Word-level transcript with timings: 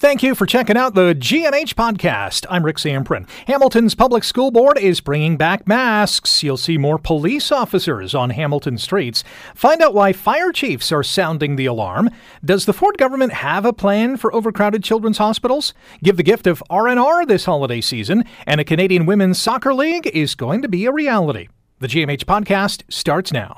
Thank 0.00 0.22
you 0.22 0.34
for 0.34 0.46
checking 0.46 0.78
out 0.78 0.94
the 0.94 1.14
GMH 1.14 1.74
podcast. 1.74 2.46
I'm 2.48 2.64
Rick 2.64 2.78
Zamperin. 2.78 3.28
Hamilton's 3.46 3.94
Public 3.94 4.24
School 4.24 4.50
Board 4.50 4.78
is 4.78 5.02
bringing 5.02 5.36
back 5.36 5.68
masks. 5.68 6.42
You'll 6.42 6.56
see 6.56 6.78
more 6.78 6.98
police 6.98 7.52
officers 7.52 8.14
on 8.14 8.30
Hamilton 8.30 8.78
streets. 8.78 9.22
Find 9.54 9.82
out 9.82 9.92
why 9.92 10.14
fire 10.14 10.52
chiefs 10.52 10.90
are 10.90 11.02
sounding 11.02 11.56
the 11.56 11.66
alarm. 11.66 12.08
Does 12.42 12.64
the 12.64 12.72
Ford 12.72 12.96
government 12.96 13.34
have 13.34 13.66
a 13.66 13.74
plan 13.74 14.16
for 14.16 14.34
overcrowded 14.34 14.82
children's 14.82 15.18
hospitals? 15.18 15.74
Give 16.02 16.16
the 16.16 16.22
gift 16.22 16.46
of 16.46 16.62
R&R 16.70 17.26
this 17.26 17.44
holiday 17.44 17.82
season, 17.82 18.24
and 18.46 18.58
a 18.58 18.64
Canadian 18.64 19.04
Women's 19.04 19.38
Soccer 19.38 19.74
League 19.74 20.06
is 20.06 20.34
going 20.34 20.62
to 20.62 20.68
be 20.68 20.86
a 20.86 20.92
reality. 20.92 21.48
The 21.80 21.88
GMH 21.88 22.24
podcast 22.26 22.82
starts 22.92 23.32
now. 23.32 23.54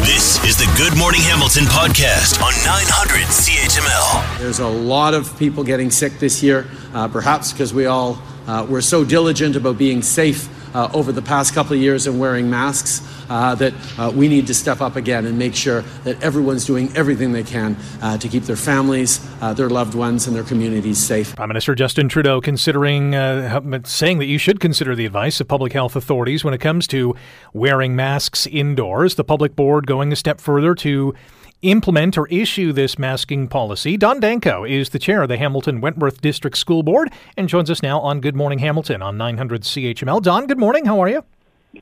This 0.00 0.42
is 0.44 0.56
the 0.56 0.68
Good 0.76 0.98
Morning 0.98 1.20
Hamilton 1.20 1.62
podcast 1.62 2.42
on 2.42 2.52
900 2.64 3.20
CHML. 3.28 4.38
There's 4.40 4.58
a 4.58 4.66
lot 4.66 5.14
of 5.14 5.38
people 5.38 5.62
getting 5.62 5.92
sick 5.92 6.18
this 6.18 6.42
year, 6.42 6.66
uh, 6.92 7.06
perhaps 7.06 7.52
because 7.52 7.72
we 7.72 7.86
all 7.86 8.18
uh, 8.48 8.66
were 8.68 8.82
so 8.82 9.04
diligent 9.04 9.54
about 9.54 9.78
being 9.78 10.02
safe 10.02 10.48
uh, 10.76 10.90
over 10.92 11.10
the 11.10 11.22
past 11.22 11.54
couple 11.54 11.72
of 11.72 11.80
years 11.80 12.06
and 12.06 12.20
wearing 12.20 12.50
masks 12.50 13.00
uh, 13.30 13.54
that 13.54 13.72
uh, 13.98 14.12
we 14.14 14.28
need 14.28 14.46
to 14.46 14.54
step 14.54 14.82
up 14.82 14.94
again 14.94 15.24
and 15.24 15.38
make 15.38 15.54
sure 15.54 15.80
that 16.04 16.22
everyone's 16.22 16.66
doing 16.66 16.94
everything 16.94 17.32
they 17.32 17.42
can 17.42 17.74
uh, 18.02 18.18
to 18.18 18.28
keep 18.28 18.42
their 18.42 18.56
families, 18.56 19.26
uh, 19.40 19.54
their 19.54 19.70
loved 19.70 19.94
ones, 19.94 20.26
and 20.26 20.36
their 20.36 20.44
communities 20.44 20.98
safe. 20.98 21.34
Prime 21.34 21.48
Minister 21.48 21.74
Justin 21.74 22.08
Trudeau 22.08 22.40
considering 22.42 23.14
uh, 23.14 23.80
saying 23.84 24.18
that 24.18 24.26
you 24.26 24.38
should 24.38 24.60
consider 24.60 24.94
the 24.94 25.06
advice 25.06 25.40
of 25.40 25.48
public 25.48 25.72
health 25.72 25.96
authorities 25.96 26.44
when 26.44 26.52
it 26.52 26.60
comes 26.60 26.86
to 26.88 27.14
wearing 27.54 27.96
masks 27.96 28.46
indoors. 28.46 29.14
The 29.14 29.24
public 29.24 29.56
board 29.56 29.86
going 29.86 30.12
a 30.12 30.16
step 30.16 30.40
further 30.42 30.74
to 30.76 31.14
implement 31.62 32.18
or 32.18 32.26
issue 32.28 32.72
this 32.72 32.98
masking 32.98 33.48
policy. 33.48 33.96
Dawn 33.96 34.20
Danko 34.20 34.64
is 34.64 34.90
the 34.90 34.98
chair 34.98 35.22
of 35.22 35.28
the 35.28 35.36
Hamilton 35.36 35.80
Wentworth 35.80 36.20
District 36.20 36.56
School 36.56 36.82
Board 36.82 37.10
and 37.36 37.48
joins 37.48 37.70
us 37.70 37.82
now 37.82 38.00
on 38.00 38.20
Good 38.20 38.36
Morning 38.36 38.58
Hamilton 38.58 39.02
on 39.02 39.16
900 39.16 39.62
CHML. 39.62 40.22
Dawn, 40.22 40.46
good 40.46 40.58
morning. 40.58 40.84
How 40.84 41.00
are 41.00 41.08
you? 41.08 41.24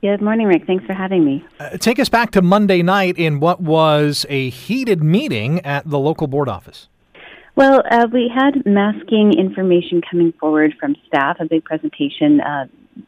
Good 0.01 0.21
morning, 0.21 0.47
Rick. 0.47 0.65
Thanks 0.67 0.85
for 0.85 0.93
having 0.93 1.23
me. 1.23 1.45
Uh, 1.59 1.77
take 1.77 1.99
us 1.99 2.09
back 2.09 2.31
to 2.31 2.41
Monday 2.41 2.81
night 2.81 3.17
in 3.17 3.39
what 3.39 3.61
was 3.61 4.25
a 4.29 4.49
heated 4.49 5.03
meeting 5.03 5.61
at 5.61 5.89
the 5.89 5.99
local 5.99 6.27
board 6.27 6.49
office. 6.49 6.89
Well, 7.55 7.83
uh, 7.89 8.07
we 8.11 8.29
had 8.33 8.65
masking 8.65 9.33
information 9.37 10.01
coming 10.09 10.33
forward 10.33 10.73
from 10.77 10.95
staff, 11.07 11.37
a 11.39 11.45
big 11.45 11.63
presentation 11.63 12.41
uh, 12.41 12.65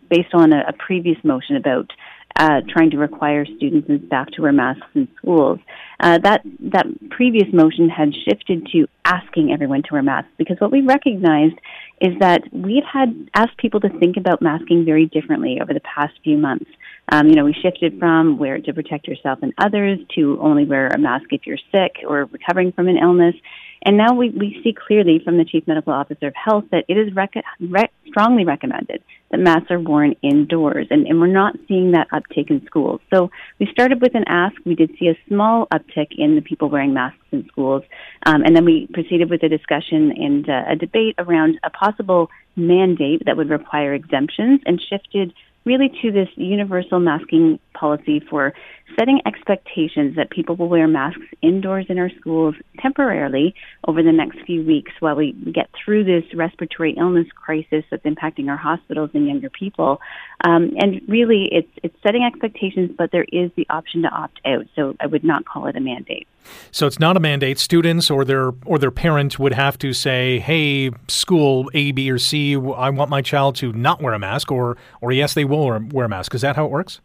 based 0.10 0.34
on 0.34 0.54
a, 0.54 0.64
a, 0.70 0.74
previous 0.74 1.18
motion 1.24 1.58
about 1.58 1.92
uh, 2.38 2.62
trying 2.70 2.92
to 2.92 2.98
require 2.98 3.46
students 3.46 3.90
and 3.90 4.02
staff 4.08 4.28
to 4.28 4.42
wear 4.42 4.52
masks 4.52 4.86
in 4.94 5.08
schools. 5.18 5.60
Uh, 6.00 6.20
that 6.20 6.42
that 6.60 6.86
previous 7.10 7.52
motion 7.52 7.90
had 7.90 8.14
shifted 8.14 8.68
to 8.72 8.88
asking 9.06 9.52
everyone 9.52 9.82
to 9.82 9.90
wear 9.94 10.04
masks 10.04 10.30
because 10.38 10.58
what 10.60 10.72
we 10.72 10.82
recognized 10.82 11.56
is 12.00 12.14
that 12.20 12.42
we've 12.52 12.84
had 12.84 13.30
asked 13.34 13.58
people 13.58 13.80
to 13.80 13.90
think 14.00 14.18
about 14.18 14.42
masking 14.42 14.86
very 14.86 15.08
differently 15.08 15.60
over 15.60 15.74
the 15.74 15.82
past 15.82 16.14
few 16.24 16.38
months. 16.38 16.70
Um, 17.12 17.28
you 17.28 17.36
know, 17.36 17.46
we 17.46 17.54
shifted 17.54 17.98
from 17.98 18.38
wear 18.38 18.58
it 18.58 18.66
to 18.66 18.74
protect 18.74 19.08
yourself 19.08 19.40
and 19.42 19.54
others 19.58 19.98
to 20.16 20.38
only 20.40 20.66
wear 20.66 20.88
a 20.88 21.00
mask 21.00 21.26
if 21.32 21.48
you're 21.48 21.58
sick 21.72 22.04
or 22.08 22.26
recovering 22.26 22.72
from 22.72 22.88
an 22.88 22.98
illness. 22.98 23.36
And 23.84 23.98
now 23.98 24.14
we, 24.14 24.30
we 24.30 24.60
see 24.64 24.74
clearly 24.74 25.22
from 25.24 25.38
the 25.38 25.46
Chief 25.46 25.68
Medical 25.68 25.94
Officer 25.94 26.28
of 26.28 26.36
Health 26.36 26.66
that 26.72 26.86
it 26.88 26.98
is 26.98 27.14
rec- 27.14 27.44
rec- 27.60 27.94
strongly 28.08 28.46
recommended 28.46 29.04
that 29.32 29.40
masks 29.40 29.72
are 29.72 29.80
worn 29.80 30.16
indoors, 30.22 30.88
and, 30.90 31.06
and 31.06 31.20
we're 31.20 31.28
not 31.28 31.56
seeing 31.68 31.92
that 31.92 32.08
uptake 32.12 32.50
in 32.50 32.66
schools. 32.66 33.02
So 33.14 33.30
we 33.60 33.68
started 33.72 34.02
with 34.02 34.16
an 34.16 34.24
ask. 34.28 34.56
We 34.66 34.76
did 34.76 34.92
see 34.98 35.08
a 35.10 35.18
small 35.28 35.68
uptick 35.68 36.14
in 36.18 36.36
the 36.36 36.42
people 36.42 36.70
wearing 36.70 36.94
masks 36.94 37.20
in 37.32 37.46
schools, 37.48 37.84
um, 38.26 38.44
and 38.44 38.56
then 38.56 38.66
we 38.66 38.88
proceeded 38.94 39.30
with 39.30 39.44
a 39.44 39.50
discussion 39.50 40.12
and 40.12 40.50
uh, 40.50 40.64
a 40.70 40.76
debate 40.76 41.16
around 41.18 41.60
a 41.64 41.70
possible 41.70 42.30
mandate 42.56 43.24
that 43.26 43.38
would 43.38 43.50
require 43.50 43.94
exemptions 43.94 44.62
and 44.66 44.82
shifted 44.82 45.34
really 45.68 45.90
to 46.02 46.12
this 46.12 46.30
universal 46.36 47.00
masking 47.00 47.60
policy 47.74 48.22
for 48.30 48.54
setting 48.98 49.20
expectations 49.26 50.16
that 50.16 50.30
people 50.32 50.56
will 50.56 50.70
wear 50.70 50.88
masks 50.88 51.28
indoors 51.42 51.86
in 51.90 52.00
our 52.00 52.10
schools 52.20 52.56
temporarily 52.80 53.54
over 53.86 54.02
the 54.02 54.14
next 54.14 54.40
few 54.46 54.64
weeks 54.64 54.94
while 55.00 55.16
we 55.16 55.34
get 55.54 55.70
through 55.74 56.06
this 56.06 56.24
respiratory 56.34 56.96
illness 56.98 57.28
crisis 57.36 57.84
that's 57.92 58.06
impacting 58.06 58.50
our 58.50 58.56
hospitals 58.56 59.10
and 59.14 59.28
younger 59.28 59.50
people. 59.50 60.00
Um, 60.44 60.74
and 60.78 61.02
really, 61.08 61.50
it's 61.52 61.72
it's 61.84 61.96
setting 62.02 62.24
expectations, 62.24 62.92
but 62.98 63.12
there 63.12 63.26
is 63.32 63.52
the 63.58 63.68
option 63.70 64.04
to 64.04 64.10
opt 64.10 64.40
out. 64.46 64.66
So 64.76 64.96
I 65.02 65.08
would 65.08 65.26
not 65.26 65.46
call 65.46 65.68
it 65.68 65.76
a 65.76 65.82
mandate. 65.82 66.28
So 66.72 66.88
it's 66.88 67.00
not 67.00 67.18
a 67.18 67.20
mandate. 67.20 67.60
Students 67.60 68.10
or 68.10 68.26
their 68.26 68.52
or 68.66 68.78
their 68.80 68.92
parent 68.92 69.40
would 69.40 69.54
have 69.54 69.78
to 69.80 69.94
say, 69.94 70.40
"Hey, 70.40 70.92
school 71.08 71.70
A, 71.74 71.92
B, 71.92 72.10
or 72.12 72.18
C, 72.18 72.56
I 72.56 72.90
want 72.90 73.10
my 73.10 73.22
child 73.22 73.56
to 73.58 73.72
not 73.74 74.02
wear 74.02 74.14
a 74.14 74.20
mask," 74.20 74.52
or 74.52 74.78
or 75.02 75.12
yes, 75.12 75.34
they 75.34 75.46
will 75.46 75.80
wear 75.92 76.06
a 76.06 76.10
mask. 76.10 76.36
Is 76.36 76.42
that 76.42 76.56
how 76.56 76.66
it 76.66 76.72
works? 76.72 77.02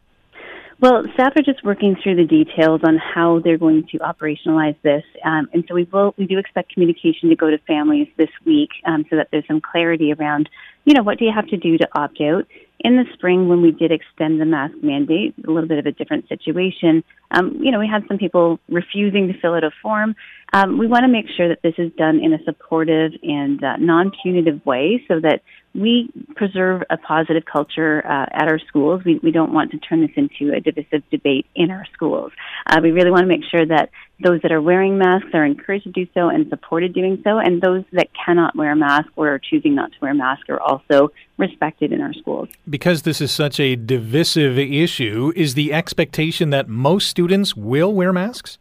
Well, 0.81 1.05
staff 1.15 1.37
are 1.37 1.43
just 1.43 1.63
working 1.63 1.95
through 2.03 2.17
the 2.17 2.25
details 2.25 2.81
on 2.83 2.99
how 2.99 3.39
they're 3.39 3.57
going 3.57 3.87
to 3.93 3.99
operationalize 3.99 4.75
this, 4.83 5.05
um, 5.25 5.49
and 5.53 5.65
so 5.69 5.77
we 5.77 5.85
will 5.93 6.13
we 6.19 6.27
do 6.27 6.39
expect 6.39 6.73
communication 6.73 7.29
to 7.29 7.37
go 7.37 7.51
to 7.51 7.59
families 7.59 8.09
this 8.17 8.31
week, 8.45 8.71
um, 8.85 9.07
so 9.09 9.15
that 9.15 9.29
there's 9.31 9.47
some 9.47 9.61
clarity 9.61 10.13
around, 10.13 10.51
you 10.84 10.94
know, 10.94 11.03
what 11.03 11.19
do 11.19 11.25
you 11.25 11.32
have 11.34 11.47
to 11.48 11.56
do 11.56 11.78
to 11.78 11.88
opt 11.94 12.20
out. 12.20 12.47
In 12.81 12.97
the 12.97 13.04
spring, 13.15 13.48
when 13.48 13.62
we 13.62 13.70
did 13.70 13.93
extend 13.93 14.41
the 14.41 14.44
mask 14.44 14.75
mandate, 14.82 15.34
a 15.47 15.50
little 15.50 15.69
bit 15.69 15.78
of 15.78 15.87
a 15.87 15.93
different 15.93 16.28
situation. 16.28 17.04
Um, 17.31 17.59
you 17.60 17.70
know, 17.70 17.78
we 17.78 17.87
had 17.87 18.03
some 18.09 18.19
people 18.19 18.59
refusing 18.69 19.28
to 19.28 19.38
fill 19.38 19.54
out 19.54 19.62
a 19.62 19.70
form. 19.81 20.16
Um, 20.53 20.78
we 20.78 20.88
want 20.88 21.04
to 21.04 21.09
make 21.09 21.26
sure 21.37 21.48
that 21.48 21.62
this 21.62 21.75
is 21.78 21.93
done 21.97 22.19
in 22.19 22.32
a 22.32 22.43
supportive 22.43 23.12
and 23.22 23.62
uh, 23.62 23.76
non-punitive 23.76 24.66
way, 24.66 25.04
so 25.06 25.20
that 25.20 25.43
we 25.75 26.10
preserve 26.34 26.82
a 26.91 26.97
positive 26.97 27.44
culture 27.44 28.04
uh, 28.04 28.26
at 28.32 28.49
our 28.49 28.59
schools. 28.59 29.03
We, 29.04 29.20
we 29.22 29.31
don't 29.31 29.53
want 29.53 29.70
to 29.70 29.78
turn 29.78 30.00
this 30.00 30.10
into 30.16 30.53
a 30.53 30.60
divisive 30.60 31.09
debate 31.10 31.47
in 31.54 31.70
our 31.70 31.87
schools. 31.93 32.32
Uh, 32.66 32.81
we 32.82 32.91
really 32.91 33.12
want 33.12 33.22
to 33.22 33.28
make 33.28 33.44
sure 33.49 33.64
that 33.64 33.91
those 34.22 34.41
that 34.43 34.53
are 34.53 34.60
wearing 34.60 34.99
masks 34.99 35.28
are 35.34 35.44
encouraged 35.44 35.84
to 35.84 35.91
do 35.91 36.06
so 36.15 36.28
and 36.28 36.49
supported 36.49 36.94
doing 36.94 37.21
so, 37.25 37.38
and 37.38 37.60
those 37.60 37.84
that 37.93 38.09
cannot 38.15 38.55
wear 38.56 38.72
a 38.72 38.77
mask 38.77 39.09
or 39.16 39.28
are 39.34 39.38
choosing 39.38 39.75
not 39.75 39.93
to 39.93 39.99
wear 40.00 40.12
a 40.12 40.15
mask 40.15 40.49
are 40.49 40.60
also 40.60 41.10
respected 41.38 41.93
in 41.93 42.00
our 42.00 42.12
schools. 42.15 42.49
Because 42.69 43.03
this 43.03 43.21
is 43.21 43.31
such 43.31 43.59
a 43.59 43.77
divisive 43.77 44.59
issue, 44.59 45.32
is 45.37 45.55
the 45.55 45.72
expectation 45.72 46.50
that 46.50 46.69
most 46.69 47.09
students 47.09 47.56
will 47.56 47.93
wear 47.93 48.12
masks? 48.12 48.59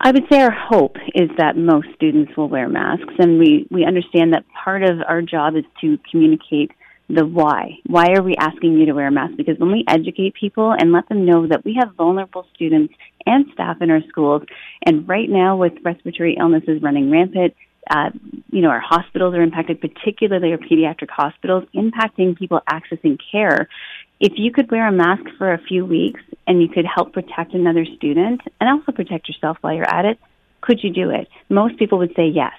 I 0.00 0.12
would 0.12 0.24
say 0.30 0.40
our 0.40 0.52
hope 0.52 0.96
is 1.14 1.28
that 1.38 1.56
most 1.56 1.88
students 1.96 2.36
will 2.36 2.48
wear 2.48 2.68
masks, 2.68 3.14
and 3.18 3.38
we, 3.38 3.66
we 3.70 3.84
understand 3.84 4.32
that 4.32 4.44
part 4.64 4.84
of 4.84 5.00
our 5.08 5.22
job 5.22 5.56
is 5.56 5.64
to 5.80 5.98
communicate 6.08 6.70
the 7.08 7.24
why. 7.24 7.78
Why 7.86 8.12
are 8.14 8.22
we 8.22 8.36
asking 8.36 8.74
you 8.74 8.86
to 8.86 8.92
wear 8.92 9.06
a 9.06 9.10
mask? 9.10 9.36
Because 9.36 9.58
when 9.58 9.72
we 9.72 9.84
educate 9.88 10.34
people 10.34 10.74
and 10.78 10.92
let 10.92 11.08
them 11.08 11.24
know 11.24 11.46
that 11.46 11.64
we 11.64 11.74
have 11.78 11.94
vulnerable 11.94 12.46
students 12.54 12.94
and 13.24 13.46
staff 13.52 13.80
in 13.80 13.90
our 13.90 14.02
schools, 14.08 14.42
and 14.84 15.08
right 15.08 15.28
now 15.28 15.56
with 15.56 15.72
respiratory 15.84 16.36
illnesses 16.38 16.82
running 16.82 17.10
rampant, 17.10 17.54
uh, 17.90 18.10
you 18.50 18.60
know, 18.60 18.68
our 18.68 18.80
hospitals 18.80 19.34
are 19.34 19.42
impacted, 19.42 19.80
particularly 19.80 20.52
our 20.52 20.58
pediatric 20.58 21.08
hospitals, 21.08 21.64
impacting 21.74 22.36
people 22.36 22.60
accessing 22.70 23.18
care. 23.32 23.68
If 24.20 24.32
you 24.36 24.52
could 24.52 24.70
wear 24.70 24.86
a 24.86 24.92
mask 24.92 25.24
for 25.38 25.52
a 25.52 25.58
few 25.58 25.86
weeks 25.86 26.20
and 26.46 26.60
you 26.60 26.68
could 26.68 26.84
help 26.84 27.14
protect 27.14 27.54
another 27.54 27.86
student 27.96 28.42
and 28.60 28.68
also 28.68 28.92
protect 28.92 29.28
yourself 29.28 29.56
while 29.62 29.74
you're 29.74 29.88
at 29.88 30.04
it, 30.04 30.18
could 30.60 30.82
you 30.82 30.92
do 30.92 31.10
it? 31.10 31.28
Most 31.48 31.78
people 31.78 31.98
would 31.98 32.14
say 32.16 32.26
yes. 32.26 32.52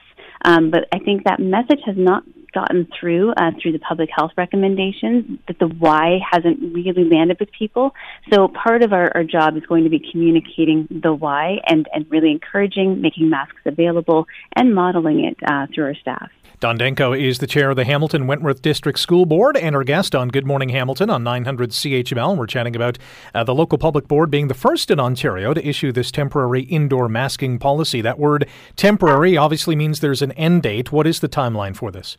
Um, 0.45 0.71
but 0.71 0.87
I 0.91 0.99
think 0.99 1.25
that 1.25 1.39
message 1.39 1.81
has 1.85 1.95
not 1.97 2.23
gotten 2.53 2.87
through 2.99 3.31
uh, 3.31 3.51
through 3.61 3.71
the 3.71 3.79
public 3.79 4.09
health 4.15 4.31
recommendations 4.37 5.39
that 5.47 5.59
the 5.59 5.67
why 5.67 6.19
hasn't 6.31 6.59
really 6.73 7.03
landed 7.03 7.37
with 7.39 7.51
people. 7.51 7.93
So 8.31 8.47
part 8.47 8.83
of 8.83 8.93
our, 8.93 9.11
our 9.15 9.23
job 9.23 9.57
is 9.57 9.65
going 9.65 9.83
to 9.83 9.89
be 9.89 9.99
communicating 10.11 10.87
the 10.89 11.13
why 11.13 11.59
and, 11.67 11.87
and 11.93 12.05
really 12.09 12.31
encouraging 12.31 13.01
making 13.01 13.29
masks 13.29 13.61
available 13.65 14.25
and 14.55 14.73
modeling 14.73 15.25
it 15.25 15.37
uh, 15.47 15.67
through 15.73 15.85
our 15.85 15.95
staff. 15.95 16.29
Dawn 16.59 16.77
Danko 16.77 17.13
is 17.13 17.39
the 17.39 17.47
chair 17.47 17.69
of 17.69 17.77
the 17.77 17.85
Hamilton 17.85 18.27
Wentworth 18.27 18.61
District 18.61 18.99
School 18.99 19.25
Board 19.25 19.55
and 19.55 19.77
our 19.77 19.85
guest 19.85 20.13
on 20.13 20.27
Good 20.27 20.45
Morning 20.45 20.67
Hamilton 20.67 21.09
on 21.09 21.23
900 21.23 21.69
CHML. 21.69 22.35
We're 22.35 22.47
chatting 22.47 22.75
about 22.75 22.97
uh, 23.33 23.45
the 23.45 23.55
local 23.55 23.77
public 23.77 24.09
board 24.09 24.29
being 24.29 24.49
the 24.49 24.53
first 24.53 24.91
in 24.91 24.99
Ontario 24.99 25.53
to 25.53 25.65
issue 25.65 25.93
this 25.93 26.11
temporary 26.11 26.63
indoor 26.63 27.07
masking 27.07 27.59
policy. 27.59 28.01
That 28.01 28.19
word 28.19 28.45
temporary 28.75 29.37
obviously 29.37 29.77
means 29.77 30.01
there's 30.01 30.21
an 30.21 30.33
end 30.33 30.63
date. 30.63 30.91
What 30.91 31.07
is 31.07 31.21
the 31.21 31.29
timeline 31.29 31.77
for 31.77 31.91
this? 31.91 32.17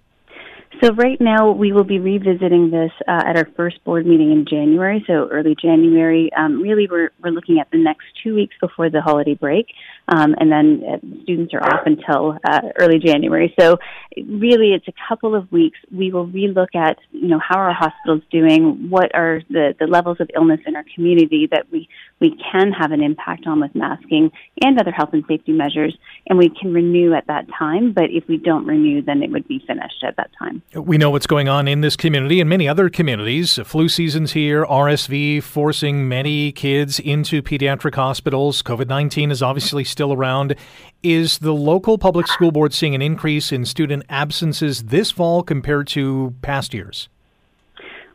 So 0.82 0.94
right 0.94 1.20
now 1.20 1.50
we 1.50 1.72
will 1.72 1.84
be 1.84 1.98
revisiting 1.98 2.70
this 2.70 2.90
uh, 3.06 3.22
at 3.26 3.36
our 3.36 3.46
first 3.54 3.84
board 3.84 4.06
meeting 4.06 4.32
in 4.32 4.46
January, 4.48 5.04
so 5.06 5.28
early 5.30 5.54
January. 5.60 6.30
Um, 6.34 6.62
really, 6.62 6.88
we're 6.90 7.10
we're 7.22 7.32
looking 7.32 7.58
at 7.60 7.70
the 7.70 7.76
next 7.76 8.04
two 8.22 8.34
weeks 8.34 8.54
before 8.62 8.88
the 8.88 9.02
holiday 9.02 9.34
break, 9.34 9.66
um, 10.08 10.34
and 10.38 10.50
then 10.50 10.82
uh, 10.88 11.22
students 11.24 11.52
are 11.52 11.62
off 11.62 11.82
until 11.84 12.38
uh, 12.48 12.60
early 12.78 12.98
January. 12.98 13.54
So 13.60 13.76
really, 14.16 14.72
it's 14.72 14.88
a 14.88 14.94
couple 15.06 15.34
of 15.34 15.52
weeks. 15.52 15.78
We 15.94 16.12
will 16.12 16.26
relook 16.26 16.74
at 16.74 16.96
you 17.12 17.28
know 17.28 17.40
how 17.46 17.58
our 17.58 17.74
hospitals 17.74 18.22
doing, 18.30 18.88
what 18.88 19.14
are 19.14 19.42
the 19.50 19.74
the 19.78 19.86
levels 19.86 20.16
of 20.18 20.30
illness 20.34 20.60
in 20.66 20.76
our 20.76 20.84
community 20.94 21.46
that 21.50 21.66
we 21.70 21.90
we 22.20 22.36
can 22.52 22.72
have 22.72 22.92
an 22.92 23.02
impact 23.02 23.46
on 23.46 23.60
with 23.60 23.74
masking 23.74 24.30
and 24.62 24.78
other 24.78 24.90
health 24.90 25.10
and 25.12 25.24
safety 25.26 25.52
measures, 25.52 25.96
and 26.26 26.38
we 26.38 26.50
can 26.50 26.72
renew 26.72 27.14
at 27.14 27.26
that 27.26 27.46
time. 27.58 27.92
But 27.92 28.10
if 28.10 28.28
we 28.28 28.36
don't 28.36 28.66
renew, 28.66 29.02
then 29.02 29.22
it 29.22 29.30
would 29.30 29.48
be 29.48 29.62
finished 29.66 30.04
at 30.06 30.16
that 30.16 30.30
time. 30.38 30.62
We 30.74 30.98
know 30.98 31.10
what's 31.10 31.26
going 31.26 31.48
on 31.48 31.66
in 31.66 31.80
this 31.80 31.96
community 31.96 32.40
and 32.40 32.48
many 32.48 32.68
other 32.68 32.90
communities. 32.90 33.58
Flu 33.64 33.88
season's 33.88 34.32
here, 34.32 34.64
RSV 34.66 35.42
forcing 35.42 36.08
many 36.08 36.52
kids 36.52 37.00
into 37.00 37.42
pediatric 37.42 37.94
hospitals. 37.94 38.62
COVID 38.62 38.88
19 38.88 39.30
is 39.30 39.42
obviously 39.42 39.84
still 39.84 40.12
around. 40.12 40.54
Is 41.02 41.38
the 41.38 41.54
local 41.54 41.96
public 41.96 42.26
school 42.26 42.52
board 42.52 42.74
seeing 42.74 42.94
an 42.94 43.00
increase 43.00 43.52
in 43.52 43.64
student 43.64 44.04
absences 44.10 44.84
this 44.84 45.10
fall 45.10 45.42
compared 45.42 45.86
to 45.88 46.34
past 46.42 46.74
years? 46.74 47.08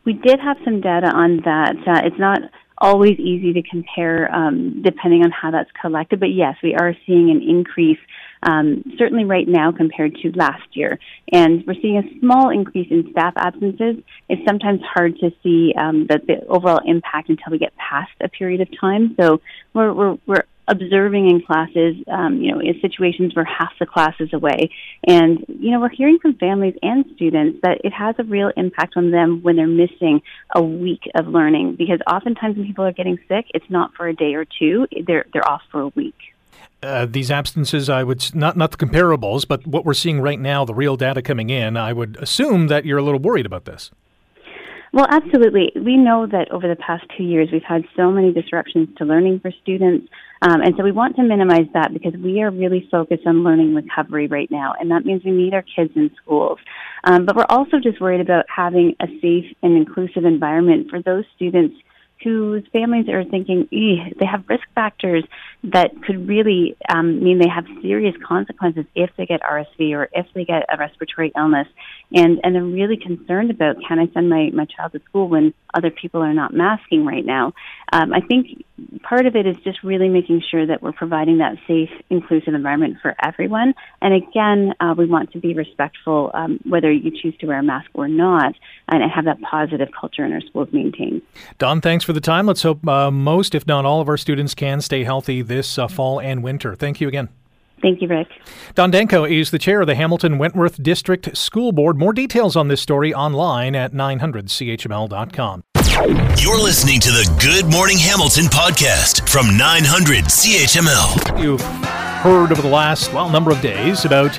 We 0.04 0.12
did 0.12 0.38
have 0.38 0.56
some 0.64 0.80
data 0.80 1.08
on 1.08 1.38
that. 1.44 1.74
Uh, 1.84 2.06
it's 2.06 2.18
not 2.18 2.38
always 2.78 3.18
easy 3.18 3.52
to 3.54 3.62
compare 3.62 4.32
um, 4.34 4.82
depending 4.82 5.22
on 5.22 5.30
how 5.30 5.50
that's 5.50 5.70
collected, 5.80 6.20
but 6.20 6.32
yes, 6.32 6.56
we 6.62 6.74
are 6.74 6.94
seeing 7.06 7.30
an 7.30 7.42
increase 7.42 7.98
um, 8.42 8.84
certainly 8.98 9.24
right 9.24 9.48
now 9.48 9.72
compared 9.72 10.14
to 10.16 10.30
last 10.34 10.68
year. 10.72 10.98
And 11.32 11.64
we're 11.66 11.80
seeing 11.80 11.98
a 11.98 12.20
small 12.20 12.50
increase 12.50 12.88
in 12.90 13.10
staff 13.10 13.32
absences. 13.36 14.02
It's 14.28 14.42
sometimes 14.46 14.80
hard 14.82 15.18
to 15.18 15.30
see 15.42 15.74
um, 15.78 16.06
the, 16.08 16.20
the 16.26 16.46
overall 16.46 16.80
impact 16.84 17.28
until 17.28 17.50
we 17.50 17.58
get 17.58 17.72
past 17.76 18.12
a 18.20 18.28
period 18.28 18.60
of 18.60 18.68
time. 18.78 19.16
So 19.18 19.40
we're, 19.74 19.92
we're, 19.92 20.18
we're 20.26 20.44
observing 20.68 21.30
in 21.30 21.42
classes, 21.42 21.96
um, 22.08 22.40
you 22.42 22.52
know, 22.52 22.60
in 22.60 22.78
situations 22.80 23.34
where 23.34 23.44
half 23.44 23.72
the 23.78 23.86
class 23.86 24.14
is 24.20 24.32
away. 24.32 24.70
And, 25.06 25.44
you 25.48 25.70
know, 25.70 25.80
we're 25.80 25.88
hearing 25.88 26.18
from 26.18 26.34
families 26.34 26.74
and 26.82 27.04
students 27.14 27.60
that 27.62 27.80
it 27.84 27.92
has 27.92 28.14
a 28.18 28.24
real 28.24 28.52
impact 28.56 28.96
on 28.96 29.10
them 29.10 29.42
when 29.42 29.56
they're 29.56 29.66
missing 29.66 30.22
a 30.54 30.62
week 30.62 31.02
of 31.14 31.28
learning 31.28 31.76
because 31.76 32.00
oftentimes 32.10 32.56
when 32.56 32.66
people 32.66 32.84
are 32.84 32.92
getting 32.92 33.18
sick, 33.28 33.46
it's 33.54 33.68
not 33.70 33.94
for 33.94 34.08
a 34.08 34.14
day 34.14 34.34
or 34.34 34.44
two, 34.44 34.86
they're, 35.06 35.26
they're 35.32 35.48
off 35.48 35.62
for 35.70 35.82
a 35.82 35.88
week. 35.88 36.16
Uh, 36.82 37.06
these 37.06 37.30
absences, 37.30 37.88
I 37.88 38.04
would 38.04 38.34
not 38.34 38.56
not 38.56 38.70
the 38.70 38.76
comparables, 38.76 39.48
but 39.48 39.66
what 39.66 39.84
we're 39.84 39.94
seeing 39.94 40.20
right 40.20 40.38
now, 40.38 40.64
the 40.64 40.74
real 40.74 40.96
data 40.96 41.22
coming 41.22 41.48
in. 41.48 41.76
I 41.76 41.92
would 41.92 42.16
assume 42.20 42.68
that 42.68 42.84
you're 42.84 42.98
a 42.98 43.02
little 43.02 43.18
worried 43.18 43.46
about 43.46 43.64
this. 43.64 43.90
Well, 44.96 45.08
absolutely. 45.10 45.72
We 45.76 45.98
know 45.98 46.26
that 46.26 46.50
over 46.50 46.66
the 46.66 46.74
past 46.74 47.04
two 47.18 47.22
years, 47.22 47.50
we've 47.52 47.62
had 47.62 47.82
so 47.94 48.10
many 48.10 48.32
disruptions 48.32 48.88
to 48.96 49.04
learning 49.04 49.40
for 49.40 49.50
students. 49.60 50.08
Um, 50.40 50.62
and 50.62 50.72
so 50.74 50.82
we 50.82 50.90
want 50.90 51.16
to 51.16 51.22
minimize 51.22 51.66
that 51.74 51.92
because 51.92 52.14
we 52.14 52.40
are 52.40 52.50
really 52.50 52.88
focused 52.90 53.26
on 53.26 53.44
learning 53.44 53.74
recovery 53.74 54.26
right 54.26 54.50
now. 54.50 54.72
And 54.80 54.90
that 54.90 55.04
means 55.04 55.20
we 55.22 55.32
need 55.32 55.52
our 55.52 55.60
kids 55.60 55.90
in 55.96 56.10
schools. 56.22 56.58
Um, 57.04 57.26
but 57.26 57.36
we're 57.36 57.44
also 57.50 57.78
just 57.78 58.00
worried 58.00 58.22
about 58.22 58.46
having 58.48 58.96
a 58.98 59.06
safe 59.20 59.54
and 59.62 59.76
inclusive 59.76 60.24
environment 60.24 60.88
for 60.88 61.02
those 61.02 61.24
students 61.36 61.76
whose 62.22 62.64
families 62.72 63.08
are 63.08 63.24
thinking 63.24 63.68
they 63.70 64.26
have 64.26 64.48
risk 64.48 64.64
factors 64.74 65.24
that 65.64 65.90
could 66.02 66.26
really 66.26 66.76
um, 66.88 67.22
mean 67.22 67.38
they 67.38 67.48
have 67.48 67.66
serious 67.82 68.14
consequences 68.26 68.84
if 68.94 69.10
they 69.16 69.26
get 69.26 69.42
RSV 69.42 69.92
or 69.92 70.08
if 70.12 70.26
they 70.34 70.44
get 70.44 70.64
a 70.72 70.78
respiratory 70.78 71.32
illness, 71.36 71.68
and 72.12 72.40
and 72.42 72.54
they're 72.54 72.64
really 72.64 72.96
concerned 72.96 73.50
about 73.50 73.76
can 73.86 73.98
I 73.98 74.08
send 74.12 74.30
my 74.30 74.50
my 74.52 74.64
child 74.64 74.92
to 74.92 75.00
school 75.08 75.28
when 75.28 75.52
other 75.74 75.90
people 75.90 76.22
are 76.22 76.34
not 76.34 76.54
masking 76.54 77.04
right 77.04 77.24
now. 77.24 77.52
Um, 77.92 78.12
I 78.12 78.20
think 78.20 78.64
part 79.02 79.26
of 79.26 79.36
it 79.36 79.46
is 79.46 79.56
just 79.64 79.82
really 79.82 80.08
making 80.08 80.42
sure 80.50 80.66
that 80.66 80.82
we're 80.82 80.92
providing 80.92 81.38
that 81.38 81.56
safe, 81.66 81.90
inclusive 82.10 82.54
environment 82.54 82.98
for 83.00 83.14
everyone. 83.22 83.74
And 84.02 84.14
again, 84.14 84.74
uh, 84.80 84.94
we 84.96 85.06
want 85.06 85.32
to 85.32 85.38
be 85.38 85.54
respectful 85.54 86.30
um, 86.34 86.60
whether 86.68 86.90
you 86.90 87.10
choose 87.10 87.36
to 87.38 87.46
wear 87.46 87.58
a 87.58 87.62
mask 87.62 87.90
or 87.94 88.08
not, 88.08 88.54
and 88.88 89.10
have 89.10 89.24
that 89.24 89.40
positive 89.40 89.88
culture 89.98 90.24
in 90.24 90.32
our 90.32 90.40
schools 90.40 90.68
maintained. 90.72 91.22
Dawn, 91.58 91.80
thanks 91.80 92.04
for 92.04 92.12
the 92.12 92.20
time. 92.20 92.46
Let's 92.46 92.62
hope 92.62 92.86
uh, 92.86 93.10
most, 93.10 93.54
if 93.54 93.66
not 93.66 93.84
all, 93.84 94.00
of 94.00 94.08
our 94.08 94.16
students 94.16 94.54
can 94.54 94.80
stay 94.80 95.04
healthy 95.04 95.42
this 95.42 95.78
uh, 95.78 95.88
fall 95.88 96.20
and 96.20 96.42
winter. 96.42 96.74
Thank 96.74 97.00
you 97.00 97.08
again. 97.08 97.28
Thank 97.82 98.00
you, 98.00 98.08
Rick. 98.08 98.28
Dawn 98.74 98.90
Danko 98.90 99.24
is 99.24 99.50
the 99.50 99.58
chair 99.58 99.82
of 99.82 99.86
the 99.86 99.94
Hamilton 99.94 100.38
Wentworth 100.38 100.82
District 100.82 101.36
School 101.36 101.72
Board. 101.72 101.98
More 101.98 102.12
details 102.12 102.56
on 102.56 102.68
this 102.68 102.80
story 102.80 103.12
online 103.12 103.74
at 103.74 103.92
900CHML.com. 103.92 105.62
You're 105.96 106.62
listening 106.62 107.00
to 107.00 107.08
the 107.08 107.38
Good 107.40 107.72
Morning 107.72 107.96
Hamilton 107.96 108.44
podcast 108.44 109.26
from 109.30 109.56
900 109.56 110.24
CHML. 110.26 111.42
You've 111.42 111.62
heard 111.62 112.52
over 112.52 112.60
the 112.60 112.68
last, 112.68 113.14
well, 113.14 113.30
number 113.30 113.50
of 113.50 113.62
days 113.62 114.04
about 114.04 114.36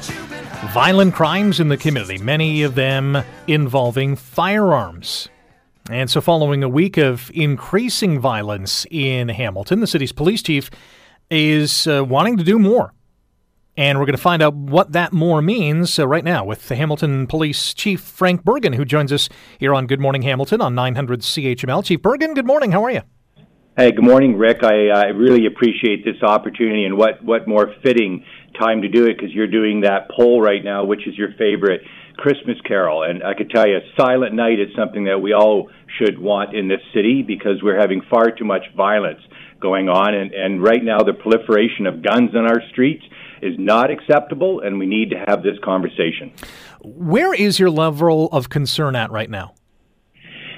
violent 0.71 1.15
crimes 1.15 1.59
in 1.59 1.69
the 1.69 1.75
community, 1.75 2.19
many 2.19 2.61
of 2.61 2.75
them 2.75 3.23
involving 3.47 4.15
firearms. 4.15 5.29
And 5.89 6.11
so, 6.11 6.21
following 6.21 6.61
a 6.61 6.69
week 6.69 6.97
of 6.97 7.31
increasing 7.33 8.19
violence 8.19 8.85
in 8.91 9.29
Hamilton, 9.29 9.79
the 9.79 9.87
city's 9.87 10.11
police 10.11 10.43
chief 10.43 10.69
is 11.31 11.87
uh, 11.87 12.05
wanting 12.05 12.37
to 12.37 12.43
do 12.43 12.59
more. 12.59 12.93
And 13.77 13.99
we're 13.99 14.07
going 14.07 14.15
to 14.15 14.21
find 14.21 14.41
out 14.41 14.55
what 14.55 14.93
that 14.93 15.13
more 15.13 15.39
means 15.39 15.99
uh, 15.99 16.07
right 16.07 16.23
now 16.23 16.43
with 16.43 16.67
the 16.67 16.75
Hamilton 16.75 17.27
Police 17.27 17.75
Chief 17.75 18.01
Frank 18.01 18.43
Bergen, 18.43 18.73
who 18.73 18.83
joins 18.83 19.13
us 19.13 19.29
here 19.59 19.75
on 19.75 19.85
Good 19.85 19.99
Morning 19.99 20.23
Hamilton 20.23 20.61
on 20.61 20.73
900 20.73 21.21
CHML. 21.21 21.85
Chief 21.85 22.01
Bergen, 22.01 22.33
good 22.33 22.47
morning. 22.47 22.71
How 22.71 22.83
are 22.83 22.89
you? 22.89 23.01
Hey, 23.77 23.91
good 23.91 24.03
morning, 24.03 24.35
Rick. 24.35 24.63
I, 24.63 24.87
I 24.87 25.05
really 25.09 25.45
appreciate 25.45 26.03
this 26.03 26.23
opportunity, 26.23 26.85
and 26.85 26.97
what, 26.97 27.23
what 27.23 27.47
more 27.47 27.71
fitting 27.83 28.25
time 28.59 28.81
to 28.81 28.87
do 28.87 29.05
it 29.05 29.15
because 29.15 29.31
you're 29.31 29.45
doing 29.45 29.81
that 29.81 30.09
poll 30.09 30.41
right 30.41 30.63
now, 30.63 30.83
which 30.83 31.07
is 31.07 31.15
your 31.15 31.29
favorite 31.37 31.81
Christmas 32.17 32.57
carol. 32.67 33.03
And 33.03 33.23
I 33.23 33.35
could 33.35 33.51
tell 33.51 33.67
you, 33.67 33.77
Silent 33.95 34.33
Night 34.33 34.59
is 34.59 34.69
something 34.75 35.03
that 35.03 35.19
we 35.19 35.33
all 35.33 35.69
should 35.99 36.17
want 36.17 36.55
in 36.55 36.67
this 36.67 36.81
city 36.95 37.21
because 37.21 37.61
we're 37.61 37.79
having 37.79 38.01
far 38.09 38.31
too 38.31 38.45
much 38.45 38.63
violence 38.75 39.21
going 39.61 39.87
on. 39.87 40.15
And, 40.15 40.33
and 40.33 40.63
right 40.63 40.83
now, 40.83 41.03
the 41.03 41.13
proliferation 41.13 41.85
of 41.85 42.01
guns 42.01 42.33
on 42.33 42.47
our 42.47 42.63
streets 42.71 43.03
is 43.41 43.55
not 43.57 43.91
acceptable, 43.91 44.61
and 44.61 44.79
we 44.79 44.85
need 44.85 45.09
to 45.11 45.23
have 45.27 45.43
this 45.43 45.57
conversation. 45.63 46.31
Where 46.81 47.33
is 47.33 47.59
your 47.59 47.69
level 47.69 48.27
of 48.31 48.49
concern 48.49 48.95
at 48.95 49.11
right 49.11 49.29
now? 49.29 49.53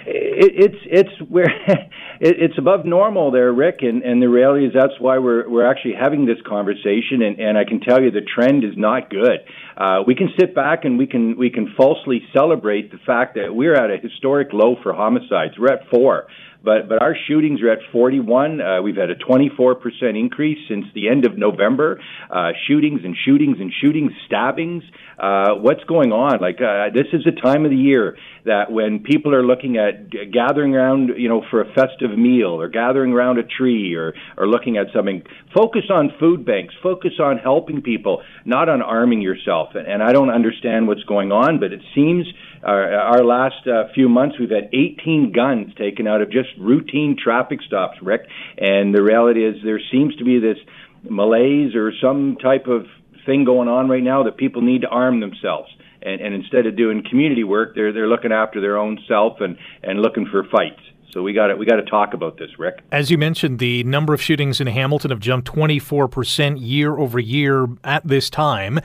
It, 0.06 0.72
it's 0.72 0.82
it's 0.86 1.30
where 1.30 1.46
it, 1.68 1.90
it's 2.20 2.58
above 2.58 2.86
normal 2.86 3.32
there, 3.32 3.52
Rick, 3.52 3.80
and, 3.82 4.02
and 4.04 4.22
the 4.22 4.30
reality 4.30 4.66
is 4.66 4.74
that's 4.74 5.00
why 5.00 5.18
we're 5.18 5.48
we're 5.48 5.70
actually 5.70 5.96
having 6.00 6.26
this 6.26 6.38
conversation, 6.48 7.22
and, 7.22 7.40
and 7.40 7.58
I 7.58 7.64
can 7.66 7.80
tell 7.80 8.02
you 8.02 8.10
the 8.10 8.22
trend 8.22 8.64
is 8.64 8.74
not 8.76 9.10
good. 9.10 9.40
Uh, 9.78 10.02
we 10.08 10.16
can 10.16 10.30
sit 10.40 10.56
back 10.56 10.86
and 10.86 10.98
we 10.98 11.08
can 11.08 11.38
we 11.38 11.50
can 11.50 11.74
falsely 11.78 12.22
celebrate 12.34 12.92
the 12.92 12.98
fact 13.06 13.36
that 13.36 13.54
we're 13.54 13.76
at 13.76 13.92
a 13.92 13.98
historic 13.98 14.52
low 14.54 14.76
for 14.82 14.94
homicides. 14.94 15.54
We're 15.60 15.74
at 15.74 15.90
four. 15.90 16.28
But 16.64 16.90
but 16.90 17.02
our 17.02 17.16
shootings 17.28 17.62
are 17.62 17.72
at 17.72 17.80
41. 17.92 18.60
Uh, 18.60 18.82
we've 18.82 18.98
had 18.98 19.10
a 19.10 19.16
24 19.16 19.76
percent 19.76 20.18
increase 20.18 20.58
since 20.68 20.86
the 20.94 21.08
end 21.08 21.26
of 21.26 21.38
November. 21.38 22.02
Uh, 22.30 22.52
shootings 22.68 23.02
and 23.04 23.16
shootings 23.26 23.58
and 23.60 23.72
shootings, 23.82 24.12
stabbings. 24.26 24.84
Uh, 25.18 25.56
what's 25.56 25.84
going 25.86 26.12
on? 26.12 26.40
Like 26.42 26.60
uh, 26.62 26.94
this 26.94 27.08
is 27.14 27.26
a 27.26 27.42
time 27.42 27.64
of 27.64 27.72
the 27.72 27.78
year 27.78 28.18
that 28.46 28.72
when 28.72 29.00
people 29.00 29.34
are 29.34 29.44
looking 29.44 29.78
at 29.78 30.10
gathering 30.32 30.76
around, 30.76 31.12
you 31.18 31.30
know, 31.30 31.44
for 31.50 31.62
a 31.62 31.74
festive 31.74 32.18
meal 32.18 32.60
or 32.60 32.68
gathering 32.68 33.14
around 33.14 33.38
a 33.38 33.44
tree 33.44 33.96
or 33.96 34.14
or 34.38 34.48
looking 34.48 34.78
at 34.78 34.88
something, 34.94 35.24
focus 35.56 35.84
on 35.90 36.12
food 36.20 36.46
banks. 36.46 36.74
Focus 36.84 37.14
on 37.20 37.38
helping 37.38 37.82
people, 37.82 38.22
not 38.46 38.68
on 38.68 38.82
arming 38.82 39.22
yourself. 39.22 39.70
And, 39.76 39.88
and 39.88 40.04
I 40.04 40.12
don't 40.12 40.30
understand 40.30 40.88
what's 40.88 41.04
going 41.04 41.32
on, 41.32 41.60
but 41.60 41.72
it 41.72 41.82
seems 41.96 42.26
our, 42.64 42.94
our 42.94 43.24
last 43.24 43.68
uh, 43.68 43.92
few 43.94 44.10
months, 44.10 44.38
we've 44.40 44.50
had 44.50 44.70
18 44.74 45.32
guns 45.34 45.74
taken 45.76 46.08
out 46.08 46.22
of 46.22 46.32
just 46.32 46.50
routine 46.58 47.18
traffic 47.22 47.60
stops, 47.66 47.98
Rick. 48.02 48.28
And 48.58 48.94
the 48.94 49.02
reality 49.02 49.46
is, 49.46 49.56
there 49.64 49.82
seems 49.92 50.16
to 50.18 50.24
be 50.24 50.40
this 50.40 50.58
malaise 51.04 51.76
or 51.76 51.94
some 52.02 52.38
type 52.42 52.68
of 52.68 52.86
thing 53.26 53.46
going 53.46 53.68
on 53.68 53.90
right 53.90 54.04
now 54.04 54.24
that 54.24 54.38
people 54.38 54.62
need 54.62 54.82
to 54.82 54.88
arm 54.88 55.20
themselves. 55.20 55.70
And, 56.02 56.22
and 56.22 56.34
instead 56.34 56.66
of 56.66 56.78
doing 56.78 57.04
community 57.10 57.44
work, 57.44 57.76
they're 57.76 57.92
they're 57.92 58.08
looking 58.08 58.32
after 58.32 58.62
their 58.62 58.78
own 58.78 59.00
self 59.08 59.42
and 59.42 59.58
and 59.84 60.02
looking 60.02 60.26
for 60.26 60.44
fights. 60.46 60.80
So 61.12 61.24
we 61.24 61.34
got 61.34 61.58
we 61.58 61.66
got 61.66 61.78
to 61.78 61.86
talk 61.86 62.14
about 62.14 62.38
this, 62.38 62.58
Rick. 62.60 62.80
As 62.92 63.10
you 63.10 63.18
mentioned, 63.18 63.60
the 63.60 63.84
number 63.84 64.14
of 64.14 64.22
shootings 64.22 64.62
in 64.62 64.68
Hamilton 64.68 65.10
have 65.10 65.20
jumped 65.20 65.52
24% 65.52 66.58
year 66.60 66.98
over 66.98 67.20
year 67.20 67.68
at 67.84 68.08
this 68.08 68.30
time. 68.30 68.80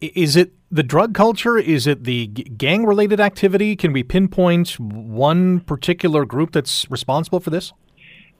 Is 0.00 0.36
it 0.36 0.52
the 0.70 0.82
drug 0.82 1.12
culture? 1.14 1.58
Is 1.58 1.86
it 1.86 2.04
the 2.04 2.26
gang 2.28 2.86
related 2.86 3.20
activity? 3.20 3.74
Can 3.74 3.92
we 3.92 4.02
pinpoint 4.02 4.78
one 4.78 5.60
particular 5.60 6.24
group 6.24 6.52
that's 6.52 6.88
responsible 6.90 7.40
for 7.40 7.50
this? 7.50 7.72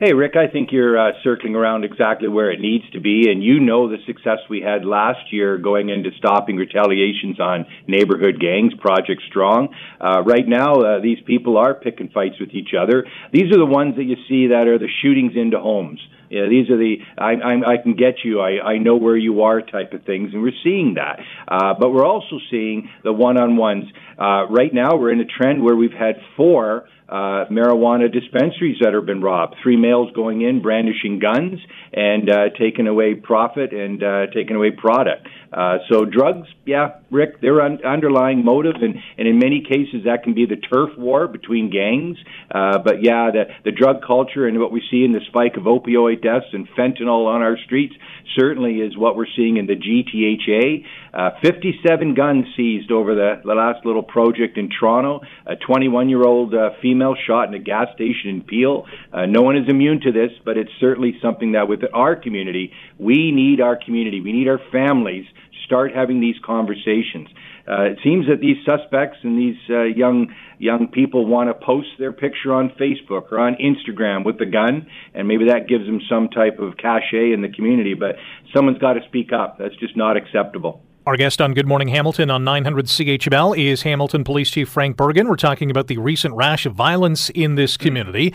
Hey, 0.00 0.12
Rick, 0.12 0.36
I 0.36 0.46
think 0.46 0.70
you're 0.70 0.96
uh, 0.96 1.10
circling 1.24 1.56
around 1.56 1.84
exactly 1.84 2.28
where 2.28 2.52
it 2.52 2.60
needs 2.60 2.88
to 2.92 3.00
be, 3.00 3.28
and 3.32 3.42
you 3.42 3.58
know 3.58 3.88
the 3.88 3.96
success 4.06 4.38
we 4.48 4.60
had 4.60 4.84
last 4.84 5.32
year 5.32 5.58
going 5.58 5.88
into 5.88 6.10
stopping 6.18 6.54
retaliations 6.54 7.40
on 7.40 7.66
neighborhood 7.88 8.38
gangs, 8.38 8.72
Project 8.78 9.22
Strong. 9.28 9.74
Uh, 10.00 10.22
right 10.22 10.46
now, 10.46 10.74
uh, 10.74 11.00
these 11.00 11.18
people 11.26 11.56
are 11.56 11.74
picking 11.74 12.10
fights 12.10 12.36
with 12.38 12.50
each 12.50 12.74
other. 12.80 13.08
These 13.32 13.50
are 13.52 13.58
the 13.58 13.66
ones 13.66 13.96
that 13.96 14.04
you 14.04 14.14
see 14.28 14.46
that 14.46 14.68
are 14.68 14.78
the 14.78 14.86
shootings 15.02 15.32
into 15.34 15.58
homes. 15.58 15.98
Yeah, 16.30 16.46
these 16.48 16.70
are 16.70 16.76
the 16.76 16.96
I, 17.16 17.32
I, 17.34 17.72
I 17.74 17.76
can 17.82 17.94
get 17.94 18.16
you. 18.24 18.40
I, 18.40 18.74
I 18.74 18.78
know 18.78 18.96
where 18.96 19.16
you 19.16 19.42
are 19.42 19.60
type 19.62 19.92
of 19.92 20.04
things, 20.04 20.30
and 20.32 20.42
we're 20.42 20.52
seeing 20.62 20.94
that. 20.94 21.20
Uh, 21.46 21.74
but 21.78 21.90
we're 21.90 22.06
also 22.06 22.38
seeing 22.50 22.88
the 23.04 23.12
one-on-ones. 23.12 23.84
Uh, 24.18 24.46
right 24.48 24.72
now, 24.72 24.96
we're 24.96 25.12
in 25.12 25.20
a 25.20 25.24
trend 25.24 25.62
where 25.62 25.76
we've 25.76 25.92
had 25.92 26.16
four 26.36 26.88
uh, 27.08 27.46
marijuana 27.50 28.12
dispensaries 28.12 28.76
that 28.82 28.92
have 28.92 29.06
been 29.06 29.22
robbed. 29.22 29.56
Three 29.62 29.76
males 29.76 30.10
going 30.14 30.42
in 30.42 30.60
brandishing 30.60 31.18
guns 31.18 31.58
and 31.92 32.28
uh, 32.28 32.50
taking 32.58 32.86
away 32.86 33.14
profit 33.14 33.72
and 33.72 34.02
uh, 34.02 34.26
taking 34.34 34.56
away 34.56 34.72
product. 34.72 35.26
Uh, 35.50 35.78
so 35.90 36.04
drugs, 36.04 36.46
yeah, 36.66 36.96
Rick, 37.10 37.40
they're 37.40 37.62
un- 37.62 37.82
underlying 37.82 38.44
motive, 38.44 38.74
and, 38.82 38.96
and 39.16 39.26
in 39.26 39.38
many 39.38 39.62
cases 39.62 40.04
that 40.04 40.22
can 40.22 40.34
be 40.34 40.44
the 40.44 40.56
turf 40.56 40.90
war 40.98 41.26
between 41.26 41.70
gangs. 41.70 42.18
Uh, 42.50 42.78
but 42.78 43.02
yeah, 43.02 43.30
the, 43.30 43.44
the 43.64 43.72
drug 43.72 44.04
culture 44.06 44.46
and 44.46 44.60
what 44.60 44.70
we 44.70 44.82
see 44.90 45.04
in 45.04 45.12
the 45.12 45.20
spike 45.28 45.56
of 45.56 45.62
opioid 45.62 46.17
deaths 46.20 46.46
and 46.52 46.68
fentanyl 46.76 47.26
on 47.26 47.42
our 47.42 47.56
streets 47.64 47.94
certainly 48.38 48.76
is 48.76 48.96
what 48.96 49.16
we're 49.16 49.26
seeing 49.36 49.56
in 49.56 49.66
the 49.66 49.74
GTHA. 49.74 50.84
Uh, 51.12 51.30
57 51.42 52.14
guns 52.14 52.46
seized 52.56 52.92
over 52.92 53.14
the, 53.14 53.40
the 53.44 53.54
last 53.54 53.84
little 53.84 54.02
project 54.02 54.58
in 54.58 54.68
Toronto. 54.68 55.20
A 55.46 55.56
21 55.56 56.08
year 56.08 56.22
old 56.22 56.54
uh, 56.54 56.70
female 56.82 57.14
shot 57.26 57.48
in 57.48 57.54
a 57.54 57.58
gas 57.58 57.88
station 57.94 58.30
in 58.30 58.42
Peel. 58.42 58.86
Uh, 59.12 59.26
no 59.26 59.42
one 59.42 59.56
is 59.56 59.68
immune 59.68 60.00
to 60.02 60.12
this, 60.12 60.30
but 60.44 60.56
it's 60.56 60.70
certainly 60.80 61.18
something 61.22 61.52
that 61.52 61.68
with 61.68 61.80
our 61.94 62.16
community, 62.16 62.72
we 62.98 63.32
need 63.32 63.60
our 63.60 63.76
community, 63.76 64.20
we 64.20 64.32
need 64.32 64.48
our 64.48 64.60
families 64.70 65.26
to 65.26 65.58
start 65.66 65.94
having 65.94 66.20
these 66.20 66.36
conversations. 66.44 67.28
Uh, 67.68 67.82
it 67.82 67.98
seems 68.02 68.26
that 68.28 68.40
these 68.40 68.56
suspects 68.64 69.18
and 69.22 69.38
these 69.38 69.58
uh, 69.68 69.82
young 69.82 70.34
young 70.58 70.88
people 70.88 71.26
want 71.26 71.50
to 71.50 71.66
post 71.66 71.88
their 71.98 72.12
picture 72.12 72.54
on 72.54 72.70
Facebook 72.80 73.30
or 73.30 73.38
on 73.38 73.56
Instagram 73.56 74.24
with 74.24 74.38
the 74.38 74.46
gun, 74.46 74.86
and 75.14 75.28
maybe 75.28 75.46
that 75.46 75.68
gives 75.68 75.84
them 75.84 76.00
some 76.08 76.28
type 76.28 76.58
of 76.58 76.76
cachet 76.78 77.32
in 77.32 77.42
the 77.42 77.48
community. 77.48 77.94
But 77.94 78.16
someone's 78.54 78.78
got 78.78 78.94
to 78.94 79.00
speak 79.06 79.32
up. 79.32 79.58
That's 79.58 79.76
just 79.76 79.96
not 79.96 80.16
acceptable. 80.16 80.82
Our 81.08 81.16
guest 81.16 81.40
on 81.40 81.54
Good 81.54 81.66
Morning 81.66 81.88
Hamilton 81.88 82.30
on 82.30 82.44
900 82.44 82.84
CHML 82.84 83.56
is 83.56 83.80
Hamilton 83.80 84.24
Police 84.24 84.50
Chief 84.50 84.68
Frank 84.68 84.96
Bergen. 84.96 85.26
We're 85.26 85.36
talking 85.36 85.70
about 85.70 85.86
the 85.86 85.96
recent 85.96 86.34
rash 86.34 86.66
of 86.66 86.74
violence 86.74 87.30
in 87.30 87.54
this 87.54 87.78
community. 87.78 88.34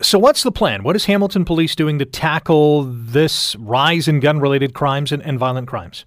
So, 0.00 0.18
what's 0.18 0.42
the 0.42 0.52
plan? 0.52 0.82
What 0.82 0.96
is 0.96 1.04
Hamilton 1.04 1.44
Police 1.44 1.76
doing 1.76 1.98
to 1.98 2.06
tackle 2.06 2.84
this 2.84 3.54
rise 3.56 4.08
in 4.08 4.20
gun 4.20 4.40
related 4.40 4.72
crimes 4.72 5.12
and, 5.12 5.22
and 5.22 5.38
violent 5.38 5.68
crimes? 5.68 6.06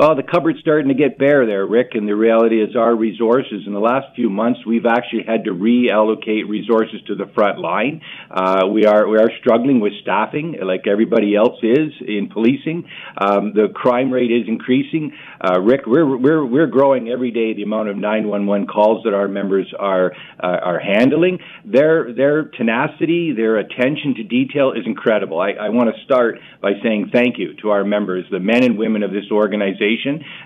Oh, 0.00 0.14
the 0.14 0.22
cupboard's 0.22 0.60
starting 0.60 0.86
to 0.90 0.94
get 0.94 1.18
bare 1.18 1.44
there, 1.44 1.66
Rick, 1.66 1.88
and 1.94 2.06
the 2.06 2.14
reality 2.14 2.62
is 2.62 2.76
our 2.76 2.94
resources. 2.94 3.66
In 3.66 3.72
the 3.72 3.80
last 3.80 4.14
few 4.14 4.30
months, 4.30 4.60
we've 4.64 4.86
actually 4.86 5.24
had 5.26 5.42
to 5.46 5.50
reallocate 5.50 6.48
resources 6.48 7.00
to 7.08 7.16
the 7.16 7.26
front 7.34 7.58
line. 7.58 8.00
Uh, 8.30 8.68
we 8.72 8.84
are 8.84 9.08
we 9.08 9.18
are 9.18 9.28
struggling 9.40 9.80
with 9.80 9.92
staffing, 10.00 10.54
like 10.62 10.86
everybody 10.86 11.34
else 11.34 11.58
is 11.64 11.90
in 12.06 12.28
policing. 12.32 12.88
Um, 13.20 13.54
the 13.54 13.72
crime 13.74 14.12
rate 14.12 14.30
is 14.30 14.46
increasing. 14.46 15.14
Uh, 15.40 15.60
Rick, 15.60 15.80
we're 15.84 16.16
we're 16.16 16.46
we're 16.46 16.68
growing 16.68 17.08
every 17.08 17.32
day 17.32 17.54
the 17.54 17.64
amount 17.64 17.88
of 17.88 17.96
911 17.96 18.68
calls 18.68 19.02
that 19.02 19.14
our 19.14 19.26
members 19.26 19.74
are 19.76 20.12
uh, 20.38 20.46
are 20.62 20.78
handling. 20.78 21.40
Their 21.64 22.14
their 22.14 22.44
tenacity, 22.44 23.32
their 23.32 23.56
attention 23.56 24.14
to 24.18 24.22
detail 24.22 24.70
is 24.70 24.86
incredible. 24.86 25.40
I, 25.40 25.54
I 25.58 25.70
want 25.70 25.92
to 25.92 26.04
start 26.04 26.38
by 26.62 26.74
saying 26.84 27.10
thank 27.12 27.36
you 27.36 27.54
to 27.62 27.70
our 27.70 27.82
members, 27.82 28.26
the 28.30 28.38
men 28.38 28.62
and 28.62 28.78
women 28.78 29.02
of 29.02 29.10
this 29.10 29.24
organization 29.32 29.87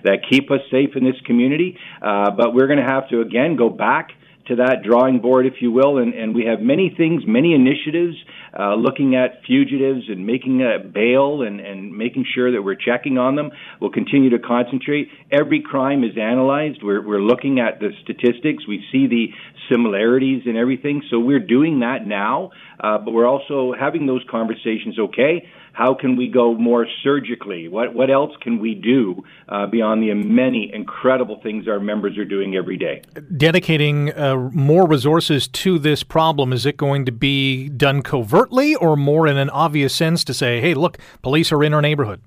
that 0.05 0.19
keep 0.31 0.51
us 0.51 0.61
safe 0.71 0.91
in 0.97 1.05
this 1.05 1.21
community. 1.27 1.77
Uh, 2.01 2.31
but 2.31 2.55
we're 2.55 2.67
going 2.67 2.79
to 2.79 2.85
have 2.85 3.09
to 3.11 3.21
again 3.21 3.57
go 3.57 3.69
back 3.69 4.11
to 4.49 4.57
that 4.57 4.83
drawing 4.85 5.21
board, 5.21 5.47
if 5.47 5.55
you 5.61 5.71
will, 5.71 5.99
and, 5.99 6.15
and 6.15 6.35
we 6.35 6.45
have 6.45 6.61
many 6.61 6.93
things, 6.97 7.23
many 7.27 7.55
initiatives 7.55 8.17
uh, 8.59 8.75
looking 8.75 9.15
at 9.15 9.43
fugitives 9.47 10.03
and 10.09 10.27
making 10.27 10.63
a 10.63 10.83
bail 10.83 11.43
and, 11.43 11.61
and 11.61 11.97
making 11.97 12.27
sure 12.35 12.51
that 12.53 12.63
we're 12.63 12.75
checking 12.75 13.19
on 13.19 13.37
them. 13.37 13.51
We'll 13.81 13.93
continue 13.93 14.31
to 14.31 14.39
concentrate. 14.39 15.09
Every 15.31 15.63
crime 15.63 16.05
is 16.05 16.19
analyzed. 16.21 16.81
We're, 16.83 17.07
we're 17.07 17.23
looking 17.23 17.61
at 17.61 17.81
the 17.81 17.91
statistics. 18.03 18.67
We 18.67 18.85
see 18.91 19.07
the 19.07 19.29
similarities 19.71 20.43
and 20.47 20.57
everything. 20.57 21.03
So 21.11 21.21
we're 21.21 21.47
doing 21.47 21.81
that 21.81 22.07
now, 22.07 22.51
uh, 22.81 22.99
but 22.99 23.13
we're 23.13 23.29
also 23.29 23.73
having 23.79 24.07
those 24.07 24.25
conversations. 24.31 24.99
Okay, 24.99 25.47
how 25.73 25.95
can 25.95 26.17
we 26.17 26.29
go 26.29 26.55
more 26.55 26.87
surgically? 27.03 27.69
What 27.69 27.95
what 27.95 28.11
else 28.11 28.33
can 28.41 28.59
we 28.59 28.75
do 28.75 29.25
uh, 29.49 29.67
beyond 29.67 30.03
the 30.03 30.13
many 30.15 30.71
incredible 30.73 31.41
things 31.43 31.67
our 31.67 31.81
members 31.81 32.19
are 32.19 32.25
doing 32.25 32.55
every 32.57 32.77
day? 32.77 33.03
Dedicating 33.37 34.13
uh, 34.13 34.37
more 34.53 34.87
resources 34.87 35.49
to 35.49 35.79
this 35.79 36.03
problem 36.03 36.53
is 36.53 36.67
it 36.67 36.77
going 36.77 37.05
to 37.07 37.13
be 37.13 37.69
done 37.69 38.03
covertly 38.03 38.75
or 38.75 38.97
more 38.97 39.27
in 39.27 39.37
an 39.37 39.51
obvious 39.51 39.95
sense 39.95 40.25
to 40.25 40.35
say, 40.35 40.61
hey, 40.61 40.75
look, 40.75 40.99
police 41.23 41.53
are 41.53 41.63
in 41.65 41.73
our 41.75 41.83
neighborhood? 41.83 42.21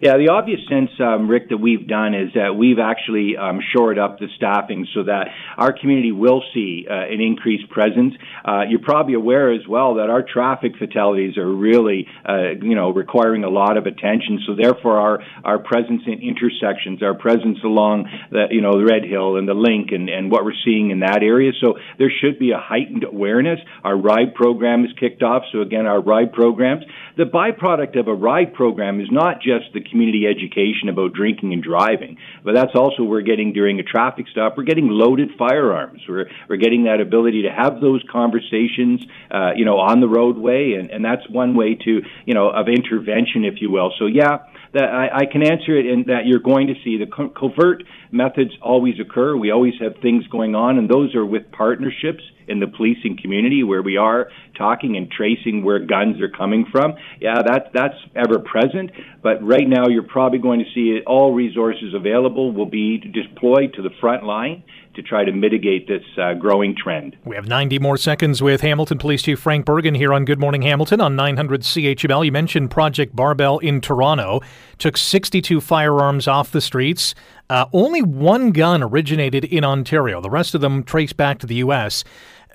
Yeah, 0.00 0.16
the 0.16 0.30
obvious 0.32 0.60
sense, 0.66 0.88
um, 0.98 1.28
Rick, 1.28 1.50
that 1.50 1.58
we've 1.58 1.86
done 1.86 2.14
is 2.14 2.32
that 2.32 2.56
we've 2.56 2.78
actually 2.78 3.36
um, 3.36 3.60
shored 3.60 3.98
up 3.98 4.18
the 4.18 4.28
staffing 4.34 4.86
so 4.94 5.02
that 5.02 5.28
our 5.58 5.74
community 5.78 6.10
will 6.10 6.42
see 6.54 6.86
uh, 6.88 6.94
an 6.94 7.20
increased 7.20 7.68
presence. 7.68 8.14
Uh, 8.42 8.62
you're 8.66 8.80
probably 8.80 9.12
aware 9.12 9.52
as 9.52 9.60
well 9.68 9.96
that 9.96 10.08
our 10.08 10.22
traffic 10.22 10.72
fatalities 10.78 11.36
are 11.36 11.46
really, 11.46 12.06
uh, 12.26 12.56
you 12.62 12.74
know, 12.74 12.88
requiring 12.88 13.44
a 13.44 13.50
lot 13.50 13.76
of 13.76 13.84
attention. 13.84 14.40
So 14.46 14.54
therefore, 14.56 14.98
our 14.98 15.18
our 15.44 15.58
presence 15.58 16.00
in 16.06 16.22
intersections, 16.22 17.02
our 17.02 17.12
presence 17.12 17.58
along 17.62 18.08
the, 18.30 18.46
you 18.50 18.62
know, 18.62 18.78
the 18.78 18.86
Red 18.86 19.04
Hill 19.04 19.36
and 19.36 19.46
the 19.46 19.52
Link, 19.52 19.90
and, 19.92 20.08
and 20.08 20.30
what 20.30 20.46
we're 20.46 20.56
seeing 20.64 20.88
in 20.90 21.00
that 21.00 21.22
area. 21.22 21.52
So 21.60 21.74
there 21.98 22.10
should 22.22 22.38
be 22.38 22.52
a 22.52 22.58
heightened 22.58 23.04
awareness. 23.04 23.60
Our 23.84 23.98
ride 23.98 24.34
program 24.34 24.86
is 24.86 24.92
kicked 24.98 25.22
off. 25.22 25.42
So 25.52 25.60
again, 25.60 25.84
our 25.84 26.00
ride 26.00 26.32
programs. 26.32 26.84
The 27.18 27.24
byproduct 27.24 28.00
of 28.00 28.08
a 28.08 28.14
ride 28.14 28.54
program 28.54 28.98
is 28.98 29.08
not 29.10 29.42
just 29.42 29.74
the 29.74 29.89
community 29.90 30.26
education 30.26 30.88
about 30.88 31.12
drinking 31.12 31.52
and 31.52 31.62
driving. 31.62 32.16
But 32.44 32.54
that's 32.54 32.74
also 32.74 33.02
we're 33.02 33.22
getting 33.22 33.52
during 33.52 33.78
a 33.80 33.82
traffic 33.82 34.26
stop. 34.30 34.56
We're 34.56 34.64
getting 34.64 34.88
loaded 34.88 35.30
firearms. 35.38 36.02
We're 36.08 36.26
we're 36.48 36.56
getting 36.56 36.84
that 36.84 37.00
ability 37.00 37.42
to 37.42 37.50
have 37.50 37.80
those 37.80 38.02
conversations, 38.10 39.04
uh, 39.30 39.52
you 39.56 39.64
know, 39.64 39.78
on 39.78 40.00
the 40.00 40.08
roadway, 40.08 40.74
and 40.78 40.90
and 40.90 41.04
that's 41.04 41.28
one 41.28 41.54
way 41.54 41.74
to 41.74 42.02
you 42.26 42.34
know 42.34 42.50
of 42.50 42.68
intervention, 42.68 43.44
if 43.44 43.60
you 43.60 43.70
will. 43.70 43.92
So 43.98 44.06
yeah, 44.06 44.38
that 44.72 44.84
I, 44.84 45.22
I 45.22 45.26
can 45.30 45.42
answer 45.42 45.76
it 45.76 45.86
in 45.86 46.04
that 46.06 46.26
you're 46.26 46.40
going 46.40 46.68
to 46.68 46.74
see 46.84 46.98
the 46.98 47.06
co- 47.06 47.30
covert 47.30 47.82
methods 48.10 48.50
always 48.62 48.94
occur. 49.00 49.36
We 49.36 49.50
always 49.50 49.74
have 49.80 49.94
things 50.02 50.26
going 50.28 50.54
on, 50.54 50.78
and 50.78 50.88
those 50.88 51.14
are 51.14 51.26
with 51.26 51.50
partnerships 51.52 52.22
in 52.50 52.60
the 52.60 52.66
policing 52.66 53.16
community 53.22 53.62
where 53.62 53.82
we 53.82 53.96
are 53.96 54.28
talking 54.58 54.96
and 54.96 55.10
tracing 55.10 55.64
where 55.64 55.78
guns 55.78 56.20
are 56.20 56.28
coming 56.28 56.66
from. 56.70 56.94
Yeah, 57.20 57.42
that's 57.46 57.68
that's 57.72 57.94
ever 58.14 58.40
present. 58.40 58.90
But 59.22 59.42
right 59.42 59.68
now, 59.68 59.88
you're 59.88 60.02
probably 60.02 60.38
going 60.38 60.60
to 60.60 60.66
see 60.74 60.96
it, 60.96 61.04
all 61.06 61.32
resources 61.32 61.94
available 61.94 62.52
will 62.52 62.66
be 62.66 62.98
deployed 62.98 63.74
to 63.74 63.82
the 63.82 63.90
front 64.00 64.24
line 64.24 64.62
to 64.94 65.02
try 65.02 65.24
to 65.24 65.32
mitigate 65.32 65.86
this 65.86 66.02
uh, 66.20 66.34
growing 66.34 66.74
trend. 66.76 67.16
We 67.24 67.36
have 67.36 67.46
90 67.46 67.78
more 67.78 67.96
seconds 67.96 68.42
with 68.42 68.60
Hamilton 68.60 68.98
Police 68.98 69.22
Chief 69.22 69.38
Frank 69.38 69.64
Bergen 69.64 69.94
here 69.94 70.12
on 70.12 70.24
Good 70.24 70.40
Morning 70.40 70.62
Hamilton 70.62 71.00
on 71.00 71.14
900 71.14 71.62
CHML. 71.62 72.24
You 72.24 72.32
mentioned 72.32 72.70
Project 72.70 73.14
Barbell 73.14 73.58
in 73.58 73.80
Toronto. 73.80 74.40
Took 74.78 74.96
62 74.96 75.60
firearms 75.60 76.26
off 76.26 76.50
the 76.50 76.60
streets. 76.60 77.14
Uh, 77.48 77.66
only 77.72 78.02
one 78.02 78.50
gun 78.50 78.82
originated 78.82 79.44
in 79.44 79.64
Ontario. 79.64 80.20
The 80.20 80.30
rest 80.30 80.54
of 80.54 80.60
them 80.60 80.82
traced 80.82 81.16
back 81.16 81.38
to 81.38 81.46
the 81.46 81.56
U.S. 81.56 82.04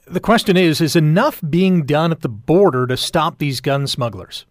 The 0.07 0.19
question 0.19 0.55
is 0.55 0.81
Is 0.81 0.95
enough 0.95 1.41
being 1.49 1.85
done 1.85 2.11
at 2.11 2.21
the 2.21 2.29
border 2.29 2.85
to 2.87 2.95
stop 2.95 3.39
these 3.39 3.59
gun 3.59 3.87
smugglers? 3.87 4.45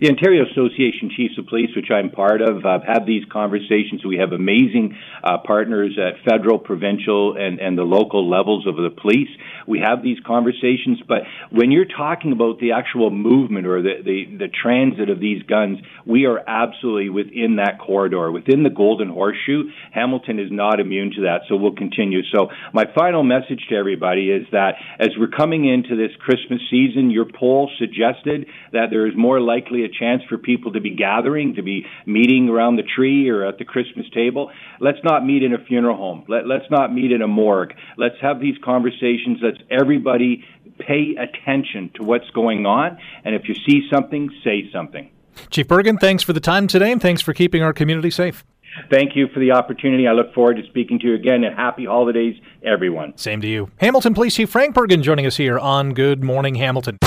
The 0.00 0.08
Ontario 0.08 0.44
Association 0.48 1.10
Chiefs 1.16 1.34
of 1.38 1.46
Police, 1.46 1.70
which 1.74 1.90
I'm 1.90 2.10
part 2.10 2.40
of, 2.40 2.64
uh, 2.64 2.78
have 2.86 3.04
these 3.04 3.24
conversations. 3.32 4.04
We 4.06 4.18
have 4.18 4.30
amazing 4.30 4.96
uh, 5.24 5.38
partners 5.44 5.98
at 5.98 6.22
federal, 6.24 6.60
provincial, 6.60 7.36
and, 7.36 7.58
and 7.58 7.76
the 7.76 7.82
local 7.82 8.30
levels 8.30 8.68
of 8.68 8.76
the 8.76 8.90
police. 8.90 9.28
We 9.66 9.80
have 9.80 10.04
these 10.04 10.18
conversations, 10.24 11.00
but 11.06 11.22
when 11.50 11.72
you're 11.72 11.84
talking 11.84 12.30
about 12.30 12.60
the 12.60 12.72
actual 12.72 13.10
movement 13.10 13.66
or 13.66 13.82
the, 13.82 13.94
the, 14.04 14.36
the 14.38 14.48
transit 14.48 15.10
of 15.10 15.18
these 15.18 15.42
guns, 15.42 15.78
we 16.06 16.26
are 16.26 16.38
absolutely 16.46 17.10
within 17.10 17.56
that 17.56 17.80
corridor, 17.80 18.30
within 18.30 18.62
the 18.62 18.70
Golden 18.70 19.08
Horseshoe. 19.08 19.64
Hamilton 19.92 20.38
is 20.38 20.52
not 20.52 20.78
immune 20.78 21.10
to 21.16 21.22
that, 21.22 21.42
so 21.48 21.56
we'll 21.56 21.74
continue. 21.74 22.22
So 22.32 22.48
my 22.72 22.84
final 22.94 23.24
message 23.24 23.66
to 23.70 23.74
everybody 23.74 24.30
is 24.30 24.46
that 24.52 24.76
as 25.00 25.08
we're 25.18 25.26
coming 25.26 25.68
into 25.68 25.96
this 25.96 26.14
Christmas 26.20 26.60
season, 26.70 27.10
your 27.10 27.26
poll 27.26 27.68
suggested 27.80 28.46
that 28.72 28.90
there 28.90 29.08
is 29.08 29.14
more 29.16 29.40
likely 29.40 29.87
a 29.88 29.98
chance 29.98 30.22
for 30.28 30.38
people 30.38 30.72
to 30.72 30.80
be 30.80 30.94
gathering, 30.94 31.54
to 31.54 31.62
be 31.62 31.86
meeting 32.06 32.48
around 32.48 32.76
the 32.76 32.82
tree 32.82 33.28
or 33.28 33.46
at 33.46 33.58
the 33.58 33.64
Christmas 33.64 34.06
table. 34.14 34.50
Let's 34.80 34.98
not 35.04 35.24
meet 35.24 35.42
in 35.42 35.54
a 35.54 35.64
funeral 35.64 35.96
home. 35.96 36.24
Let, 36.28 36.46
let's 36.46 36.70
not 36.70 36.92
meet 36.92 37.12
in 37.12 37.22
a 37.22 37.28
morgue. 37.28 37.74
Let's 37.96 38.16
have 38.20 38.40
these 38.40 38.56
conversations. 38.64 39.38
Let's 39.42 39.58
everybody 39.70 40.44
pay 40.78 41.16
attention 41.18 41.90
to 41.96 42.04
what's 42.04 42.30
going 42.30 42.66
on. 42.66 42.98
And 43.24 43.34
if 43.34 43.48
you 43.48 43.54
see 43.54 43.88
something, 43.92 44.30
say 44.44 44.70
something. 44.72 45.10
Chief 45.50 45.66
Bergen, 45.68 45.98
thanks 45.98 46.22
for 46.22 46.32
the 46.32 46.40
time 46.40 46.66
today 46.66 46.90
and 46.90 47.00
thanks 47.00 47.22
for 47.22 47.32
keeping 47.32 47.62
our 47.62 47.72
community 47.72 48.10
safe. 48.10 48.44
Thank 48.90 49.16
you 49.16 49.28
for 49.28 49.40
the 49.40 49.52
opportunity. 49.52 50.06
I 50.06 50.12
look 50.12 50.32
forward 50.34 50.56
to 50.56 50.62
speaking 50.64 50.98
to 51.00 51.08
you 51.08 51.14
again 51.14 51.44
and 51.44 51.54
happy 51.54 51.84
holidays, 51.84 52.36
everyone. 52.62 53.16
Same 53.16 53.40
to 53.40 53.48
you. 53.48 53.70
Hamilton 53.78 54.14
Police 54.14 54.36
Chief 54.36 54.48
Frank 54.48 54.74
Bergen 54.74 55.02
joining 55.02 55.26
us 55.26 55.36
here 55.36 55.58
on 55.58 55.94
Good 55.94 56.22
Morning 56.22 56.54
Hamilton. 56.54 56.98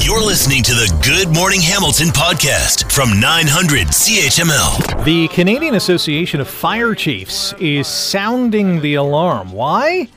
You're 0.00 0.24
listening 0.24 0.62
to 0.64 0.72
the 0.72 1.00
Good 1.04 1.34
Morning 1.34 1.60
Hamilton 1.60 2.08
podcast 2.08 2.90
from 2.92 3.20
900 3.20 3.88
CHML. 3.88 5.04
The 5.04 5.28
Canadian 5.28 5.74
Association 5.76 6.40
of 6.40 6.48
Fire 6.48 6.94
Chiefs 6.94 7.54
is 7.60 7.86
sounding 7.86 8.80
the 8.80 8.94
alarm. 8.94 9.52
Why? 9.52 10.08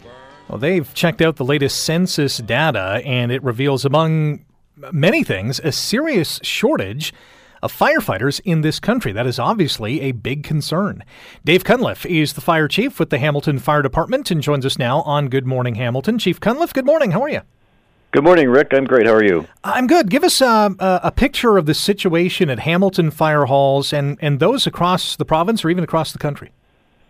Well, 0.50 0.58
they've 0.58 0.92
checked 0.94 1.22
out 1.22 1.36
the 1.36 1.46
latest 1.46 1.84
census 1.84 2.38
data, 2.38 3.02
and 3.06 3.32
it 3.32 3.44
reveals, 3.44 3.86
among 3.86 4.46
many 4.92 5.24
things, 5.24 5.60
a 5.64 5.72
serious 5.72 6.40
shortage 6.44 7.14
of 7.62 7.76
firefighters 7.76 8.40
in 8.44 8.62
this 8.62 8.80
country. 8.80 9.12
That 9.12 9.28
is 9.28 9.40
obviously 9.40 10.02
a 10.02 10.12
big 10.12 10.44
concern. 10.44 11.04
Dave 11.44 11.64
Cunliffe 11.64 12.06
is 12.06 12.34
the 12.34 12.42
fire 12.42 12.68
chief 12.68 13.00
with 13.00 13.10
the 13.10 13.20
Hamilton 13.20 13.60
Fire 13.60 13.82
Department 13.82 14.32
and 14.32 14.42
joins 14.42 14.66
us 14.66 14.78
now 14.78 15.02
on 15.02 15.30
Good 15.30 15.46
Morning 15.46 15.76
Hamilton. 15.76 16.18
Chief 16.18 16.40
Cunliffe, 16.40 16.74
good 16.74 16.86
morning. 16.86 17.12
How 17.12 17.22
are 17.22 17.30
you? 17.30 17.42
Good 18.12 18.24
morning, 18.24 18.50
Rick. 18.50 18.74
I'm 18.74 18.86
great. 18.86 19.06
How 19.06 19.14
are 19.14 19.24
you? 19.24 19.48
I'm 19.64 19.86
good. 19.86 20.10
Give 20.10 20.24
us 20.24 20.42
uh, 20.42 20.70
a 20.80 21.12
picture 21.12 21.58
of 21.58 21.66
the 21.66 21.74
situation 21.74 22.50
at 22.50 22.60
Hamilton 22.60 23.12
fire 23.12 23.46
halls 23.46 23.92
and, 23.92 24.18
and 24.22 24.40
those 24.40 24.66
across 24.66 25.18
the 25.18 25.26
province 25.26 25.66
or 25.66 25.70
even 25.70 25.84
across 25.84 26.14
the 26.14 26.18
country. 26.18 26.52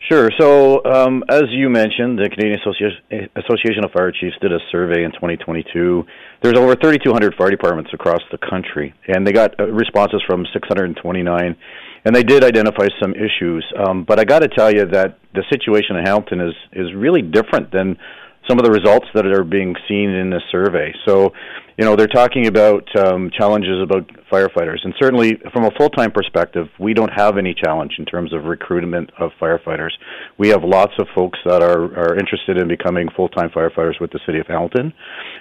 Sure. 0.10 0.30
So, 0.40 0.86
um, 0.86 1.24
as 1.28 1.44
you 1.50 1.70
mentioned, 1.70 2.18
the 2.18 2.30
Canadian 2.30 2.60
Association 3.36 3.84
of 3.84 3.92
Fire 3.92 4.12
Chiefs 4.12 4.38
did 4.42 4.54
a 4.54 4.60
survey 4.72 5.04
in 5.04 5.12
2022. 5.12 6.06
There's 6.42 6.58
over 6.58 6.76
3,200 6.76 7.36
fire 7.36 7.50
departments 7.50 7.92
across 7.94 8.22
the 8.32 8.38
country, 8.38 8.94
and 9.10 9.28
they 9.28 9.34
got 9.34 9.60
uh, 9.60 9.66
responses 9.66 10.24
from 10.26 10.46
629, 10.54 11.56
and 12.06 12.16
they 12.16 12.24
did 12.24 12.46
identify 12.46 12.88
some 13.02 13.16
issues. 13.16 13.66
Um, 13.78 14.06
but 14.06 14.18
I 14.18 14.24
got 14.24 14.40
to 14.40 14.48
tell 14.48 14.74
you 14.74 14.86
that 14.86 15.20
the 15.34 15.44
situation 15.52 15.98
in 15.98 16.06
Hamilton 16.06 16.40
is 16.40 16.54
is 16.72 16.94
really 16.96 17.22
different 17.22 17.74
than 17.74 17.98
some 18.48 18.58
of 18.60 18.64
the 18.64 18.72
results 18.72 19.08
that 19.14 19.26
are 19.26 19.44
being 19.44 19.76
seen 19.90 20.12
in 20.12 20.30
this 20.30 20.44
survey. 20.50 20.94
So, 21.06 21.34
you 21.78 21.86
know, 21.86 21.96
they're 21.96 22.08
talking 22.08 22.48
about 22.48 22.84
um, 22.98 23.30
challenges 23.38 23.80
about 23.84 24.10
firefighters, 24.32 24.80
and 24.84 24.96
certainly 25.00 25.38
from 25.54 25.64
a 25.64 25.72
full-time 25.78 26.12
perspective, 26.12 26.68
we 26.80 26.96
don't 26.96 27.12
have 27.16 27.38
any 27.38 27.54
challenge 27.54 27.94
in 28.00 28.06
terms 28.06 28.34
of 28.34 28.46
recruitment 28.46 29.12
of 29.20 29.30
firefighters. 29.40 29.92
We 30.40 30.50
have 30.50 30.64
lots 30.64 30.94
of 30.98 31.08
folks 31.14 31.38
that 31.46 31.62
are 31.62 31.84
are 31.98 32.16
interested 32.18 32.58
in 32.58 32.68
becoming 32.68 33.10
full-time 33.16 33.52
firefighters 33.52 34.02
with 34.02 34.12
the 34.12 34.20
city 34.26 34.40
of 34.40 34.48
Hamilton. 34.48 34.92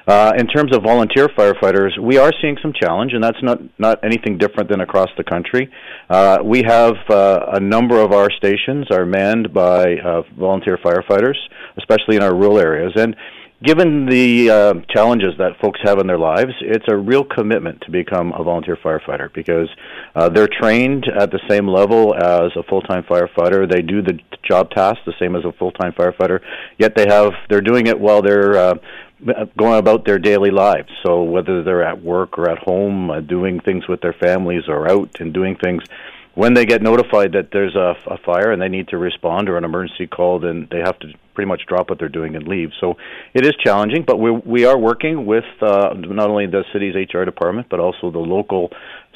Uh, 0.07 0.33
in 0.38 0.47
terms 0.47 0.76
of 0.76 0.83
volunteer 0.83 1.28
firefighters, 1.28 1.99
we 1.99 2.19
are 2.19 2.33
seeing 2.43 2.59
some 2.61 2.75
challenge, 2.78 3.12
and 3.14 3.25
that's 3.25 3.43
not 3.43 3.59
not 3.78 4.05
anything 4.05 4.37
different 4.37 4.69
than 4.69 4.83
across 4.83 5.09
the 5.16 5.25
country. 5.25 5.71
Uh, 6.11 6.38
we 6.45 6.62
have 6.66 6.97
uh, 7.09 7.47
a 7.55 7.61
number 7.61 7.99
of 7.99 8.12
our 8.12 8.31
stations 8.31 8.87
are 8.90 9.07
manned 9.07 9.55
by 9.55 9.97
uh, 9.97 10.21
volunteer 10.38 10.76
firefighters, 10.85 11.38
especially 11.78 12.16
in 12.16 12.23
our 12.23 12.35
rural 12.35 12.59
areas, 12.59 12.93
and 12.95 13.16
given 13.62 14.06
the 14.06 14.50
uh, 14.50 14.75
challenges 14.90 15.34
that 15.38 15.58
folks 15.60 15.80
have 15.82 15.98
in 15.98 16.06
their 16.06 16.18
lives, 16.18 16.52
it's 16.60 16.84
a 16.88 16.96
real 16.96 17.25
commitment 17.25 17.80
to 17.82 17.90
become 17.90 18.32
a 18.32 18.42
volunteer 18.42 18.76
firefighter 18.76 19.32
because 19.32 19.68
uh, 20.14 20.28
they're 20.28 20.48
trained 20.48 21.06
at 21.08 21.30
the 21.30 21.40
same 21.48 21.66
level 21.66 22.14
as 22.14 22.52
a 22.56 22.62
full-time 22.64 23.02
firefighter. 23.04 23.70
They 23.70 23.82
do 23.82 24.02
the 24.02 24.18
job 24.42 24.70
tasks 24.70 25.02
the 25.06 25.14
same 25.18 25.36
as 25.36 25.44
a 25.44 25.52
full-time 25.52 25.92
firefighter, 25.92 26.40
yet 26.78 26.94
they 26.94 27.06
have 27.08 27.32
they're 27.48 27.60
doing 27.60 27.86
it 27.86 27.98
while 27.98 28.22
they're 28.22 28.56
uh, 28.56 28.75
going 29.56 29.78
about 29.78 30.04
their 30.04 30.18
daily 30.18 30.50
lives. 30.50 30.90
So 31.04 31.22
whether 31.22 31.62
they're 31.62 31.82
at 31.82 32.02
work 32.02 32.38
or 32.38 32.50
at 32.50 32.58
home, 32.58 33.10
uh, 33.10 33.20
doing 33.20 33.60
things 33.60 33.88
with 33.88 34.00
their 34.02 34.12
families 34.12 34.64
or 34.68 34.90
out 34.90 35.20
and 35.20 35.32
doing 35.32 35.56
things 35.56 35.82
when 36.37 36.52
they 36.52 36.66
get 36.66 36.83
notified 36.83 37.33
that 37.33 37.49
there's 37.50 37.75
a, 37.75 37.95
a 38.07 38.19
fire 38.19 38.52
and 38.52 38.61
they 38.61 38.69
need 38.69 38.88
to 38.88 38.99
respond 38.99 39.49
or 39.49 39.57
an 39.57 39.64
emergency 39.64 40.07
call, 40.07 40.38
then 40.38 40.69
they 40.71 40.81
have 40.85 40.99
to 40.99 41.09
pretty 41.35 41.49
much 41.49 41.62
drop 41.66 41.88
what 41.88 41.99
they're 41.99 42.11
doing 42.11 42.37
and 42.37 42.47
leave. 42.47 42.69
So 42.78 42.97
it 43.33 43.47
is 43.47 43.55
challenging, 43.64 44.05
but 44.07 44.21
we 44.21 44.31
we 44.31 44.66
are 44.66 44.78
working 44.78 45.25
with 45.25 45.45
uh, 45.62 45.95
not 45.97 46.28
only 46.28 46.47
the 46.47 46.64
city's 46.73 46.95
HR 46.95 47.25
department 47.25 47.69
but 47.71 47.81
also 47.81 48.11
the 48.11 48.19
local 48.19 48.71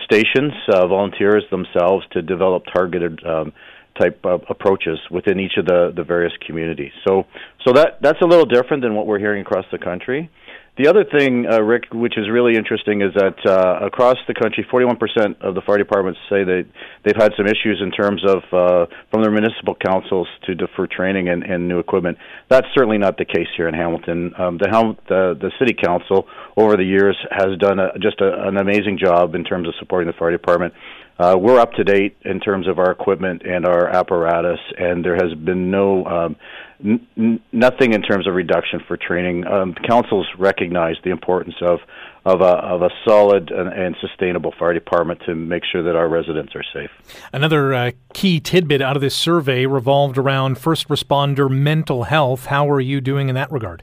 stations, 0.05 0.53
uh, 0.73 0.87
volunteers 0.87 1.45
themselves 1.51 2.05
to 2.13 2.23
develop 2.23 2.65
targeted. 2.73 3.25
Um, 3.25 3.53
type 4.01 4.21
of 4.25 4.41
approaches 4.49 4.99
within 5.11 5.41
each 5.41 5.59
of 5.59 5.67
the, 5.67 5.93
the 5.95 6.05
various 6.05 6.33
communities. 6.47 6.93
So 7.07 7.25
so 7.67 7.73
that 7.75 7.99
that's 8.01 8.21
a 8.23 8.25
little 8.25 8.47
different 8.47 8.83
than 8.83 8.95
what 8.95 9.07
we're 9.07 9.19
hearing 9.19 9.43
across 9.43 9.67
the 9.73 9.79
country. 9.79 10.31
The 10.79 10.89
other 10.89 11.05
thing, 11.05 11.47
uh, 11.51 11.61
Rick, 11.61 11.93
which 11.93 12.17
is 12.17 12.31
really 12.31 12.57
interesting, 12.57 13.03
is 13.03 13.13
that 13.15 13.37
uh, 13.45 13.85
across 13.85 14.17
the 14.27 14.35
country, 14.35 14.65
41% 14.73 15.41
of 15.43 15.55
the 15.55 15.61
fire 15.63 15.79
departments 15.79 16.21
say 16.31 16.45
that 16.45 16.67
they've 17.05 17.17
had 17.17 17.33
some 17.37 17.47
issues 17.47 17.83
in 17.83 17.91
terms 17.91 18.23
of 18.25 18.39
uh, 18.53 18.87
from 19.11 19.23
their 19.23 19.33
municipal 19.33 19.75
councils 19.75 20.29
to 20.47 20.55
defer 20.55 20.87
training 20.87 21.29
and, 21.29 21.43
and 21.43 21.69
new 21.69 21.81
equipment. 21.81 22.19
That's 22.49 22.67
certainly 22.73 22.99
not 22.99 23.19
the 23.19 23.25
case 23.25 23.49
here 23.57 23.69
in 23.69 23.75
Hamilton. 23.75 24.33
Um, 24.39 24.59
the, 24.59 24.97
the 25.09 25.37
the 25.41 25.51
city 25.59 25.75
council 25.75 26.29
over 26.57 26.77
the 26.77 26.85
years 26.85 27.17
has 27.31 27.59
done 27.59 27.79
a, 27.79 27.99
just 27.99 28.21
a, 28.21 28.49
an 28.49 28.57
amazing 28.57 28.99
job 28.99 29.35
in 29.35 29.45
terms 29.45 29.67
of 29.69 29.75
supporting 29.79 30.07
the 30.07 30.17
fire 30.17 30.31
department. 30.31 30.73
Uh, 31.21 31.37
we're 31.37 31.59
up 31.59 31.73
to 31.73 31.85
date 31.85 32.17
in 32.25 32.41
terms 32.41 32.67
of 32.67 32.79
our 32.79 32.91
equipment 32.91 33.43
and 33.45 33.67
our 33.67 33.89
apparatus, 33.89 34.59
and 34.79 35.05
there 35.05 35.17
has 35.17 35.35
been 35.35 35.71
no 35.71 36.03
um, 36.07 36.37
n- 36.83 37.39
nothing 37.53 37.93
in 37.93 38.01
terms 38.01 38.27
of 38.27 38.33
reduction 38.33 38.81
for 38.89 38.97
training. 38.97 39.47
Um, 39.47 39.75
councils 39.87 40.27
recognize 40.39 40.97
the 41.05 41.11
importance 41.11 41.57
of 41.61 41.81
of 42.25 42.41
a, 42.41 42.45
of 42.45 42.81
a 42.81 42.89
solid 43.07 43.51
and, 43.51 43.69
and, 43.69 43.97
sustainable 44.01 44.55
fire 44.59 44.75
department 44.75 45.21
to 45.25 45.35
make 45.35 45.63
sure 45.71 45.83
that 45.83 45.97
our 45.97 46.09
residents 46.09 46.55
are 46.55 46.63
safe. 46.73 46.91
Another 47.33 47.73
uh, 47.75 47.91
key 48.13 48.41
tidbit 48.41 48.81
out 48.83 48.95
of 48.95 49.03
this 49.03 49.15
survey 49.15 49.65
revolved 49.67 50.17
around 50.17 50.59
first 50.59 50.89
responder 50.89 51.51
mental 51.51 52.05
health. 52.05 52.47
How 52.47 52.71
are 52.71 52.81
you 52.81 53.03
doing 53.03 53.29
in 53.29 53.35
that 53.35 53.51
regard? 53.53 53.83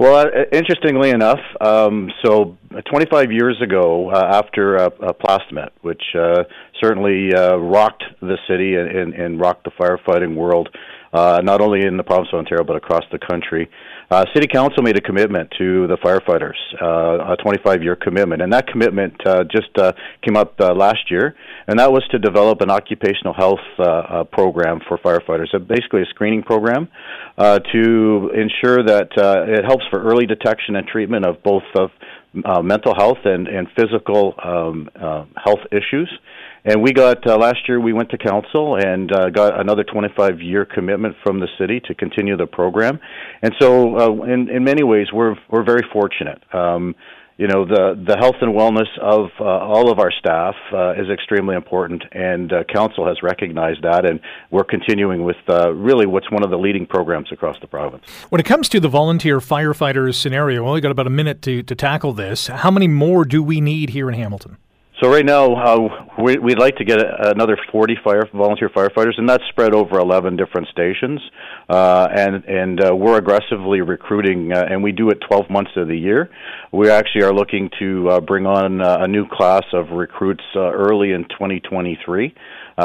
Well, 0.00 0.16
uh, 0.16 0.30
interestingly 0.50 1.10
enough, 1.10 1.40
um, 1.60 2.10
so 2.24 2.56
25 2.88 3.32
years 3.32 3.60
ago, 3.62 4.08
uh, 4.08 4.30
after 4.32 4.78
uh, 4.78 4.88
uh, 5.06 5.12
Plastimet, 5.12 5.74
which 5.82 6.02
uh, 6.18 6.44
certainly 6.82 7.34
uh, 7.34 7.56
rocked 7.56 8.04
the 8.22 8.38
city 8.48 8.76
and, 8.76 8.88
and, 8.88 9.12
and 9.12 9.38
rocked 9.38 9.64
the 9.64 9.70
firefighting 9.72 10.36
world, 10.36 10.70
uh, 11.12 11.40
not 11.42 11.60
only 11.60 11.84
in 11.84 11.96
the 11.96 12.02
province 12.02 12.28
of 12.32 12.38
Ontario 12.38 12.64
but 12.64 12.76
across 12.76 13.04
the 13.12 13.18
country. 13.18 13.68
Uh, 14.10 14.24
City 14.34 14.48
Council 14.48 14.82
made 14.82 14.96
a 14.96 15.00
commitment 15.00 15.48
to 15.56 15.86
the 15.86 15.96
firefighters, 15.98 16.58
uh, 16.82 17.32
a 17.32 17.36
25-year 17.36 17.96
commitment, 17.96 18.42
and 18.42 18.52
that 18.52 18.66
commitment 18.66 19.14
uh, 19.24 19.44
just 19.44 19.70
uh, 19.78 19.92
came 20.22 20.36
up 20.36 20.54
uh, 20.60 20.74
last 20.74 21.10
year, 21.10 21.36
and 21.68 21.78
that 21.78 21.92
was 21.92 22.02
to 22.10 22.18
develop 22.18 22.60
an 22.60 22.70
occupational 22.70 23.32
health 23.32 23.60
program 24.32 24.80
for 24.88 24.98
firefighters, 24.98 25.46
basically 25.68 26.02
a 26.02 26.06
screening 26.06 26.42
program 26.42 26.88
uh, 27.38 27.58
to 27.72 28.30
ensure 28.34 28.84
that 28.84 29.08
uh, 29.16 29.44
it 29.46 29.64
helps 29.64 29.84
for 29.90 30.02
early 30.02 30.26
detection 30.26 30.76
and 30.76 30.86
treatment 30.86 31.24
of 31.24 31.42
both 31.42 31.62
of 31.74 31.90
uh, 32.44 32.62
mental 32.62 32.94
health 32.94 33.18
and, 33.24 33.48
and 33.48 33.66
physical 33.76 34.34
um, 34.44 34.88
uh, 34.94 35.24
health 35.42 35.60
issues. 35.72 36.10
And 36.64 36.82
we 36.82 36.92
got 36.92 37.26
uh, 37.26 37.36
last 37.36 37.68
year 37.68 37.80
we 37.80 37.92
went 37.92 38.10
to 38.10 38.18
council 38.18 38.76
and 38.76 39.10
uh, 39.12 39.30
got 39.30 39.58
another 39.58 39.84
25 39.84 40.40
year 40.40 40.64
commitment 40.64 41.16
from 41.22 41.40
the 41.40 41.48
city 41.58 41.80
to 41.86 41.94
continue 41.94 42.36
the 42.36 42.46
program. 42.46 43.00
And 43.42 43.54
so, 43.58 43.98
uh, 43.98 44.22
in 44.24 44.48
in 44.48 44.64
many 44.64 44.82
ways, 44.82 45.06
we're 45.12 45.36
we're 45.50 45.64
very 45.64 45.86
fortunate. 45.92 46.42
Um, 46.54 46.94
you 47.40 47.46
know 47.46 47.64
the 47.64 47.98
the 48.06 48.18
health 48.18 48.36
and 48.42 48.54
wellness 48.54 48.90
of 49.00 49.30
uh, 49.40 49.44
all 49.44 49.90
of 49.90 49.98
our 49.98 50.12
staff 50.12 50.54
uh, 50.74 50.92
is 50.92 51.08
extremely 51.10 51.56
important, 51.56 52.04
and 52.12 52.52
uh, 52.52 52.64
council 52.64 53.06
has 53.06 53.22
recognized 53.22 53.82
that, 53.82 54.04
and 54.04 54.20
we're 54.50 54.62
continuing 54.62 55.24
with 55.24 55.38
uh, 55.48 55.72
really 55.72 56.04
what's 56.04 56.30
one 56.30 56.44
of 56.44 56.50
the 56.50 56.58
leading 56.58 56.84
programs 56.84 57.32
across 57.32 57.56
the 57.62 57.66
province. 57.66 58.04
When 58.28 58.42
it 58.42 58.44
comes 58.44 58.68
to 58.68 58.78
the 58.78 58.88
volunteer 58.88 59.38
firefighters 59.38 60.16
scenario, 60.16 60.62
we 60.62 60.68
only 60.68 60.80
got 60.82 60.90
about 60.90 61.06
a 61.06 61.10
minute 61.10 61.40
to 61.42 61.62
to 61.62 61.74
tackle 61.74 62.12
this. 62.12 62.48
How 62.48 62.70
many 62.70 62.88
more 62.88 63.24
do 63.24 63.42
we 63.42 63.62
need 63.62 63.90
here 63.90 64.10
in 64.10 64.14
Hamilton? 64.14 64.58
So 65.02 65.08
right 65.08 65.24
now, 65.24 65.54
uh, 65.54 66.06
we, 66.22 66.36
would 66.36 66.58
like 66.58 66.76
to 66.76 66.84
get 66.84 66.98
another 67.00 67.56
40 67.72 67.96
fire 68.04 68.28
volunteer 68.34 68.68
firefighters, 68.68 69.16
and 69.16 69.26
that's 69.26 69.42
spread 69.48 69.72
over 69.72 69.98
11 69.98 70.36
different 70.36 70.68
stations. 70.68 71.22
Uh, 71.70 72.06
and 72.14 72.44
and 72.44 72.84
uh, 72.84 72.94
we're 72.94 73.16
aggressively 73.16 73.80
recruiting, 73.80 74.52
uh, 74.52 74.62
and 74.68 74.82
we 74.82 74.92
do 74.92 75.08
it 75.08 75.18
12 75.26 75.48
months 75.48 75.70
of 75.76 75.88
the 75.88 75.96
year. 75.96 76.28
We 76.70 76.90
actually 76.90 77.22
are 77.22 77.32
looking 77.32 77.70
to 77.78 78.10
uh, 78.10 78.20
bring 78.20 78.44
on 78.44 78.82
uh, 78.82 78.98
a 79.00 79.08
new 79.08 79.26
class 79.26 79.64
of 79.72 79.88
recruits 79.90 80.44
early 80.54 81.12
in 81.12 81.24
2023. 81.30 82.34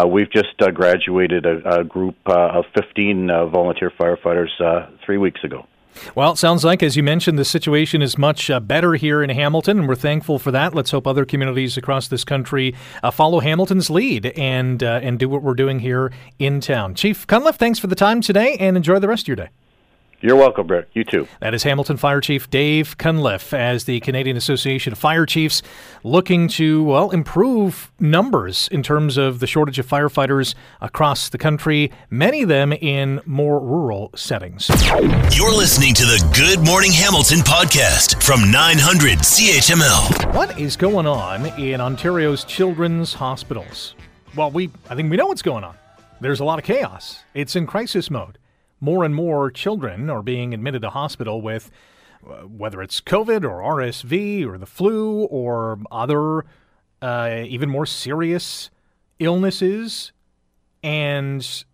we've 0.08 0.32
just 0.32 0.58
graduated 0.73 1.45
a, 1.45 1.80
a 1.80 1.84
group 1.84 2.15
of 2.28 2.63
15 2.78 3.28
volunteer 3.51 3.91
firefighters 3.99 4.88
three 5.06 5.17
weeks 5.17 5.43
ago. 5.43 5.65
Well, 6.14 6.32
it 6.32 6.38
sounds 6.38 6.64
like, 6.64 6.84
as 6.84 6.96
you 6.96 7.04
mentioned, 7.04 7.40
the 7.40 7.46
situation 7.46 8.02
is 8.02 8.18
much 8.18 8.50
uh, 8.50 8.60
better 8.60 8.94
here 8.96 9.24
in 9.24 9.30
Hamilton, 9.30 9.80
and 9.80 9.88
we're 9.88 9.96
thankful 9.96 10.40
for 10.40 10.52
that. 10.52 10.76
Let's 10.76 10.92
hope 10.92 11.08
other 11.08 11.26
communities 11.26 11.78
across 11.78 12.08
this 12.08 12.24
country 12.24 12.76
uh, 13.04 13.12
follow 13.12 13.40
Hamilton's 13.40 13.90
lead 13.90 14.28
and 14.38 14.84
uh, 14.84 15.00
and 15.02 15.20
do 15.20 15.30
what 15.30 15.42
we're 15.42 15.54
doing 15.54 15.80
here 15.80 16.12
in 16.40 16.62
town. 16.62 16.96
Chief 16.96 17.26
Cunliffe, 17.28 17.58
thanks 17.58 17.80
for 17.80 17.88
the 17.88 17.96
time 17.96 18.22
today, 18.22 18.58
and 18.60 18.78
enjoy 18.78 19.00
the 19.00 19.08
rest 19.08 19.24
of 19.24 19.28
your 19.30 19.38
day. 19.38 19.50
You're 20.26 20.38
welcome, 20.38 20.66
Brett. 20.66 20.88
You 20.94 21.04
too. 21.04 21.28
That 21.40 21.54
is 21.54 21.62
Hamilton 21.62 21.98
Fire 21.98 22.20
Chief 22.20 22.50
Dave 22.50 22.98
Cunliffe 22.98 23.54
as 23.54 23.84
the 23.84 24.00
Canadian 24.00 24.36
Association 24.36 24.92
of 24.92 24.98
Fire 24.98 25.24
Chiefs 25.24 25.62
looking 26.04 26.48
to, 26.48 26.84
well, 26.84 27.12
improve 27.12 27.92
numbers 28.00 28.68
in 28.70 28.82
terms 28.82 29.18
of 29.18 29.40
the 29.40 29.46
shortage 29.46 29.78
of 29.78 29.86
firefighters 29.86 30.56
across 30.82 31.30
the 31.30 31.38
country, 31.38 31.92
many 32.10 32.42
of 32.42 32.50
them 32.50 32.74
in 32.74 33.22
more 33.28 33.60
rural 33.60 34.10
settings. 34.16 34.68
You're 35.38 35.54
listening 35.56 35.94
to 35.94 36.06
the 36.06 36.28
Good 36.36 36.66
Morning 36.66 36.92
Hamilton 36.92 37.42
podcast 37.42 38.24
from 38.24 38.50
900 38.50 39.20
CHML. 39.20 40.34
What 40.34 40.60
is 40.60 40.76
going 40.76 41.06
on 41.06 41.46
in 41.60 41.80
Ontario's 41.80 42.44
children's 42.46 43.14
hospitals? 43.14 43.94
Well, 44.36 44.50
we 44.50 44.72
I 44.90 44.96
think 44.96 45.12
we 45.12 45.18
know 45.18 45.28
what's 45.28 45.44
going 45.44 45.64
on. 45.64 45.76
There's 46.20 46.40
a 46.40 46.46
lot 46.46 46.58
of 46.58 46.66
chaos. 46.66 47.20
It's 47.36 47.56
in 47.56 47.68
crisis 47.68 48.10
mode 48.10 48.40
more 48.80 49.04
and 49.04 49.16
more 49.16 49.52
children 49.52 50.10
are 50.10 50.22
being 50.22 50.54
admitted 50.54 50.82
to 50.82 50.90
hospital 50.90 51.42
with 51.42 51.72
uh, 52.26 52.42
whether 52.42 52.82
it's 52.82 53.02
COVID 53.02 53.44
or 53.44 53.78
RSV 53.78 54.46
or 54.46 54.58
the 54.58 54.66
flu 54.66 55.26
or 55.26 55.80
other 55.92 56.46
uh, 57.02 57.44
even 57.46 57.70
more 57.70 57.86
serious 57.86 58.70
illnesses. 59.20 60.12
And 60.84 61.66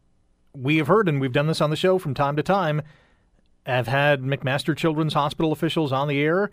we 0.53 0.77
have 0.77 0.87
heard, 0.87 1.07
and 1.07 1.21
we've 1.21 1.31
done 1.31 1.47
this 1.47 1.61
on 1.61 1.69
the 1.69 1.75
show 1.75 1.97
from 1.97 2.13
time 2.13 2.35
to 2.35 2.43
time, 2.43 2.81
have 3.65 3.87
had 3.87 4.21
McMaster 4.21 4.75
Children's 4.75 5.13
Hospital 5.13 5.51
officials 5.51 5.91
on 5.91 6.07
the 6.07 6.19
air 6.21 6.51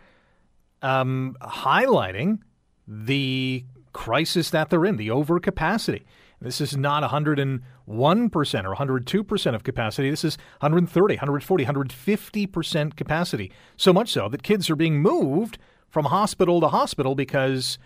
um, 0.83 1.37
highlighting 1.43 2.39
the 2.87 3.65
crisis 3.93 4.51
that 4.51 4.71
they're 4.71 4.85
in, 4.85 4.97
the 4.97 5.09
overcapacity. 5.09 6.03
This 6.41 6.61
is 6.61 6.77
not 6.77 7.03
101% 7.03 7.61
or 7.89 7.95
102% 7.95 9.55
of 9.55 9.65
capacity. 9.65 10.11
This 10.11 10.25
is 10.25 10.39
130, 10.61 11.15
140, 11.15 11.65
150% 11.65 12.97
capacity. 12.97 13.53
So 13.77 13.93
much 13.93 14.13
so 14.13 14.29
that 14.29 14.43
kids 14.43 14.71
are 14.71 14.77
being 14.77 15.03
moved 15.03 15.59
from 15.89 16.05
hospital 16.07 16.61
to 16.61 16.69
hospital 16.69 17.15
because 17.15 17.79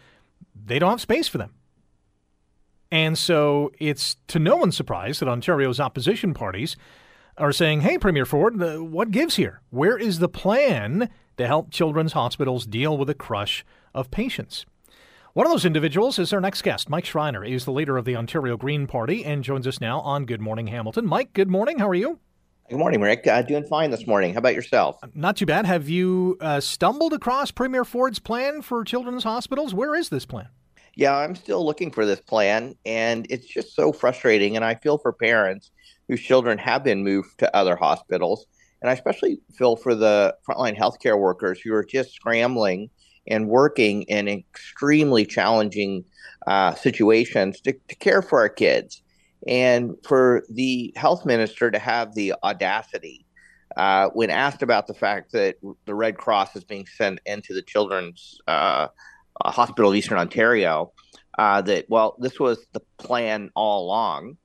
they 0.55 0.79
don't 0.79 0.91
have 0.91 1.01
space 1.01 1.29
for 1.29 1.39
them. 1.39 1.55
And 2.91 3.17
so 3.17 3.73
it's 3.79 4.17
to 4.29 4.39
no 4.39 4.57
one's 4.57 4.77
surprise 4.77 5.21
that 5.21 5.29
Ontario's 5.29 5.81
opposition 5.81 6.35
parties 6.35 6.77
are 7.39 7.53
saying, 7.53 7.81
hey, 7.81 7.97
Premier 7.97 8.27
Ford, 8.27 8.61
what 8.61 9.11
gives 9.11 9.37
here? 9.37 9.63
Where 9.71 9.97
is 9.97 10.19
the 10.19 10.29
plan 10.29 11.09
to 11.39 11.47
help 11.47 11.71
children's 11.71 12.13
hospitals 12.13 12.67
deal 12.67 12.99
with 12.99 13.09
a 13.09 13.15
crush 13.15 13.65
of 13.95 14.11
patients? 14.11 14.67
One 15.35 15.47
of 15.47 15.53
those 15.53 15.65
individuals 15.65 16.19
is 16.19 16.35
our 16.35 16.43
next 16.43 16.61
guest. 16.61 16.91
Mike 16.91 17.07
Schreiner 17.07 17.43
is 17.43 17.65
the 17.65 17.73
leader 17.73 17.97
of 17.97 18.05
the 18.05 18.17
Ontario 18.17 18.59
Green 18.59 18.87
Party 18.87 19.25
and 19.25 19.43
joins 19.43 19.67
us 19.67 19.81
now 19.81 20.01
on 20.01 20.27
Good 20.27 20.43
Morning 20.43 20.67
Hamilton. 20.67 21.07
Mike, 21.07 21.33
good 21.33 21.49
morning. 21.49 21.79
How 21.79 21.89
are 21.89 21.95
you? 21.95 22.19
Good 22.69 22.79
morning, 22.79 23.01
Rick. 23.01 23.27
Uh, 23.27 23.41
doing 23.41 23.65
fine 23.65 23.91
this 23.91 24.07
morning. 24.07 24.35
How 24.35 24.41
about 24.41 24.55
yourself? 24.55 25.01
Not 25.15 25.39
too 25.39 25.47
bad. 25.47 25.65
Have 25.65 25.89
you 25.89 26.37
uh, 26.43 26.61
stumbled 26.61 27.15
across 27.15 27.51
Premier 27.51 27.83
Ford's 27.83 28.19
plan 28.19 28.61
for 28.61 28.85
children's 28.85 29.25
hospitals? 29.25 29.73
Where 29.73 29.95
is 29.95 30.11
this 30.11 30.27
plan? 30.27 30.49
Yeah, 30.97 31.17
I'm 31.17 31.35
still 31.35 31.65
looking 31.65 31.91
for 31.91 32.05
this 32.05 32.21
plan, 32.21 32.75
and 32.85 33.27
it's 33.31 33.47
just 33.47 33.75
so 33.75 33.91
frustrating. 33.91 34.57
And 34.57 34.67
I 34.67 34.75
feel 34.75 34.99
for 34.99 35.15
parents 35.15 35.71
whose 36.09 36.21
children 36.21 36.59
have 36.59 36.85
been 36.85 37.05
moved 37.05 37.39
to 37.39 37.57
other 37.57 37.75
hospitals. 37.75 38.45
And 38.83 38.91
I 38.91 38.93
especially 38.93 39.41
feel 39.55 39.77
for 39.77 39.95
the 39.95 40.37
frontline 40.47 40.77
healthcare 40.77 41.19
workers 41.19 41.59
who 41.59 41.73
are 41.73 41.85
just 41.87 42.13
scrambling 42.13 42.91
and 43.27 43.49
working 43.49 44.03
in 44.03 44.29
extremely 44.29 45.25
challenging 45.25 46.05
uh, 46.47 46.75
situations 46.75 47.61
to, 47.61 47.73
to 47.89 47.95
care 47.97 48.23
for 48.23 48.41
our 48.41 48.49
kids. 48.49 49.03
And 49.47 49.97
for 50.05 50.45
the 50.49 50.93
health 50.97 51.27
minister 51.27 51.71
to 51.71 51.79
have 51.79 52.15
the 52.15 52.35
audacity, 52.45 53.27
uh, 53.77 54.09
when 54.11 54.31
asked 54.31 54.63
about 54.63 54.87
the 54.87 54.95
fact 54.95 55.33
that 55.33 55.57
the 55.87 55.95
Red 55.95 56.17
Cross 56.17 56.57
is 56.57 56.65
being 56.65 56.87
sent 56.87 57.21
into 57.27 57.55
the 57.55 57.63
Children's 57.63 58.39
uh, 58.47 58.89
Hospital 59.45 59.91
of 59.91 59.97
Eastern 59.97 60.19
Ontario, 60.19 60.93
uh, 61.39 61.63
that, 61.63 61.87
well, 61.89 62.17
this 62.19 62.39
was 62.39 62.67
the 62.73 62.83
plan 62.99 63.51
all 63.55 63.87
along. 63.87 64.37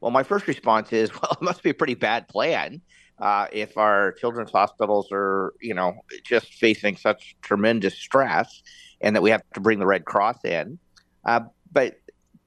Well, 0.00 0.10
my 0.10 0.22
first 0.22 0.46
response 0.46 0.92
is, 0.92 1.12
well, 1.22 1.32
it 1.32 1.42
must 1.42 1.62
be 1.62 1.70
a 1.70 1.74
pretty 1.74 1.94
bad 1.94 2.28
plan 2.28 2.80
uh, 3.18 3.46
if 3.52 3.76
our 3.76 4.12
children's 4.12 4.50
hospitals 4.50 5.08
are, 5.12 5.54
you 5.60 5.74
know, 5.74 5.94
just 6.24 6.54
facing 6.54 6.96
such 6.96 7.36
tremendous 7.42 7.94
stress 7.94 8.62
and 9.00 9.16
that 9.16 9.22
we 9.22 9.30
have 9.30 9.42
to 9.54 9.60
bring 9.60 9.78
the 9.78 9.86
Red 9.86 10.04
Cross 10.04 10.44
in. 10.44 10.78
Uh, 11.24 11.40
but 11.72 12.00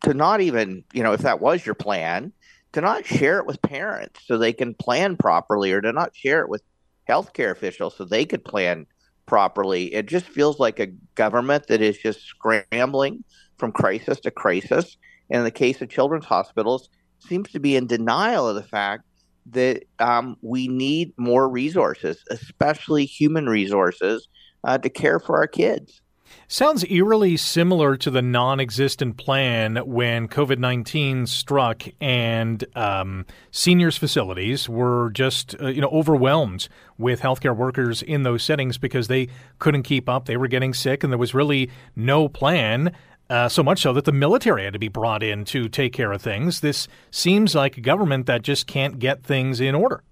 to 0.04 0.14
not 0.14 0.42
even, 0.42 0.84
you 0.94 1.04
know, 1.04 1.14
if 1.14 1.22
that 1.22 1.42
was 1.42 1.66
your 1.66 1.76
plan, 1.76 2.32
to 2.74 2.82
not 2.82 3.06
share 3.06 3.40
it 3.40 3.46
with 3.46 3.62
parents 3.62 4.22
so 4.26 4.38
they 4.38 4.54
can 4.54 4.74
plan 4.76 5.18
properly 5.18 5.72
or 5.72 5.82
to 5.82 5.92
not 5.92 6.16
share 6.16 6.42
it 6.42 6.50
with 6.50 6.62
healthcare 7.10 7.52
officials 7.52 7.96
so 7.98 8.06
they 8.06 8.26
could 8.26 8.46
plan 8.46 8.86
properly. 9.26 9.94
It 9.94 10.06
just 10.06 10.28
feels 10.28 10.60
like 10.60 10.80
a 10.80 10.88
government 11.16 11.68
that 11.68 11.82
is 11.82 11.98
just 11.98 12.22
scrambling 12.22 13.24
from 13.58 13.72
crisis 13.72 14.20
to 14.22 14.32
crisis. 14.32 14.98
And 15.30 15.40
in 15.40 15.44
the 15.44 15.52
case 15.52 15.82
of 15.82 15.90
children's 15.90 16.26
hospitals, 16.26 16.90
seems 17.20 17.52
to 17.52 17.60
be 17.60 17.76
in 17.76 17.88
denial 17.88 18.48
of 18.48 18.56
the 18.56 18.64
fact 18.64 19.04
that 19.48 19.84
um, 20.00 20.38
we 20.42 20.68
need 20.68 21.14
more 21.18 21.50
resources, 21.50 22.24
especially 22.30 23.06
human 23.06 23.48
resources, 23.48 24.28
uh, 24.64 24.78
to 24.78 24.90
care 24.90 25.20
for 25.20 25.38
our 25.38 25.48
kids. 25.48 26.02
Sounds 26.48 26.84
eerily 26.90 27.38
similar 27.38 27.96
to 27.98 28.10
the 28.10 28.22
non 28.22 28.60
existent 28.60 29.18
plan 29.18 29.78
when 29.78 30.28
COVID 30.28 30.58
19 30.58 31.28
struck 31.28 31.84
and 32.02 32.64
um, 32.76 33.26
seniors' 33.52 33.98
facilities 33.98 34.68
were 34.68 35.12
just 35.12 35.56
uh, 35.62 35.68
you 35.68 35.82
know, 35.82 35.90
overwhelmed 35.90 36.68
with 36.98 37.22
healthcare 37.22 37.56
workers 37.56 38.02
in 38.02 38.24
those 38.24 38.44
settings 38.44 38.78
because 38.78 39.08
they 39.08 39.28
couldn't 39.60 39.84
keep 39.84 40.10
up. 40.10 40.26
They 40.26 40.38
were 40.38 40.48
getting 40.48 40.74
sick, 40.74 41.04
and 41.04 41.12
there 41.12 41.18
was 41.18 41.34
really 41.34 41.70
no 41.96 42.28
plan 42.28 42.96
uh, 43.30 43.48
so 43.48 43.62
much 43.62 43.82
so 43.82 43.94
that 43.94 44.06
the 44.06 44.12
military 44.12 44.64
had 44.64 44.74
to 44.74 44.80
be 44.80 44.88
brought 44.88 45.22
in 45.24 45.46
to 45.46 45.70
take 45.70 45.94
care 45.94 46.12
of 46.12 46.22
things. 46.22 46.62
This 46.62 46.88
seems 47.12 47.54
like 47.56 47.78
a 47.78 47.82
government 47.82 48.26
that 48.26 48.42
just 48.42 48.68
can't 48.68 49.00
get 49.00 49.24
things 49.24 49.60
in 49.60 49.76
order. 49.76 50.04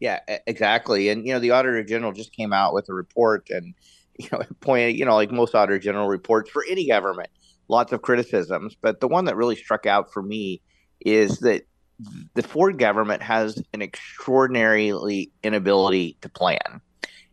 Yeah, 0.00 0.20
exactly. 0.46 1.08
And 1.08 1.26
you 1.26 1.32
know, 1.32 1.40
the 1.40 1.50
Auditor 1.50 1.82
General 1.82 2.12
just 2.12 2.32
came 2.32 2.52
out 2.52 2.72
with 2.72 2.88
a 2.88 2.94
report, 2.94 3.48
and 3.50 3.74
you 4.18 4.28
know, 4.32 4.42
pointed, 4.60 4.96
you 4.96 5.04
know, 5.04 5.14
like 5.14 5.30
most 5.30 5.54
Auditor 5.54 5.78
General 5.78 6.08
reports 6.08 6.50
for 6.50 6.64
any 6.70 6.86
government, 6.86 7.28
lots 7.68 7.92
of 7.92 8.02
criticisms. 8.02 8.76
But 8.80 9.00
the 9.00 9.08
one 9.08 9.26
that 9.26 9.36
really 9.36 9.56
struck 9.56 9.86
out 9.86 10.12
for 10.12 10.22
me 10.22 10.62
is 11.00 11.38
that 11.40 11.64
the 12.34 12.42
Ford 12.42 12.78
government 12.78 13.22
has 13.22 13.62
an 13.72 13.82
extraordinarily 13.82 15.32
inability 15.42 16.16
to 16.20 16.28
plan. 16.28 16.80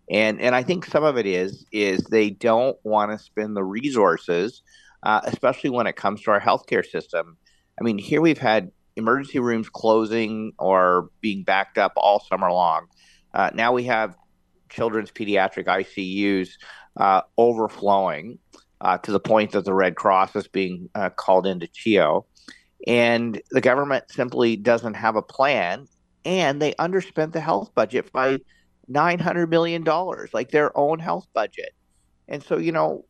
And 0.10 0.40
and 0.40 0.54
I 0.56 0.64
think 0.64 0.86
some 0.86 1.04
of 1.04 1.18
it 1.18 1.26
is 1.26 1.66
is 1.72 2.04
they 2.06 2.30
don't 2.30 2.78
want 2.84 3.12
to 3.12 3.18
spend 3.18 3.56
the 3.56 3.64
resources 3.64 4.62
uh, 5.06 5.22
especially 5.26 5.70
when 5.70 5.88
it 5.88 5.96
comes 5.96 6.22
to 6.24 6.32
our 6.32 6.42
healthcare 6.42 6.86
system. 6.86 7.38
I 7.80 7.84
mean, 7.84 7.98
here 7.98 8.22
we've 8.22 8.40
had 8.40 8.72
emergency 8.96 9.40
rooms 9.40 9.70
closing 9.70 10.54
or 10.58 11.10
being 11.22 11.44
backed 11.44 11.78
up 11.78 11.94
all 11.96 12.20
summer 12.20 12.52
long. 12.52 12.88
Uh, 13.34 13.52
now 13.54 13.72
we 13.72 13.84
have 13.84 14.16
children's 14.70 15.12
pediatric 15.12 15.66
ICUs 15.66 16.50
uh, 16.98 17.22
overflowing 17.38 18.40
uh, 18.82 18.98
to 19.00 19.12
the 19.12 19.20
point 19.20 19.52
that 19.52 19.66
the 19.66 19.74
Red 19.74 19.96
Cross 19.96 20.36
is 20.36 20.48
being 20.48 20.90
uh, 20.96 21.10
called 21.10 21.46
into 21.46 21.68
CHEO. 21.68 22.26
And 22.88 23.42
the 23.52 23.62
government 23.62 24.06
simply 24.10 24.56
doesn't 24.56 24.94
have 24.96 25.16
a 25.16 25.22
plan, 25.22 25.88
and 26.24 26.62
they 26.62 26.74
underspent 26.74 27.32
the 27.32 27.40
health 27.40 27.74
budget 27.74 28.12
by 28.12 28.40
$900 28.92 29.50
million, 29.50 29.84
like 30.34 30.52
their 30.52 30.76
own 30.78 31.00
health 31.00 31.28
budget. 31.34 31.74
And 32.28 32.44
so, 32.44 32.58
you 32.58 32.72
know, 32.72 33.06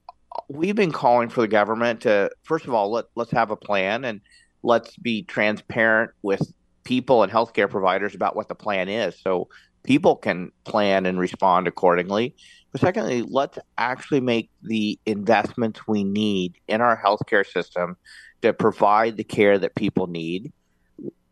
we've 0.47 0.75
been 0.75 0.91
calling 0.91 1.29
for 1.29 1.41
the 1.41 1.47
government 1.47 2.01
to 2.01 2.29
first 2.43 2.65
of 2.65 2.73
all 2.73 2.91
let 2.91 3.05
let's 3.15 3.31
have 3.31 3.51
a 3.51 3.55
plan 3.55 4.05
and 4.05 4.21
let's 4.63 4.95
be 4.97 5.23
transparent 5.23 6.11
with 6.21 6.53
people 6.83 7.23
and 7.23 7.31
healthcare 7.31 7.69
providers 7.69 8.15
about 8.15 8.35
what 8.35 8.47
the 8.47 8.55
plan 8.55 8.89
is 8.89 9.19
so 9.19 9.47
people 9.83 10.15
can 10.15 10.51
plan 10.63 11.05
and 11.05 11.19
respond 11.19 11.67
accordingly. 11.67 12.35
But 12.71 12.81
secondly, 12.81 13.21
let's 13.21 13.57
actually 13.77 14.21
make 14.21 14.49
the 14.61 14.99
investments 15.05 15.87
we 15.87 16.03
need 16.03 16.55
in 16.67 16.81
our 16.81 16.99
healthcare 17.01 17.45
system 17.45 17.95
to 18.41 18.53
provide 18.53 19.17
the 19.17 19.23
care 19.23 19.57
that 19.57 19.75
people 19.75 20.07
need. 20.07 20.51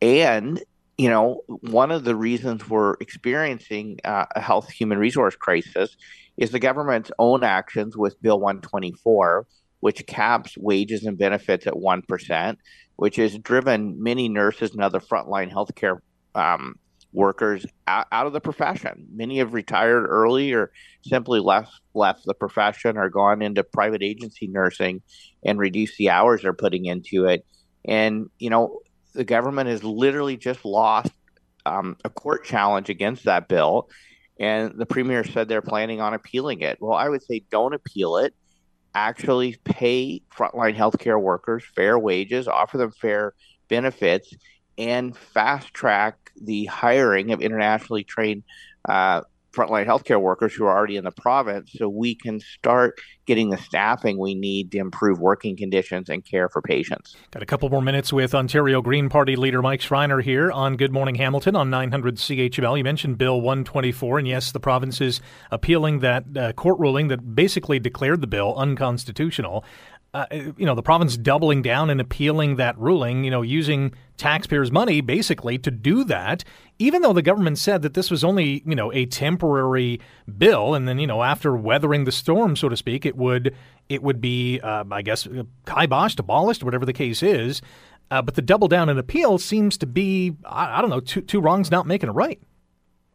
And, 0.02 0.62
you 0.98 1.10
know, 1.10 1.42
one 1.48 1.92
of 1.92 2.04
the 2.04 2.16
reasons 2.16 2.70
we're 2.70 2.94
experiencing 3.00 4.00
uh, 4.04 4.26
a 4.36 4.42
health 4.42 4.70
human 4.70 4.98
resource 4.98 5.36
crisis 5.36 5.98
is 6.38 6.52
the 6.52 6.60
government's 6.60 7.12
own 7.20 7.44
actions 7.44 7.98
with 7.98 8.22
Bill 8.22 8.40
124, 8.40 9.48
which 9.80 10.06
caps 10.06 10.58
wages 10.58 11.04
and 11.04 11.18
benefits 11.18 11.66
at 11.68 11.74
1%, 11.74 12.58
which 12.98 13.16
has 13.16 13.38
driven 13.40 14.02
many 14.02 14.30
nurses 14.30 14.72
and 14.72 14.84
other 14.84 15.00
frontline 15.00 15.52
healthcare 15.52 16.00
um, 16.36 16.76
workers 17.12 17.66
out, 17.88 18.08
out, 18.12 18.28
of 18.28 18.34
the 18.34 18.42
profession. 18.42 19.08
Many 19.14 19.38
have 19.40 19.54
retired 19.54 20.06
early 20.08 20.54
or 20.54 20.72
simply 21.04 21.40
left 21.40 21.72
left 21.94 22.26
the 22.26 22.34
profession 22.34 22.98
or 22.98 23.10
gone 23.10 23.42
into 23.42 23.64
private 23.64 24.02
agency 24.02 24.48
nursing 24.48 25.02
and 25.46 25.60
reduced 25.60 25.98
the 25.98 26.10
hours 26.10 26.42
they're 26.42 26.54
putting 26.54 26.86
into 26.86 27.26
it. 27.26 27.46
And 27.86 28.30
you 28.40 28.50
know, 28.50 28.80
the 29.14 29.24
government 29.24 29.70
has 29.70 29.84
literally 29.84 30.38
just 30.38 30.66
lost 30.66 31.12
um, 31.66 31.98
a 32.04 32.10
court 32.10 32.44
challenge 32.44 32.90
against 32.90 33.26
that 33.26 33.48
bill, 33.48 33.90
and 34.40 34.74
the 34.78 34.86
premier 34.86 35.24
said 35.24 35.48
they're 35.48 35.62
planning 35.62 36.02
on 36.02 36.14
appealing 36.14 36.62
it. 36.62 36.78
Well, 36.82 36.98
I 36.98 37.10
would 37.10 37.24
say 37.24 37.44
don't 37.50 37.74
appeal 37.74 38.18
it. 38.18 38.34
Actually, 38.96 39.58
pay 39.64 40.22
frontline 40.36 40.76
healthcare 40.76 41.20
workers 41.20 41.64
fair 41.76 41.98
wages, 41.98 42.48
offer 42.48 42.78
them 42.78 42.92
fair 42.92 43.34
benefits, 43.70 44.34
and 44.78 45.16
fast 45.16 45.74
track 45.74 46.32
the 46.36 46.66
hiring 46.66 47.32
of 47.32 47.42
internationally 47.42 48.04
trained 48.04 48.44
uh, 48.88 49.22
frontline 49.54 49.86
healthcare 49.86 50.20
workers 50.20 50.54
who 50.54 50.66
are 50.66 50.76
already 50.76 50.98
in 50.98 51.04
the 51.04 51.12
province 51.12 51.72
so 51.76 51.88
we 51.88 52.16
can 52.16 52.40
start 52.40 53.00
getting 53.26 53.50
the 53.50 53.58
staffing 53.58 54.18
we 54.18 54.36
need 54.36 54.72
to 54.72 54.80
improve 54.80 55.20
working 55.20 55.56
conditions 55.56 56.10
and 56.10 56.26
care 56.26 56.50
for 56.50 56.62
patients. 56.62 57.16
Got 57.32 57.44
a 57.44 57.46
couple 57.46 57.70
more 57.70 57.82
minutes 57.82 58.12
with 58.12 58.36
Ontario 58.36 58.82
Green 58.82 59.08
Party 59.10 59.36
leader 59.36 59.62
Mike 59.62 59.82
Schreiner 59.82 60.20
here 60.20 60.52
on 60.52 60.76
Good 60.76 60.92
Morning 60.92 61.16
Hamilton 61.16 61.56
on 61.56 61.70
900 61.70 62.18
CHML. 62.18 62.78
You 62.78 62.84
mentioned 62.84 63.18
Bill 63.18 63.40
124, 63.40 64.20
and 64.20 64.28
yes, 64.28 64.52
the 64.52 64.60
province 64.60 65.00
is 65.00 65.22
appealing 65.52 66.00
that 66.00 66.26
uh, 66.36 66.52
court 66.54 66.80
ruling 66.80 67.08
that 67.10 67.36
basically 67.36 67.80
declared 67.80 68.22
the 68.22 68.28
bill 68.28 68.56
unconstitutional 68.58 69.64
uh, 70.14 70.26
you 70.32 70.66
know, 70.66 70.76
the 70.76 70.84
province 70.84 71.18
doubling 71.18 71.62
down 71.62 71.90
and 71.90 72.00
appealing 72.00 72.58
that 72.58 72.78
ruling, 72.78 73.24
you 73.24 73.32
know, 73.32 73.42
using 73.42 73.94
taxpayers' 74.18 74.72
money 74.72 75.02
basically 75.02 75.58
to 75.58 75.72
do 75.72 76.04
that, 76.04 76.44
even 76.78 77.02
though 77.02 77.14
the 77.14 77.24
government 77.24 77.58
said 77.58 77.82
that 77.82 77.96
this 77.96 78.12
was 78.12 78.24
only, 78.24 78.62
you 78.66 78.76
know, 78.76 78.94
a 78.94 79.08
temporary 79.08 80.00
bill, 80.38 80.76
and 80.76 80.88
then, 80.88 81.00
you 81.00 81.08
know, 81.08 81.24
after 81.24 81.56
weathering 81.56 82.04
the 82.04 82.12
storm, 82.12 82.56
so 82.56 82.70
to 82.70 82.78
speak, 82.78 83.06
it 83.06 83.18
would 83.18 83.56
it 83.90 84.04
would 84.04 84.22
be, 84.22 84.60
uh, 84.60 84.84
I 84.92 85.02
guess, 85.02 85.28
kiboshed, 85.66 86.20
abolished, 86.20 86.64
whatever 86.64 86.86
the 86.86 86.94
case 86.94 87.24
is. 87.24 87.62
Uh, 88.12 88.22
but 88.22 88.36
the 88.36 88.42
double 88.42 88.68
down 88.68 88.90
and 88.90 89.00
appeal 89.00 89.40
seems 89.40 89.78
to 89.80 89.88
be, 89.88 90.36
I, 90.46 90.78
I 90.78 90.82
don't 90.82 90.92
know, 90.92 91.00
two, 91.00 91.22
two 91.22 91.42
wrongs 91.42 91.72
not 91.72 91.88
making 91.88 92.10
a 92.10 92.14
right. 92.14 92.40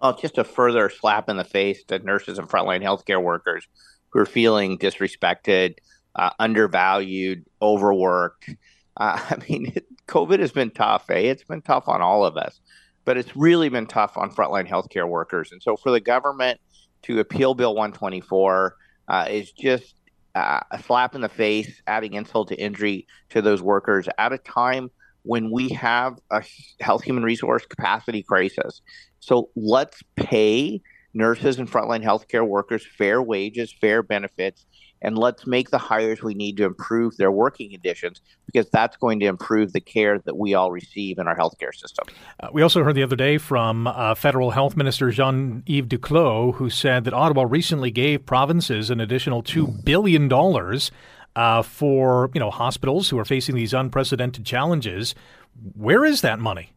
Well, 0.02 0.16
just 0.16 0.38
a 0.38 0.44
further 0.44 0.90
slap 0.90 1.28
in 1.28 1.36
the 1.36 1.44
face 1.44 1.84
to 1.84 1.98
nurses 2.00 2.38
and 2.38 2.48
frontline 2.48 2.82
healthcare 2.82 3.22
workers 3.22 3.66
who 4.10 4.20
are 4.20 4.26
feeling 4.26 4.78
disrespected 4.78 5.76
uh, 6.14 6.30
undervalued, 6.38 7.44
overworked. 7.60 8.50
Uh, 8.96 9.20
I 9.30 9.36
mean, 9.48 9.72
it, 9.74 9.86
COVID 10.06 10.40
has 10.40 10.52
been 10.52 10.70
tough, 10.70 11.10
eh? 11.10 11.30
It's 11.30 11.44
been 11.44 11.62
tough 11.62 11.88
on 11.88 12.02
all 12.02 12.24
of 12.24 12.36
us, 12.36 12.60
but 13.04 13.16
it's 13.16 13.36
really 13.36 13.68
been 13.68 13.86
tough 13.86 14.16
on 14.16 14.30
frontline 14.30 14.68
healthcare 14.68 15.08
workers. 15.08 15.52
And 15.52 15.62
so 15.62 15.76
for 15.76 15.90
the 15.90 16.00
government 16.00 16.60
to 17.02 17.20
appeal 17.20 17.54
Bill 17.54 17.74
124 17.74 18.76
uh, 19.08 19.26
is 19.30 19.52
just 19.52 19.94
uh, 20.34 20.60
a 20.70 20.82
slap 20.82 21.14
in 21.14 21.20
the 21.20 21.28
face, 21.28 21.82
adding 21.86 22.14
insult 22.14 22.48
to 22.48 22.56
injury 22.56 23.06
to 23.30 23.42
those 23.42 23.62
workers 23.62 24.08
at 24.18 24.32
a 24.32 24.38
time 24.38 24.90
when 25.22 25.50
we 25.50 25.68
have 25.70 26.18
a 26.30 26.42
health 26.80 27.02
human 27.02 27.22
resource 27.22 27.66
capacity 27.66 28.22
crisis. 28.22 28.82
So 29.20 29.50
let's 29.56 30.02
pay 30.16 30.80
nurses 31.12 31.58
and 31.58 31.70
frontline 31.70 32.04
healthcare 32.04 32.46
workers 32.46 32.86
fair 32.96 33.20
wages, 33.20 33.74
fair 33.80 34.02
benefits, 34.02 34.66
and 35.02 35.16
let's 35.16 35.46
make 35.46 35.70
the 35.70 35.78
hires 35.78 36.22
we 36.22 36.34
need 36.34 36.56
to 36.56 36.64
improve 36.64 37.16
their 37.16 37.30
working 37.30 37.70
conditions 37.70 38.20
because 38.46 38.68
that's 38.70 38.96
going 38.96 39.20
to 39.20 39.26
improve 39.26 39.72
the 39.72 39.80
care 39.80 40.18
that 40.18 40.36
we 40.36 40.54
all 40.54 40.72
receive 40.72 41.18
in 41.18 41.28
our 41.28 41.36
healthcare 41.36 41.74
system. 41.74 42.06
Uh, 42.40 42.48
we 42.52 42.62
also 42.62 42.82
heard 42.82 42.94
the 42.94 43.02
other 43.02 43.16
day 43.16 43.38
from 43.38 43.86
uh, 43.86 44.14
Federal 44.14 44.50
Health 44.50 44.76
Minister 44.76 45.10
Jean 45.10 45.62
Yves 45.66 45.88
Duclos, 45.88 46.54
who 46.56 46.70
said 46.70 47.04
that 47.04 47.14
Ottawa 47.14 47.44
recently 47.48 47.90
gave 47.90 48.26
provinces 48.26 48.90
an 48.90 49.00
additional 49.00 49.42
$2 49.42 49.84
billion. 49.84 50.28
Uh, 51.36 51.62
for 51.62 52.30
you 52.34 52.40
know 52.40 52.50
hospitals 52.50 53.10
who 53.10 53.18
are 53.18 53.24
facing 53.24 53.54
these 53.54 53.72
unprecedented 53.72 54.44
challenges, 54.44 55.14
where 55.76 56.04
is 56.04 56.20
that 56.22 56.40
money? 56.40 56.72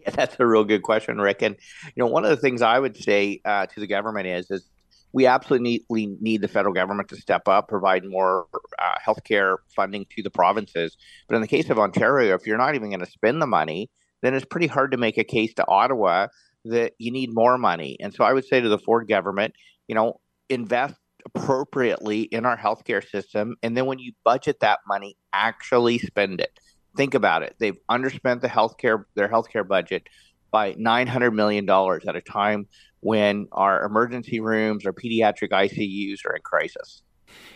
Yeah, 0.00 0.10
that's 0.14 0.36
a 0.38 0.46
real 0.46 0.64
good 0.64 0.82
question, 0.82 1.18
Rick. 1.18 1.42
And 1.42 1.56
you 1.86 2.02
know, 2.02 2.06
one 2.06 2.24
of 2.24 2.30
the 2.30 2.36
things 2.36 2.60
I 2.60 2.78
would 2.78 2.96
say 2.96 3.40
uh, 3.44 3.66
to 3.66 3.80
the 3.80 3.86
government 3.86 4.26
is, 4.26 4.50
is 4.50 4.68
we 5.14 5.26
absolutely 5.26 5.80
need, 6.20 6.40
the 6.40 6.48
federal 6.48 6.74
government 6.74 7.08
to 7.08 7.16
step 7.16 7.46
up, 7.46 7.68
provide 7.68 8.04
more 8.04 8.48
uh, 8.82 8.94
healthcare 9.06 9.58
funding 9.68 10.04
to 10.10 10.24
the 10.24 10.30
provinces. 10.30 10.96
But 11.28 11.36
in 11.36 11.40
the 11.40 11.46
case 11.46 11.70
of 11.70 11.78
Ontario, 11.78 12.34
if 12.34 12.48
you're 12.48 12.58
not 12.58 12.74
even 12.74 12.90
going 12.90 12.98
to 12.98 13.06
spend 13.06 13.40
the 13.40 13.46
money, 13.46 13.90
then 14.22 14.34
it's 14.34 14.44
pretty 14.44 14.66
hard 14.66 14.90
to 14.90 14.96
make 14.96 15.16
a 15.16 15.22
case 15.22 15.54
to 15.54 15.68
Ottawa 15.68 16.26
that 16.64 16.94
you 16.98 17.12
need 17.12 17.32
more 17.32 17.56
money. 17.58 17.96
And 18.00 18.12
so 18.12 18.24
I 18.24 18.32
would 18.32 18.44
say 18.44 18.60
to 18.60 18.68
the 18.68 18.78
Ford 18.78 19.06
government, 19.06 19.54
you 19.86 19.94
know, 19.94 20.20
invest 20.48 20.96
appropriately 21.24 22.22
in 22.22 22.44
our 22.44 22.58
healthcare 22.58 23.08
system. 23.08 23.54
And 23.62 23.76
then 23.76 23.86
when 23.86 24.00
you 24.00 24.14
budget 24.24 24.58
that 24.60 24.80
money, 24.88 25.16
actually 25.32 25.98
spend 25.98 26.40
it. 26.40 26.58
Think 26.96 27.14
about 27.14 27.44
it. 27.44 27.54
They've 27.60 27.78
underspent 27.88 28.40
the 28.40 28.48
healthcare 28.48 29.04
their 29.14 29.28
healthcare 29.28 29.66
budget 29.66 30.08
by 30.50 30.72
$900 30.74 31.34
million 31.34 31.68
at 31.68 32.16
a 32.16 32.20
time 32.20 32.66
when 33.04 33.46
our 33.52 33.84
emergency 33.84 34.40
rooms, 34.40 34.86
our 34.86 34.92
pediatric 34.92 35.50
ICUs 35.50 36.24
are 36.24 36.34
in 36.34 36.42
crisis. 36.42 37.02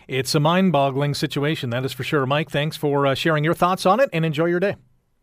It's 0.06 0.34
a 0.34 0.40
mind 0.40 0.72
boggling 0.72 1.14
situation, 1.14 1.70
that 1.70 1.84
is 1.84 1.92
for 1.92 2.04
sure. 2.04 2.26
Mike, 2.26 2.50
thanks 2.50 2.76
for 2.76 3.06
uh, 3.06 3.14
sharing 3.14 3.44
your 3.44 3.54
thoughts 3.54 3.86
on 3.86 3.98
it 3.98 4.10
and 4.12 4.26
enjoy 4.26 4.46
your 4.46 4.60
day. 4.60 4.76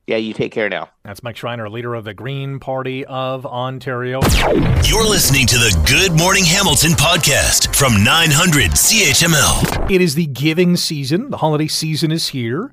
Yeah, 0.08 0.18
you 0.18 0.34
take 0.34 0.52
care 0.52 0.70
now. 0.70 0.90
That's 1.04 1.22
Mike 1.24 1.38
Schreiner, 1.38 1.70
leader 1.70 1.94
of 1.94 2.06
the 2.06 2.14
Green 2.14 2.60
Party 2.60 3.06
of 3.06 3.46
Ontario. 3.46 4.22
You're 4.84 5.08
listening 5.08 5.46
to 5.48 5.58
the 5.58 5.84
Good 5.88 6.18
Morning 6.18 6.46
Hamilton 6.46 6.92
podcast 6.92 7.76
from 7.76 8.04
900 8.04 8.72
CHML. 8.72 9.92
It 9.92 10.02
is 10.02 10.16
the 10.16 10.28
giving 10.28 10.76
season. 10.76 11.30
The 11.30 11.38
holiday 11.38 11.68
season 11.68 12.12
is 12.12 12.30
here. 12.30 12.72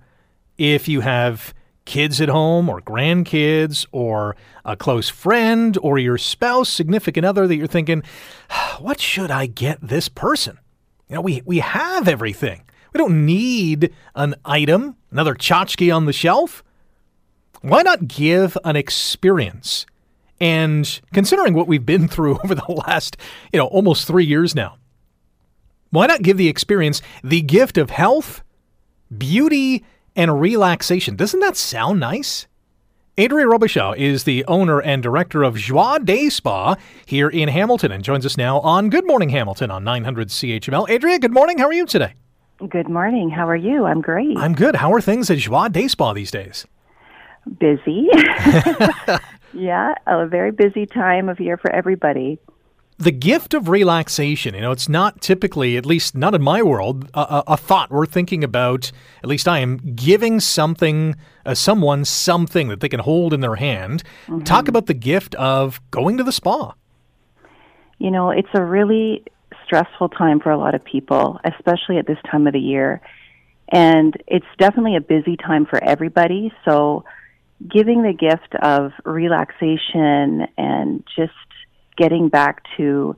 If 0.59 0.88
you 0.88 1.01
have 1.01 1.55
kids 1.85 2.21
at 2.21 2.29
home 2.29 2.68
or 2.68 2.81
grandkids 2.81 3.87
or 3.92 4.37
a 4.64 4.77
close 4.77 5.09
friend 5.09 5.77
or 5.83 5.99
your 5.99 6.18
spouse, 6.18 6.68
significant 6.68 7.27
other 7.27 7.47
that 7.47 7.57
you're 7.57 7.66
thinking, 7.66 8.03
what 8.79 9.01
should 9.01 9.31
I 9.31 9.47
get 9.47 9.79
this 9.81 10.09
person? 10.09 10.59
You 11.09 11.16
know, 11.16 11.21
we, 11.23 11.42
we 11.45 11.59
have 11.59 12.09
everything. 12.09 12.62
We 12.92 12.99
don't 12.99 13.25
need 13.25 13.92
an 14.14 14.35
item, 14.45 14.97
another 15.11 15.35
tchotchke 15.35 15.95
on 15.95 16.05
the 16.07 16.12
shelf. 16.12 16.62
Why 17.62 17.83
not 17.83 18.09
give 18.09 18.57
an 18.64 18.77
experience? 18.77 19.87
And 20.40 21.01
considering 21.12 21.55
what 21.55 21.68
we've 21.68 21.87
been 21.87 22.09
through 22.09 22.38
over 22.45 22.55
the 22.55 22.73
last, 22.87 23.16
you 23.53 23.59
know, 23.59 23.66
almost 23.66 24.07
three 24.07 24.25
years 24.25 24.55
now, 24.55 24.77
why 25.90 26.07
not 26.07 26.23
give 26.23 26.38
the 26.38 26.49
experience 26.49 27.03
the 27.23 27.42
gift 27.42 27.77
of 27.77 27.90
health, 27.90 28.42
beauty, 29.16 29.85
and 30.16 30.40
relaxation. 30.40 31.16
Doesn't 31.16 31.40
that 31.40 31.57
sound 31.57 32.01
nice? 32.01 32.46
Adria 33.18 33.46
Robichaud 33.46 33.96
is 33.98 34.25
the 34.25 34.44
owner 34.46 34.81
and 34.81 35.03
director 35.03 35.42
of 35.42 35.57
Joie 35.57 35.98
Day 35.98 36.31
Spa 36.31 36.77
here 37.05 37.29
in 37.29 37.48
Hamilton 37.48 37.92
and 37.92 38.03
joins 38.03 38.25
us 38.25 38.38
now 38.38 38.61
on 38.61 38.88
Good 38.88 39.07
Morning 39.07 39.29
Hamilton 39.29 39.70
on 39.70 39.85
900 39.85 40.29
CHML. 40.29 40.88
Adria, 40.88 41.18
good 41.18 41.33
morning. 41.33 41.59
How 41.59 41.66
are 41.66 41.75
you 41.75 41.85
today? 41.85 42.14
Good 42.68 42.88
morning. 42.88 43.29
How 43.29 43.46
are 43.48 43.57
you? 43.57 43.85
I'm 43.85 44.01
great. 44.01 44.38
I'm 44.38 44.55
good. 44.55 44.77
How 44.77 44.92
are 44.94 45.01
things 45.01 45.31
at 45.31 45.38
Joie 45.38 45.68
Day 45.68 45.88
Spa 45.88 46.14
these 46.14 46.31
days? 46.31 46.66
Busy. 47.61 48.09
yeah, 49.53 49.94
a 50.07 50.27
very 50.27 50.51
busy 50.51 50.87
time 50.87 51.29
of 51.29 51.38
year 51.38 51.59
for 51.59 51.70
everybody 51.70 52.38
the 53.03 53.11
gift 53.11 53.53
of 53.53 53.69
relaxation, 53.69 54.55
you 54.55 54.61
know, 54.61 54.71
it's 54.71 54.88
not 54.88 55.21
typically, 55.21 55.77
at 55.77 55.85
least 55.85 56.17
not 56.17 56.35
in 56.35 56.43
my 56.43 56.62
world, 56.62 57.11
a, 57.15 57.43
a 57.49 57.57
thought 57.57 57.91
we're 57.91 58.07
thinking 58.07 58.45
about. 58.45 58.93
At 59.25 59.29
least 59.29 59.49
I 59.49 59.59
am 59.59 59.79
giving 59.79 60.38
something, 60.38 61.17
uh, 61.45 61.55
someone 61.55 62.05
something 62.05 62.69
that 62.69 62.79
they 62.79 62.88
can 62.88 63.01
hold 63.01 63.35
in 63.35 63.41
their 63.41 63.57
hand. 63.57 64.05
Mm-hmm. 64.27 64.45
Talk 64.45 64.69
about 64.69 64.87
the 64.87 64.95
gift 64.95 65.35
of 65.35 65.81
going 65.91 66.17
to 66.19 66.25
the 66.25 66.31
spa. 66.31 66.75
You 67.99 68.12
know, 68.12 68.31
it's 68.31 68.49
a 68.55 68.65
really 68.65 69.25
stressful 69.65 70.11
time 70.11 70.38
for 70.38 70.51
a 70.51 70.59
lot 70.59 70.77
of 70.77 70.85
people, 70.85 71.41
especially 71.45 71.99
at 71.99 72.07
this 72.07 72.19
time 72.31 72.47
of 72.47 72.53
the 72.53 72.61
year. 72.61 73.01
And 73.69 74.17
it's 74.29 74.47
definitely 74.59 74.95
a 74.95 75.01
busy 75.01 75.37
time 75.37 75.67
for 75.67 75.83
everybody. 75.83 76.53
So, 76.65 77.05
giving 77.69 78.03
the 78.03 78.12
gift 78.12 78.57
of 78.61 78.93
relaxation 79.05 80.49
and 80.59 81.05
just 81.17 81.33
getting 81.97 82.29
back 82.29 82.63
to 82.77 83.17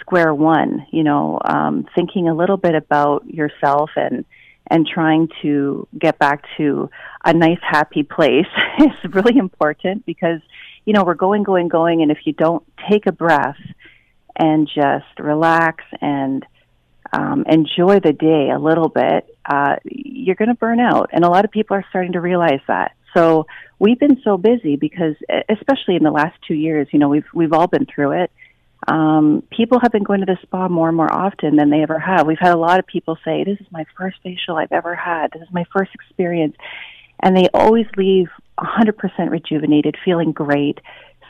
square 0.00 0.34
one, 0.34 0.86
you 0.90 1.02
know, 1.02 1.40
um, 1.44 1.86
thinking 1.94 2.28
a 2.28 2.34
little 2.34 2.56
bit 2.56 2.74
about 2.74 3.26
yourself 3.26 3.90
and 3.96 4.24
and 4.68 4.84
trying 4.84 5.28
to 5.42 5.86
get 5.96 6.18
back 6.18 6.42
to 6.56 6.90
a 7.24 7.32
nice 7.32 7.60
happy 7.62 8.02
place 8.02 8.48
is 8.80 9.14
really 9.14 9.36
important 9.38 10.04
because 10.04 10.40
you 10.84 10.92
know 10.92 11.04
we're 11.04 11.14
going 11.14 11.44
going 11.44 11.68
going 11.68 12.02
and 12.02 12.10
if 12.10 12.18
you 12.24 12.32
don't 12.32 12.64
take 12.90 13.06
a 13.06 13.12
breath 13.12 13.60
and 14.34 14.66
just 14.66 15.06
relax 15.20 15.84
and 16.00 16.44
um, 17.12 17.44
enjoy 17.48 18.00
the 18.00 18.12
day 18.12 18.50
a 18.50 18.58
little 18.58 18.88
bit 18.88 19.36
uh, 19.48 19.76
you're 19.84 20.34
going 20.34 20.48
to 20.48 20.54
burn 20.54 20.80
out. 20.80 21.10
And 21.12 21.24
a 21.24 21.28
lot 21.28 21.44
of 21.44 21.50
people 21.50 21.76
are 21.76 21.84
starting 21.88 22.12
to 22.12 22.20
realize 22.20 22.60
that 22.68 22.92
so 23.16 23.46
we've 23.78 23.98
been 23.98 24.20
so 24.22 24.36
busy 24.36 24.76
because, 24.76 25.14
especially 25.48 25.96
in 25.96 26.02
the 26.02 26.10
last 26.10 26.36
two 26.46 26.54
years, 26.54 26.88
you 26.92 26.98
know, 26.98 27.08
we've 27.08 27.26
we've 27.34 27.52
all 27.52 27.66
been 27.66 27.86
through 27.86 28.22
it. 28.22 28.30
Um, 28.88 29.42
people 29.50 29.80
have 29.80 29.90
been 29.90 30.04
going 30.04 30.20
to 30.20 30.26
the 30.26 30.38
spa 30.42 30.68
more 30.68 30.88
and 30.88 30.96
more 30.96 31.12
often 31.12 31.56
than 31.56 31.70
they 31.70 31.82
ever 31.82 31.98
have. 31.98 32.26
We've 32.26 32.38
had 32.38 32.54
a 32.54 32.58
lot 32.58 32.78
of 32.78 32.86
people 32.86 33.18
say, 33.24 33.42
"This 33.44 33.60
is 33.60 33.66
my 33.70 33.84
first 33.96 34.18
facial 34.22 34.56
I've 34.56 34.72
ever 34.72 34.94
had. 34.94 35.32
This 35.32 35.42
is 35.42 35.52
my 35.52 35.64
first 35.72 35.92
experience," 35.94 36.56
and 37.22 37.36
they 37.36 37.48
always 37.52 37.86
leave 37.96 38.28
100% 38.58 39.30
rejuvenated, 39.30 39.96
feeling 40.04 40.32
great. 40.32 40.78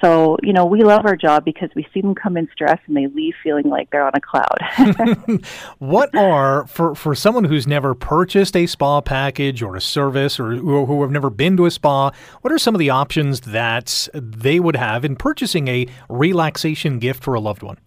So, 0.03 0.37
you 0.43 0.53
know, 0.53 0.67
we 0.67 0.83
love 0.83 1.07
our 1.07 1.17
job 1.17 1.45
because 1.45 1.71
we 1.75 1.87
see 1.95 2.03
them 2.03 2.15
come 2.15 2.37
in 2.37 2.49
stressed 2.53 2.83
and 2.87 2.97
they 2.97 3.07
leave 3.07 3.35
feeling 3.43 3.69
like 3.69 3.91
they're 3.91 4.07
on 4.07 4.13
a 4.15 4.21
cloud. 4.21 5.39
what 5.79 6.15
are, 6.15 6.67
for, 6.67 6.95
for 6.95 7.15
someone 7.15 7.45
who's 7.45 7.67
never 7.67 7.95
purchased 7.95 8.57
a 8.57 8.67
spa 8.67 9.01
package 9.01 9.63
or 9.63 9.75
a 9.75 9.81
service 9.81 10.39
or 10.39 10.55
who, 10.55 10.85
who 10.85 11.03
have 11.03 11.11
never 11.11 11.31
been 11.31 11.57
to 11.57 11.67
a 11.67 11.71
spa, 11.71 12.11
what 12.43 12.53
are 12.53 12.59
some 12.59 12.75
of 12.75 12.79
the 12.79 12.91
options 12.91 13.41
that 13.41 14.09
they 14.13 14.61
would 14.61 14.77
have 14.77 15.05
in 15.05 15.17
purchasing 15.17 15.69
a 15.69 15.87
relaxation 16.09 16.99
gift 16.99 17.25
for 17.25 17.35
a 17.35 17.41
loved 17.41 17.63
one? 17.63 17.79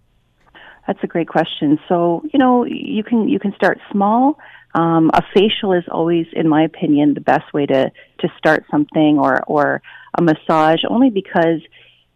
That's 0.88 1.00
a 1.04 1.08
great 1.08 1.28
question. 1.28 1.78
So, 1.88 2.24
you 2.34 2.39
know, 2.39 2.65
you 2.65 3.04
can 3.04 3.30
you 3.30 3.39
can 3.39 3.54
start 3.54 3.78
small. 3.91 4.39
Um, 4.74 5.12
a 5.13 5.22
facial 5.36 5.74
is 5.74 5.84
always, 5.91 6.26
in 6.34 6.50
my 6.50 6.63
opinion, 6.63 7.13
the 7.13 7.22
best 7.22 7.54
way 7.54 7.67
to 7.67 7.91
to 8.22 8.28
start 8.39 8.65
something, 8.72 9.19
or 9.19 9.43
or 9.45 9.84
a 10.17 10.24
massage, 10.24 10.80
only 10.89 11.12
because 11.12 11.62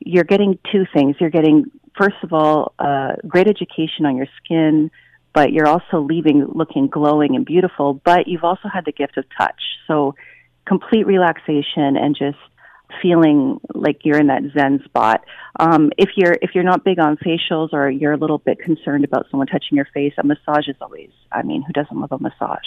you're 0.06 0.24
getting 0.24 0.60
two 0.72 0.86
things. 0.94 1.16
You're 1.20 1.30
getting, 1.30 1.66
first 1.98 2.16
of 2.24 2.34
all, 2.34 2.74
uh, 2.80 3.13
great 3.28 3.48
education 3.48 4.06
on 4.06 4.18
your 4.18 4.28
skin, 4.44 4.92
but 5.34 5.52
you're 5.52 5.68
also 5.68 6.00
leaving 6.00 6.46
looking 6.54 6.88
glowing 6.88 7.36
and 7.36 7.46
beautiful. 7.46 7.96
But 8.04 8.28
you've 8.28 8.44
also 8.44 8.68
had 8.72 8.86
the 8.86 8.92
gift 8.92 9.18
of 9.18 9.26
touch, 9.38 9.62
so 9.88 10.16
complete 10.66 11.06
relaxation 11.06 11.98
and 11.98 12.16
just 12.16 12.38
feeling 13.02 13.60
like 13.74 14.02
you're 14.04 14.20
in 14.20 14.28
that 14.28 14.44
zen 14.56 14.82
spot. 14.86 15.26
Um, 15.60 15.92
if 15.98 16.12
you're 16.16 16.36
if 16.42 16.52
you're 16.54 16.63
not 16.63 16.84
big 16.84 17.00
on 17.00 17.18
facials 17.18 17.74
or 17.74 17.89
you're 17.89 18.13
a 18.13 18.18
little 18.18 18.38
bit 18.38 18.60
concerned 18.60 19.04
about 19.04 19.26
someone 19.32 19.48
touching 19.48 19.76
your 19.76 19.88
face, 19.94 20.13
a 20.18 20.24
massage 20.24 20.68
is 20.68 20.76
always. 20.82 21.10
I 21.32 21.42
mean, 21.44 21.63
who 21.63 21.74
doesn't 21.74 22.00
love 22.00 22.12
a 22.12 22.20
massage? 22.20 22.66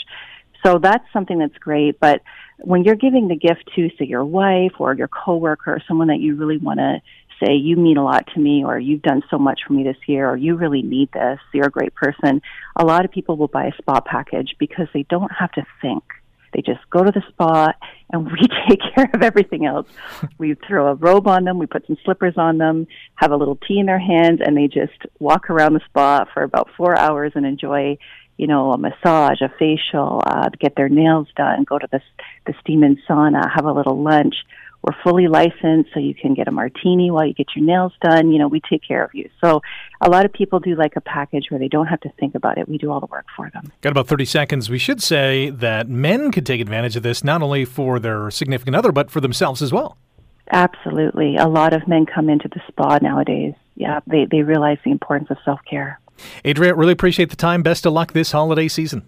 So 0.65 0.79
that's 0.79 1.05
something 1.13 1.39
that's 1.39 1.57
great. 1.59 2.01
But 2.01 2.23
when 2.59 2.83
you're 2.83 2.97
giving 2.97 3.29
the 3.29 3.37
gift 3.37 3.71
to, 3.77 3.89
say, 3.99 4.07
your 4.07 4.25
wife 4.25 4.73
or 4.81 4.95
your 4.95 5.09
coworker 5.09 5.75
or 5.75 5.83
someone 5.87 6.09
that 6.09 6.19
you 6.19 6.35
really 6.35 6.59
want 6.59 6.81
to 6.81 7.01
say, 7.43 7.55
you 7.55 7.77
mean 7.77 7.97
a 7.97 8.05
lot 8.05 8.27
to 8.35 8.41
me, 8.41 8.65
or 8.65 8.79
you've 8.79 9.03
done 9.03 9.23
so 9.31 9.39
much 9.39 9.61
for 9.67 9.73
me 9.73 9.85
this 9.85 9.97
year, 10.07 10.29
or 10.29 10.37
you 10.37 10.57
really 10.57 10.83
need 10.83 11.11
this, 11.13 11.39
you're 11.53 11.67
a 11.67 11.71
great 11.71 11.95
person, 11.95 12.41
a 12.77 12.85
lot 12.85 13.05
of 13.05 13.11
people 13.11 13.37
will 13.37 13.49
buy 13.49 13.67
a 13.67 13.77
spa 13.79 14.01
package 14.01 14.55
because 14.59 14.89
they 14.93 15.05
don't 15.05 15.31
have 15.33 15.53
to 15.53 15.67
think. 15.81 16.03
They 16.53 16.63
just 16.63 16.89
go 16.91 17.05
to 17.05 17.13
the 17.13 17.23
spa 17.29 17.73
and 18.11 18.25
we 18.25 18.39
take 18.69 18.81
care 18.95 19.11
of 19.13 19.23
everything 19.23 19.67
else. 19.67 19.89
we 20.39 20.55
throw 20.67 20.89
a 20.89 20.95
robe 20.95 21.27
on 21.27 21.45
them, 21.45 21.59
we 21.59 21.67
put 21.67 21.87
some 21.87 21.99
slippers 22.05 22.35
on 22.37 22.59
them, 22.59 22.87
have 23.17 23.31
a 23.31 23.37
little 23.37 23.57
tea 23.57 23.79
in 23.79 23.87
their 23.87 23.99
hands, 23.99 24.41
and 24.45 24.57
they 24.57 24.69
just 24.69 24.99
walk 25.19 25.51
around 25.51 25.75
the 25.75 25.81
spa 25.87 26.25
for 26.33 26.43
about 26.43 26.71
four 26.77 26.99
hours 26.99 27.33
and 27.35 27.45
enjoy 27.45 27.99
you 28.37 28.47
know, 28.47 28.73
a 28.73 28.79
massage, 28.79 29.41
a 29.41 29.49
facial, 29.59 30.23
uh, 30.27 30.51
get 30.61 30.77
their 30.77 30.89
nails 30.89 31.29
done, 31.37 31.65
go 31.65 31.79
to 31.79 31.89
the, 31.91 32.01
the 32.47 32.55
steam 32.61 32.83
and 32.83 32.99
sauna, 33.09 33.43
have 33.55 33.65
a 33.65 33.73
little 33.73 34.03
lunch. 34.03 34.35
We're 34.87 34.95
fully 35.03 35.27
licensed, 35.27 35.91
so 35.93 35.99
you 35.99 36.15
can 36.15 36.35
get 36.35 36.47
a 36.47 36.53
martini 36.53 37.11
while 37.11 37.27
you 37.27 37.35
get 37.35 37.49
your 37.57 37.65
nails 37.65 37.93
done. 38.01 38.31
You 38.31 38.39
know, 38.39 38.47
we 38.47 38.61
take 38.71 38.83
care 38.87 39.05
of 39.05 39.13
you. 39.15 39.29
So 39.43 39.61
a 40.01 40.09
lot 40.09 40.25
of 40.25 40.33
people 40.33 40.61
do 40.61 40.77
like 40.77 40.95
a 40.95 41.01
package 41.01 41.47
where 41.49 41.59
they 41.59 41.67
don't 41.67 41.89
have 41.89 42.01
to 42.03 42.09
think 42.21 42.37
about 42.37 42.57
it. 42.57 42.69
We 42.69 42.79
do 42.79 42.93
all 42.93 43.01
the 43.01 43.07
work 43.07 43.27
for 43.35 43.51
them. 43.51 43.73
Got 43.81 43.91
about 43.91 44.07
30 44.07 44.25
seconds. 44.25 44.71
We 44.71 44.79
should 44.79 45.03
say 45.03 45.51
that 45.51 45.89
men 45.89 46.31
could 46.31 46.47
take 46.47 46.61
advantage 46.61 46.95
of 46.95 47.03
this 47.03 47.25
not 47.25 47.43
only 47.43 47.65
for 47.65 47.99
their 47.99 48.31
significant 48.31 48.77
other, 48.77 48.93
but 48.93 49.11
for 49.11 49.21
themselves 49.21 49.61
as 49.61 49.73
well. 49.73 49.99
Absolutely. 50.53 51.37
A 51.37 51.49
lot 51.49 51.73
of 51.73 51.89
men 51.89 52.07
come 52.07 52.31
into 52.31 52.47
the 52.49 52.61
spa 52.69 52.99
nowadays. 53.03 53.55
Yeah, 53.75 54.01
they, 54.07 54.27
they 54.31 54.43
realize 54.43 54.79
the 54.85 54.93
importance 54.93 55.31
of 55.31 55.39
self 55.45 55.59
care. 55.69 55.99
Adria, 56.45 56.75
really 56.75 56.93
appreciate 56.93 57.31
the 57.31 57.37
time. 57.37 57.65
Best 57.65 57.87
of 57.87 57.93
luck 57.93 58.13
this 58.13 58.31
holiday 58.31 58.69
season. 58.69 59.05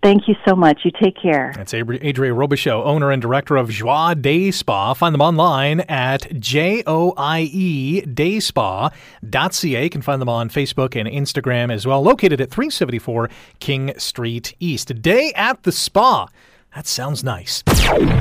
Thank 0.00 0.28
you 0.28 0.36
so 0.46 0.54
much. 0.54 0.82
You 0.84 0.92
take 1.02 1.16
care. 1.20 1.52
That's 1.56 1.74
Adria 1.74 2.32
Robichaux, 2.32 2.84
owner 2.84 3.10
and 3.10 3.20
director 3.20 3.56
of 3.56 3.68
Joie 3.68 4.14
Day 4.14 4.52
Spa. 4.52 4.94
Find 4.94 5.12
them 5.12 5.20
online 5.20 5.80
at 5.80 6.38
J-O-I-E 6.38 8.02
dayspa.ca. 8.02 9.82
You 9.82 9.90
can 9.90 10.02
find 10.02 10.22
them 10.22 10.28
on 10.28 10.50
Facebook 10.50 10.94
and 10.94 11.08
Instagram 11.08 11.72
as 11.72 11.84
well. 11.84 12.00
Located 12.00 12.40
at 12.40 12.50
374 12.50 13.28
King 13.58 13.92
Street 13.98 14.54
East. 14.60 15.02
Day 15.02 15.32
at 15.34 15.64
the 15.64 15.72
Spa. 15.72 16.28
That 16.76 16.86
sounds 16.86 17.24
nice. 17.24 17.64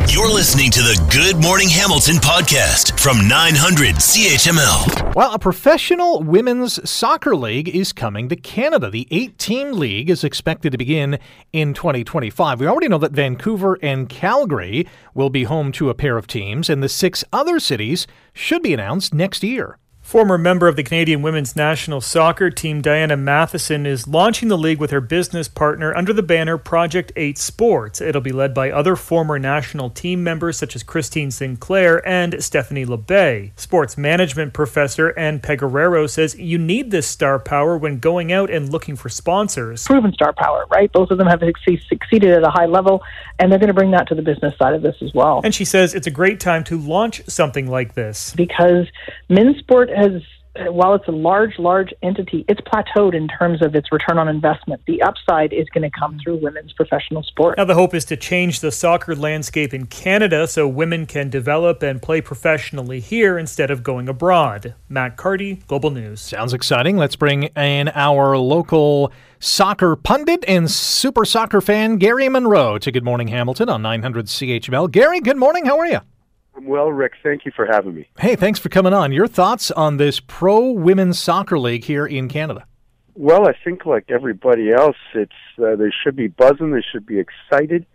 You're 0.10 0.34
listening 0.34 0.72
to 0.72 0.80
the 0.80 0.98
Good 1.12 1.40
Morning 1.44 1.70
Hamilton 1.70 2.16
podcast 2.16 2.97
from 3.08 3.26
900 3.26 3.96
CHML. 3.96 5.16
Well, 5.16 5.34
a 5.34 5.40
professional 5.40 6.22
women's 6.24 6.90
soccer 6.90 7.38
league 7.38 7.70
is 7.70 7.94
coming 7.94 8.28
to 8.28 8.36
Canada. 8.36 8.90
The 8.90 9.08
eight 9.12 9.38
team 9.38 9.72
league 9.72 10.10
is 10.10 10.26
expected 10.26 10.74
to 10.74 10.78
begin 10.78 11.18
in 11.54 11.74
2025. 11.74 12.60
We 12.60 12.68
already 12.68 12.90
know 12.90 12.98
that 12.98 13.14
Vancouver 13.14 13.80
and 13.82 14.10
Calgary 14.10 14.90
will 15.14 15.30
be 15.30 15.46
home 15.46 15.72
to 15.72 15.90
a 15.90 15.96
pair 15.96 16.18
of 16.18 16.28
teams, 16.28 16.70
and 16.70 16.84
the 16.84 16.90
six 16.90 17.24
other 17.32 17.62
cities 17.62 18.08
should 18.34 18.62
be 18.62 18.74
announced 18.74 19.14
next 19.14 19.42
year. 19.42 19.78
Former 20.08 20.38
member 20.38 20.70
of 20.70 20.78
the 20.78 20.84
Canadian 20.84 21.22
women's 21.22 21.54
national 21.54 22.00
soccer 22.00 22.50
team, 22.50 22.82
Diana 22.82 23.18
Matheson, 23.18 23.86
is 23.86 24.08
launching 24.08 24.48
the 24.48 24.58
league 24.58 24.80
with 24.80 24.90
her 24.92 25.02
business 25.02 25.50
partner 25.50 25.94
under 25.94 26.14
the 26.14 26.24
banner 26.24 26.58
Project 26.58 27.12
8 27.18 27.38
Sports. 27.38 28.00
It'll 28.00 28.22
be 28.22 28.32
led 28.32 28.54
by 28.54 28.72
other 28.72 28.96
former 28.96 29.38
national 29.38 29.90
team 29.90 30.24
members 30.24 30.56
such 30.56 30.78
as 30.78 30.84
Christine 30.84 31.30
Sinclair 31.30 32.08
and 32.08 32.42
Stephanie 32.42 32.86
Labbé. 32.86 33.52
Sports 33.58 33.98
management 33.98 34.54
professor 34.54 35.10
Ann 35.20 35.42
Pegoraro 35.42 36.10
says 36.10 36.40
you 36.40 36.58
need 36.58 36.90
this 36.90 37.06
star 37.06 37.38
power 37.38 37.78
when 37.78 38.00
going 38.00 38.32
out 38.32 38.50
and 38.50 38.72
looking 38.72 38.96
for 38.96 39.10
sponsors. 39.10 39.84
Proven 39.84 40.14
star 40.14 40.32
power, 40.32 40.68
right? 40.72 40.90
Both 40.94 41.12
of 41.12 41.18
them 41.18 41.28
have 41.28 41.42
succeeded 41.66 42.32
at 42.32 42.44
a 42.46 42.50
high 42.50 42.68
level, 42.68 43.04
and 43.40 43.52
they're 43.52 43.60
going 43.60 43.68
to 43.68 43.74
bring 43.74 43.92
that 43.92 44.08
to 44.08 44.16
the 44.16 44.22
business 44.22 44.58
side 44.58 44.74
of 44.74 44.82
this 44.82 44.96
as 45.02 45.14
well. 45.14 45.42
And 45.44 45.54
she 45.54 45.66
says 45.66 45.94
it's 45.94 46.08
a 46.08 46.12
great 46.12 46.40
time 46.40 46.64
to 46.64 46.78
launch 46.78 47.24
something 47.28 47.70
like 47.70 47.94
this. 47.96 48.34
Because 48.38 48.88
men's 49.28 49.58
sport 49.58 49.90
has 49.98 50.22
while 50.66 50.96
it's 50.96 51.08
a 51.08 51.12
large, 51.12 51.60
large 51.60 51.94
entity, 52.02 52.44
it's 52.48 52.62
plateaued 52.62 53.14
in 53.14 53.28
terms 53.28 53.62
of 53.62 53.76
its 53.76 53.92
return 53.92 54.18
on 54.18 54.28
investment. 54.28 54.82
The 54.88 55.02
upside 55.02 55.54
is 55.54 55.68
going 55.74 55.90
to 55.90 56.00
come 56.00 56.18
through 56.24 56.38
women's 56.38 56.74
professional 56.74 57.24
sport. 57.24 57.58
Now, 57.58 57.66
the 57.66 57.76
hope 57.76 57.94
is 57.94 58.06
to 58.06 58.18
change 58.18 58.60
the 58.60 58.72
soccer 58.72 59.16
landscape 59.16 59.74
in 59.74 59.86
Canada 59.86 60.48
so 60.48 60.68
women 60.68 61.06
can 61.06 61.30
develop 61.30 61.84
and 61.84 62.02
play 62.02 62.22
professionally 62.22 63.00
here 63.00 63.38
instead 63.38 63.70
of 63.70 63.84
going 63.84 64.10
abroad. 64.10 64.74
Matt 64.90 65.18
Carty, 65.18 65.56
Global 65.68 65.92
News. 65.92 66.22
Sounds 66.22 66.54
exciting. 66.54 66.98
Let's 66.98 67.16
bring 67.16 67.44
in 67.44 67.90
our 67.90 68.38
local 68.38 69.12
soccer 69.40 69.96
pundit 69.96 70.44
and 70.48 70.70
super 70.70 71.26
soccer 71.26 71.62
fan, 71.62 71.98
Gary 71.98 72.30
Monroe, 72.30 72.78
to 72.80 72.92
Good 72.92 73.04
Morning 73.04 73.28
Hamilton 73.28 73.70
on 73.70 73.82
900 73.82 74.26
CHML. 74.26 74.92
Gary, 74.92 75.20
good 75.20 75.38
morning. 75.38 75.66
How 75.66 75.78
are 75.78 75.86
you? 75.86 76.00
I'm 76.58 76.66
well, 76.66 76.92
Rick. 76.92 77.14
Thank 77.22 77.46
you 77.46 77.52
for 77.56 77.68
having 77.68 77.94
me. 77.94 78.10
Hey, 78.18 78.36
thanks 78.36 78.60
for 78.60 78.70
coming 78.70 78.92
on. 78.92 79.12
Your 79.12 79.28
thoughts 79.28 79.70
on 79.70 79.98
this 79.98 80.20
pro 80.20 80.72
women's 80.72 81.20
soccer 81.20 81.60
league 81.60 81.84
here 81.84 82.08
in 82.08 82.28
Canada? 82.28 82.66
Well, 83.14 83.48
I 83.48 83.54
think 83.64 83.86
like 83.86 84.10
everybody 84.10 84.72
else, 84.72 84.98
it's 85.14 85.32
uh, 85.60 85.76
they 85.76 85.92
should 86.04 86.16
be 86.16 86.28
buzzing. 86.28 86.72
They 86.72 86.84
should 86.92 87.06
be 87.06 87.20
excited. 87.20 87.86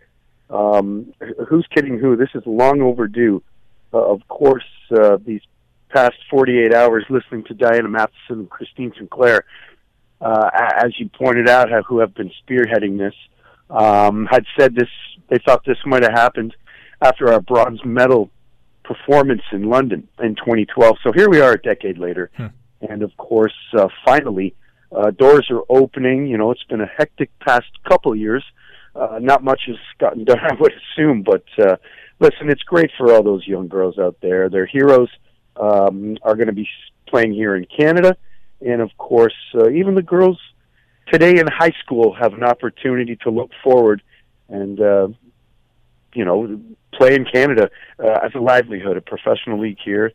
Um, 0.49 1.13
who's 1.49 1.67
kidding 1.75 1.99
who? 1.99 2.15
This 2.15 2.29
is 2.35 2.43
long 2.45 2.81
overdue. 2.81 3.43
Uh, 3.93 3.97
of 3.97 4.25
course, 4.29 4.65
uh, 4.95 5.17
these 5.25 5.41
past 5.89 6.15
48 6.29 6.73
hours 6.73 7.05
listening 7.09 7.43
to 7.45 7.53
Diana 7.53 7.89
Matheson 7.89 8.15
and 8.29 8.49
Christine 8.49 8.93
Sinclair, 8.97 9.43
uh, 10.21 10.49
as 10.53 10.97
you 10.99 11.09
pointed 11.09 11.49
out, 11.49 11.69
have, 11.69 11.85
who 11.85 11.99
have 11.99 12.13
been 12.13 12.31
spearheading 12.47 12.97
this, 12.97 13.13
um, 13.69 14.25
had 14.31 14.45
said 14.57 14.73
this. 14.73 14.89
They 15.29 15.37
thought 15.45 15.65
this 15.65 15.77
might 15.85 16.03
have 16.03 16.13
happened 16.13 16.55
after 17.01 17.31
our 17.31 17.41
bronze 17.41 17.83
medal 17.83 18.29
performance 18.83 19.41
in 19.51 19.69
London 19.69 20.07
in 20.21 20.35
2012. 20.35 20.97
So 21.03 21.11
here 21.11 21.29
we 21.29 21.41
are 21.41 21.53
a 21.53 21.61
decade 21.61 21.97
later, 21.97 22.31
hmm. 22.35 22.47
and 22.81 23.03
of 23.03 23.15
course, 23.17 23.55
uh, 23.77 23.87
finally, 24.05 24.55
uh, 24.91 25.11
doors 25.11 25.47
are 25.49 25.63
opening. 25.69 26.27
You 26.27 26.37
know, 26.37 26.51
it's 26.51 26.63
been 26.63 26.81
a 26.81 26.89
hectic 26.97 27.31
past 27.39 27.67
couple 27.87 28.11
of 28.11 28.17
years. 28.17 28.43
Uh, 28.95 29.19
not 29.21 29.43
much 29.43 29.61
has 29.67 29.77
gotten 29.99 30.23
done, 30.25 30.39
I 30.39 30.53
would 30.59 30.73
assume, 30.73 31.23
but 31.23 31.45
uh, 31.57 31.77
listen, 32.19 32.49
it's 32.49 32.63
great 32.63 32.91
for 32.97 33.13
all 33.13 33.23
those 33.23 33.47
young 33.47 33.67
girls 33.67 33.97
out 33.97 34.17
there. 34.21 34.49
Their 34.49 34.65
heroes 34.65 35.09
um, 35.55 36.17
are 36.21 36.35
going 36.35 36.47
to 36.47 36.53
be 36.53 36.67
playing 37.07 37.33
here 37.33 37.55
in 37.55 37.65
Canada, 37.65 38.17
and 38.61 38.81
of 38.81 38.91
course, 38.97 39.35
uh, 39.55 39.69
even 39.69 39.95
the 39.95 40.01
girls 40.01 40.39
today 41.11 41.39
in 41.39 41.47
high 41.47 41.73
school 41.83 42.13
have 42.13 42.33
an 42.33 42.43
opportunity 42.43 43.15
to 43.17 43.29
look 43.29 43.51
forward 43.63 44.01
and 44.49 44.79
uh, 44.79 45.07
you 46.13 46.25
know 46.25 46.59
play 46.93 47.15
in 47.15 47.25
Canada 47.25 47.69
uh, 47.99 48.19
as 48.23 48.31
a 48.35 48.39
livelihood, 48.39 48.97
a 48.97 49.01
professional 49.01 49.59
league 49.59 49.79
here. 49.83 50.11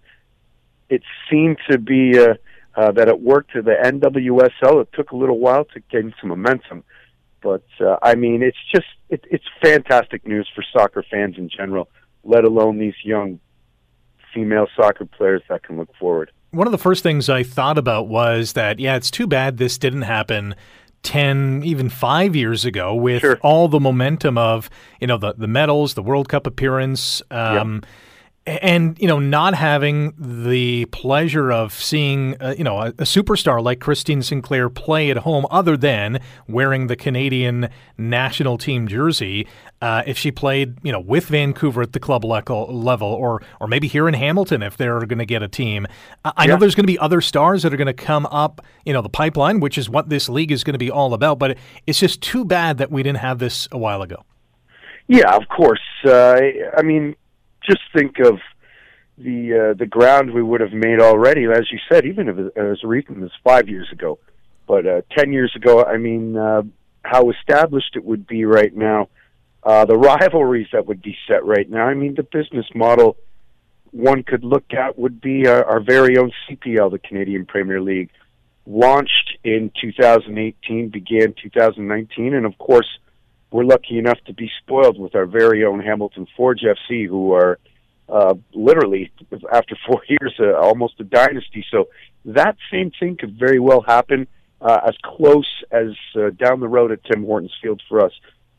It 0.89 1.03
seemed 1.31 1.59
to 1.71 1.79
be 1.79 2.19
uh, 2.19 2.35
uh, 2.75 2.93
that 2.93 3.09
it 3.09 3.21
worked 3.21 3.53
to 3.53 3.63
the 3.63 3.75
NWSL. 3.85 4.83
It 4.83 4.89
took 4.93 5.11
a 5.11 5.17
little 5.17 5.39
while 5.39 5.65
to 5.67 5.81
gain 5.91 6.15
some 6.21 6.31
momentum, 6.31 6.85
but 7.43 7.65
uh, 7.81 7.97
I 8.03 8.15
mean, 8.15 8.43
it's 8.43 8.59
just 8.75 8.87
it, 9.09 9.25
it's 9.31 9.45
fantastic 9.63 10.27
news 10.27 10.49
for 10.55 10.65
soccer 10.73 11.05
fans 11.11 11.37
in 11.39 11.49
general, 11.49 11.89
let 12.25 12.45
alone 12.45 12.79
these 12.79 12.95
young 13.03 13.41
female 14.35 14.67
soccer 14.77 15.05
players 15.05 15.43
that 15.49 15.63
can 15.63 15.77
look 15.77 15.95
forward. 15.99 16.31
One 16.51 16.67
of 16.67 16.73
the 16.73 16.79
first 16.79 17.03
things 17.03 17.29
I 17.29 17.43
thought 17.43 17.77
about 17.77 18.09
was 18.09 18.55
that, 18.55 18.79
yeah, 18.79 18.97
it's 18.97 19.11
too 19.11 19.27
bad 19.27 19.59
this 19.59 19.77
didn't 19.77 20.03
happen 20.03 20.55
10 21.03 21.63
even 21.65 21.89
5 21.89 22.37
years 22.37 22.65
ago 22.65 22.95
with 22.95 23.21
sure. 23.21 23.39
all 23.43 23.69
the 23.69 23.81
momentum 23.81 24.37
of 24.37 24.69
you 25.01 25.07
know 25.07 25.17
the 25.19 25.35
the 25.35 25.49
medals 25.49 25.95
the 25.95 26.03
world 26.03 26.29
cup 26.29 26.47
appearance 26.47 27.23
um, 27.31 27.83
and 28.49 28.99
you 28.99 29.07
know 29.07 29.19
not 29.19 29.55
having 29.55 30.15
the 30.19 30.87
pleasure 30.87 31.53
of 31.53 31.73
seeing 31.73 32.41
uh, 32.41 32.55
you 32.57 32.65
know 32.65 32.79
a, 32.79 32.89
a, 32.89 33.05
superstar 33.05 33.63
like 33.63 33.81
Christine 33.81 34.23
Sinclair 34.23 34.71
play 34.71 35.11
at 35.11 35.19
home 35.19 35.47
other 35.51 35.77
than 35.77 36.21
wearing 36.49 36.87
the 36.87 36.97
Canadian 36.97 37.69
national 37.99 38.57
team 38.57 38.89
jersey 38.89 39.47
uh, 39.83 40.03
if 40.07 40.17
she 40.17 40.31
played 40.31 40.79
you 40.83 40.91
know 40.91 41.01
with 41.01 41.27
Vancouver 41.27 41.83
at 41.83 41.93
the 41.93 42.01
club 42.01 42.25
level 42.25 43.09
or 43.09 43.43
or 43.61 43.67
maybe 43.67 43.87
here 43.87 44.09
in 44.09 44.15
Hamilton 44.15 44.63
if 44.63 44.77
they're 44.77 45.05
going 45.05 45.19
to 45.19 45.27
get 45.27 45.43
a 45.43 45.49
team. 45.49 45.87
I, 46.25 46.33
I 46.37 46.45
yeah. 46.45 46.53
know 46.53 46.59
there's 46.59 46.75
going 46.75 46.85
to 46.85 46.93
be 46.93 46.99
other 46.99 47.21
stars 47.21 47.63
that 47.63 47.75
are 47.75 47.77
going 47.77 47.87
to 47.87 47.93
come 47.93 48.27
up 48.27 48.65
you 48.85 48.93
know 48.93 49.03
the 49.03 49.11
pipeline 49.11 49.61
which 49.61 49.77
is 49.77 49.91
what 49.91 50.09
this 50.09 50.29
league 50.29 50.53
is 50.53 50.65
going 50.65 50.75
to 50.75 50.79
be 50.79 50.91
all 50.91 51.13
about 51.13 51.39
but 51.39 51.59
it's 51.87 52.01
just 52.01 52.23
too 52.23 52.45
bad 52.45 52.79
that 52.79 52.91
we 52.91 53.03
didn't 53.03 53.19
have 53.19 53.39
this 53.39 53.69
a 53.73 53.79
while 53.79 54.01
ago. 54.01 54.25
Yeah 55.07 55.35
of 55.35 55.49
course. 55.49 55.81
Uh, 56.05 56.41
I 56.77 56.83
mean 56.83 57.15
just 57.69 57.83
think 57.95 58.19
of 58.21 58.39
the 59.17 59.71
uh, 59.71 59.75
the 59.75 59.87
ground 59.87 60.33
we 60.33 60.43
would 60.43 60.61
have 60.61 60.73
made 60.73 61.01
already, 61.01 61.45
as 61.47 61.71
you 61.71 61.79
said, 61.91 62.07
even 62.07 62.29
if 62.29 62.57
as 62.57 62.83
recent 62.85 63.23
as 63.23 63.31
five 63.43 63.69
years 63.69 63.89
ago. 63.93 64.19
But 64.67 64.87
uh, 64.87 65.03
ten 65.17 65.33
years 65.33 65.53
ago, 65.57 65.85
I 65.85 65.97
mean, 65.97 66.37
uh, 66.37 66.63
how 67.03 67.31
established 67.31 67.97
it 67.97 68.05
would 68.05 68.27
be 68.27 68.45
right 68.45 68.75
now, 68.75 69.09
uh, 69.63 69.85
the 69.85 69.97
rivalries 69.97 70.69
that 70.73 70.87
would 70.87 71.03
be 71.03 71.17
set 71.27 71.45
right 71.45 71.69
now. 71.69 71.87
I 71.87 71.95
mean, 71.95 72.15
the 72.15 72.23
business 72.23 72.67
model 72.75 73.17
one 73.91 74.23
could 74.23 74.45
look 74.45 74.73
at 74.73 74.99
would 74.99 75.21
be 75.21 75.47
our, 75.47 75.65
our 75.65 75.81
very 75.81 76.19
own 76.19 76.31
CPL, 76.49 76.91
the 76.91 76.99
Canadian 76.99 77.47
Premier 77.47 77.81
League, 77.81 78.11
launched 78.67 79.39
in 79.45 79.71
2018, 79.81 80.91
began 80.91 81.35
2019, 81.43 82.35
and 82.35 82.45
of 82.45 82.57
course 82.59 82.87
we're 83.51 83.65
lucky 83.65 83.99
enough 83.99 84.19
to 84.27 84.33
be 84.33 84.51
spoiled 84.63 84.99
with 84.99 85.15
our 85.15 85.27
very 85.27 85.65
own 85.65 85.81
Hamilton 85.81 86.27
Forge 86.37 86.63
FC, 86.63 87.07
who 87.07 87.33
are 87.33 87.59
uh, 88.09 88.35
literally 88.55 89.11
after 89.53 89.77
four 89.87 90.03
years 90.09 90.35
uh, 90.41 90.55
almost 90.55 91.01
a 91.01 91.05
dynasty. 91.05 91.65
So 91.71 91.89
that 92.25 92.57
same 92.71 92.91
thing 92.99 93.17
could 93.17 93.39
very 93.39 93.59
well 93.59 93.81
happen 93.81 94.27
uh, 94.61 94.81
as 94.87 94.95
close 95.03 95.49
as 95.71 95.93
uh, 96.17 96.31
down 96.31 96.61
the 96.61 96.69
road 96.69 96.93
at 96.93 97.05
Tim 97.05 97.25
Hortons 97.25 97.55
Field 97.63 97.83
for 97.89 98.05
us, 98.05 98.13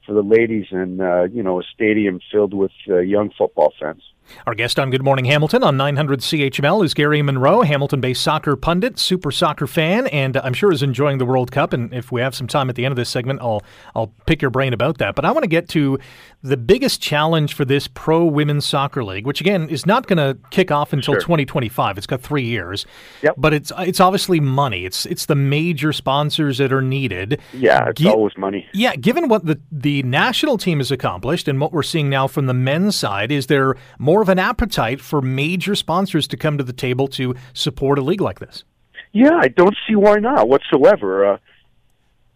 for 0.05 0.13
the 0.13 0.23
ladies, 0.23 0.67
and 0.71 1.01
uh, 1.01 1.23
you 1.23 1.43
know 1.43 1.59
a 1.59 1.63
stadium 1.73 2.19
filled 2.31 2.53
with 2.53 2.71
uh, 2.87 2.97
young 2.97 3.31
football 3.37 3.73
fans. 3.79 4.01
Our 4.45 4.55
guest 4.55 4.79
on 4.79 4.89
Good 4.89 5.03
Morning 5.03 5.25
Hamilton 5.25 5.63
on 5.63 5.77
900 5.77 6.19
CHML 6.19 6.83
is 6.83 6.93
Gary 6.93 7.21
Monroe, 7.21 7.61
Hamilton 7.61 8.01
based 8.01 8.21
soccer 8.21 8.55
pundit, 8.55 8.99
super 8.99 9.31
soccer 9.31 9.67
fan, 9.67 10.07
and 10.07 10.37
I'm 10.37 10.53
sure 10.53 10.71
is 10.71 10.83
enjoying 10.83 11.17
the 11.17 11.25
World 11.25 11.51
Cup. 11.51 11.73
And 11.73 11.93
if 11.93 12.11
we 12.11 12.21
have 12.21 12.35
some 12.35 12.47
time 12.47 12.69
at 12.69 12.75
the 12.75 12.85
end 12.85 12.91
of 12.91 12.95
this 12.95 13.09
segment, 13.09 13.41
I'll, 13.41 13.63
I'll 13.95 14.13
pick 14.25 14.41
your 14.41 14.51
brain 14.51 14.73
about 14.73 14.97
that. 14.99 15.15
But 15.15 15.25
I 15.25 15.31
want 15.31 15.43
to 15.43 15.49
get 15.49 15.67
to 15.69 15.99
the 16.41 16.57
biggest 16.57 17.01
challenge 17.01 17.53
for 17.53 17.65
this 17.65 17.87
pro 17.87 18.23
women's 18.25 18.65
soccer 18.65 19.03
league, 19.03 19.25
which 19.25 19.41
again 19.41 19.69
is 19.69 19.85
not 19.85 20.07
going 20.07 20.17
to 20.17 20.39
kick 20.51 20.71
off 20.71 20.93
until 20.93 21.15
sure. 21.15 21.21
2025. 21.21 21.97
It's 21.97 22.07
got 22.07 22.21
three 22.21 22.45
years. 22.45 22.85
Yep. 23.21 23.35
But 23.37 23.53
it's 23.53 23.71
it's 23.77 23.99
obviously 23.99 24.39
money. 24.39 24.85
It's 24.85 25.05
it's 25.05 25.25
the 25.25 25.35
major 25.35 25.91
sponsors 25.91 26.59
that 26.59 26.71
are 26.71 26.81
needed. 26.81 27.41
Yeah, 27.53 27.89
it's 27.89 28.01
G- 28.01 28.09
always 28.09 28.37
money. 28.37 28.67
Yeah, 28.73 28.95
given 28.95 29.27
what 29.27 29.45
the, 29.45 29.59
the 29.71 30.03
national 30.03 30.57
team 30.57 30.77
has 30.77 30.91
accomplished 30.91 31.47
and 31.47 31.59
what 31.59 31.73
we're 31.73 31.83
seeing 31.83 32.09
now 32.09 32.27
from 32.27 32.45
the 32.45 32.53
men's 32.53 32.95
side, 32.95 33.31
is 33.31 33.47
there 33.47 33.75
more 33.97 34.18
more 34.19 34.23
of 34.23 34.27
an 34.27 34.39
appetite 34.39 34.99
for 34.99 35.21
major 35.21 35.75
sponsors 35.75 36.27
to 36.27 36.35
come 36.35 36.57
to 36.57 36.63
the 36.63 36.73
table 36.73 37.07
to 37.07 37.33
support 37.53 37.97
a 37.97 38.01
league 38.01 38.19
like 38.19 38.39
this. 38.39 38.65
Yeah, 39.13 39.39
I 39.41 39.47
don't 39.47 39.77
see 39.87 39.95
why 39.95 40.15
not 40.15 40.49
whatsoever. 40.49 41.33
Uh, 41.33 41.37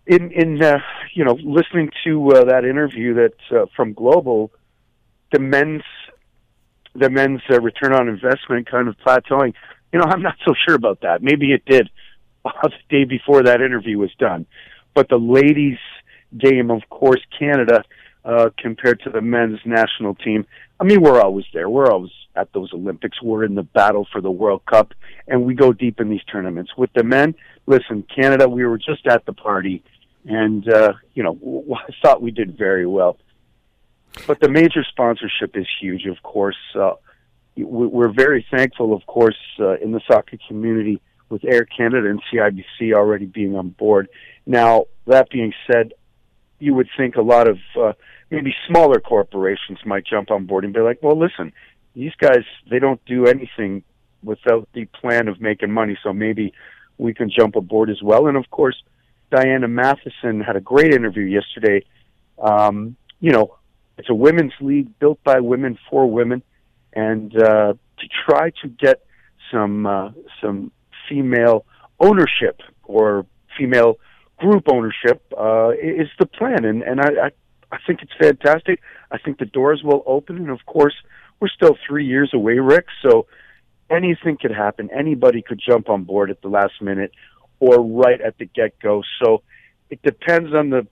in 0.07 0.31
in 0.31 0.63
uh, 0.63 0.79
you 1.13 1.25
know 1.25 1.33
listening 1.43 1.89
to 2.05 2.29
uh, 2.29 2.45
that 2.45 2.63
interview 2.63 3.15
that 3.15 3.33
uh, 3.51 3.65
from 3.75 3.91
Global, 3.91 4.49
the 5.33 5.39
men's 5.39 5.83
the 6.95 7.09
men's 7.09 7.41
uh, 7.51 7.59
return 7.59 7.93
on 7.93 8.07
investment 8.07 8.71
kind 8.71 8.87
of 8.87 8.95
plateauing. 9.05 9.53
You 9.91 9.99
know, 9.99 10.05
I'm 10.05 10.21
not 10.21 10.35
so 10.45 10.53
sure 10.65 10.75
about 10.75 11.01
that. 11.01 11.21
Maybe 11.21 11.51
it 11.51 11.65
did 11.65 11.89
uh, 12.45 12.51
the 12.63 12.71
day 12.89 13.03
before 13.03 13.43
that 13.43 13.59
interview 13.59 13.97
was 13.97 14.11
done, 14.17 14.45
but 14.93 15.09
the 15.09 15.17
ladies' 15.17 15.79
game, 16.37 16.71
of 16.71 16.83
course, 16.89 17.21
Canada 17.37 17.83
uh, 18.23 18.51
compared 18.57 19.01
to 19.01 19.09
the 19.09 19.21
men's 19.21 19.59
national 19.65 20.15
team. 20.15 20.45
I 20.83 20.85
mean, 20.85 21.01
we're 21.01 21.21
always 21.21 21.45
there. 21.53 21.69
We're 21.69 21.89
always 21.89 22.11
at 22.35 22.51
those 22.51 22.73
Olympics. 22.73 23.21
We're 23.21 23.45
in 23.45 23.55
the 23.55 23.63
battle 23.63 24.05
for 24.11 24.19
the 24.19 24.29
World 24.29 24.65
Cup, 24.65 24.93
and 25.29 25.45
we 25.45 25.53
go 25.53 25.71
deep 25.71 26.01
in 26.01 26.09
these 26.09 26.23
tournaments. 26.29 26.73
With 26.75 26.91
the 26.91 27.05
men, 27.05 27.35
listen, 27.67 28.03
Canada, 28.13 28.49
we 28.49 28.65
were 28.65 28.77
just 28.77 29.07
at 29.07 29.25
the 29.25 29.31
party, 29.31 29.81
and 30.25 30.67
uh, 30.67 30.91
you 31.13 31.23
know, 31.23 31.65
I 31.73 31.93
thought 32.01 32.21
we 32.21 32.31
did 32.31 32.57
very 32.57 32.85
well. 32.85 33.17
But 34.27 34.41
the 34.41 34.49
major 34.49 34.83
sponsorship 34.83 35.55
is 35.55 35.65
huge, 35.79 36.05
of 36.05 36.21
course. 36.21 36.57
Uh, 36.75 36.95
we're 37.55 38.11
very 38.11 38.45
thankful, 38.51 38.93
of 38.93 39.05
course, 39.05 39.39
uh, 39.61 39.77
in 39.77 39.93
the 39.93 40.01
soccer 40.05 40.37
community 40.49 41.01
with 41.29 41.45
Air 41.45 41.63
Canada 41.63 42.09
and 42.09 42.21
CIBC 42.29 42.93
already 42.93 43.25
being 43.25 43.55
on 43.55 43.69
board. 43.69 44.09
Now, 44.45 44.87
that 45.07 45.29
being 45.29 45.53
said, 45.65 45.93
you 46.59 46.73
would 46.73 46.89
think 46.97 47.15
a 47.15 47.21
lot 47.21 47.47
of 47.47 47.59
uh, 47.79 47.93
maybe 48.29 48.53
smaller 48.67 48.99
corporations 48.99 49.79
might 49.85 50.05
jump 50.05 50.31
on 50.31 50.45
board 50.45 50.63
and 50.65 50.73
be 50.73 50.79
like, 50.79 50.99
well, 51.01 51.17
listen, 51.17 51.53
these 51.95 52.13
guys, 52.17 52.43
they 52.69 52.79
don't 52.79 53.03
do 53.05 53.25
anything 53.25 53.83
without 54.23 54.67
the 54.73 54.85
plan 54.85 55.27
of 55.27 55.41
making 55.41 55.71
money, 55.71 55.97
so 56.03 56.13
maybe 56.13 56.53
we 56.97 57.13
can 57.13 57.29
jump 57.29 57.55
aboard 57.55 57.89
as 57.89 58.01
well. 58.01 58.27
And 58.27 58.37
of 58.37 58.49
course, 58.49 58.81
Diana 59.31 59.67
Matheson 59.67 60.41
had 60.41 60.55
a 60.55 60.61
great 60.61 60.93
interview 60.93 61.23
yesterday. 61.23 61.85
Um, 62.41 62.95
you 63.19 63.31
know, 63.31 63.57
it's 63.97 64.09
a 64.09 64.13
women's 64.13 64.53
league 64.59 64.97
built 64.99 65.23
by 65.23 65.39
women 65.39 65.77
for 65.89 66.09
women, 66.09 66.41
and 66.93 67.35
uh, 67.35 67.73
to 67.73 68.07
try 68.25 68.51
to 68.61 68.67
get 68.67 69.05
some 69.51 69.85
uh, 69.85 70.09
some 70.41 70.71
female 71.09 71.65
ownership 71.99 72.61
or 72.83 73.25
female 73.57 73.99
group 74.37 74.65
ownership 74.67 75.21
uh, 75.37 75.69
is 75.69 76.09
the 76.19 76.25
plan, 76.25 76.65
and 76.65 76.81
and 76.81 77.01
I, 77.01 77.27
I 77.27 77.29
I 77.73 77.77
think 77.87 78.03
it's 78.03 78.13
fantastic. 78.19 78.79
I 79.11 79.17
think 79.17 79.39
the 79.39 79.45
doors 79.45 79.81
will 79.83 80.03
open, 80.05 80.37
and 80.37 80.51
of 80.51 80.63
course, 80.67 80.93
we're 81.39 81.49
still 81.49 81.75
three 81.87 82.05
years 82.05 82.29
away, 82.31 82.59
Rick. 82.59 82.85
So 83.01 83.25
anything 83.89 84.37
could 84.39 84.51
happen. 84.51 84.91
Anybody 84.91 85.41
could 85.41 85.59
jump 85.59 85.89
on 85.89 86.03
board 86.03 86.29
at 86.29 86.41
the 86.43 86.49
last 86.49 86.79
minute 86.81 87.11
or 87.59 87.81
right 87.81 88.21
at 88.21 88.37
the 88.37 88.45
get 88.45 88.79
go. 88.79 89.01
So 89.19 89.41
it 89.89 90.01
depends 90.03 90.53
on 90.53 90.69
the 90.69 90.87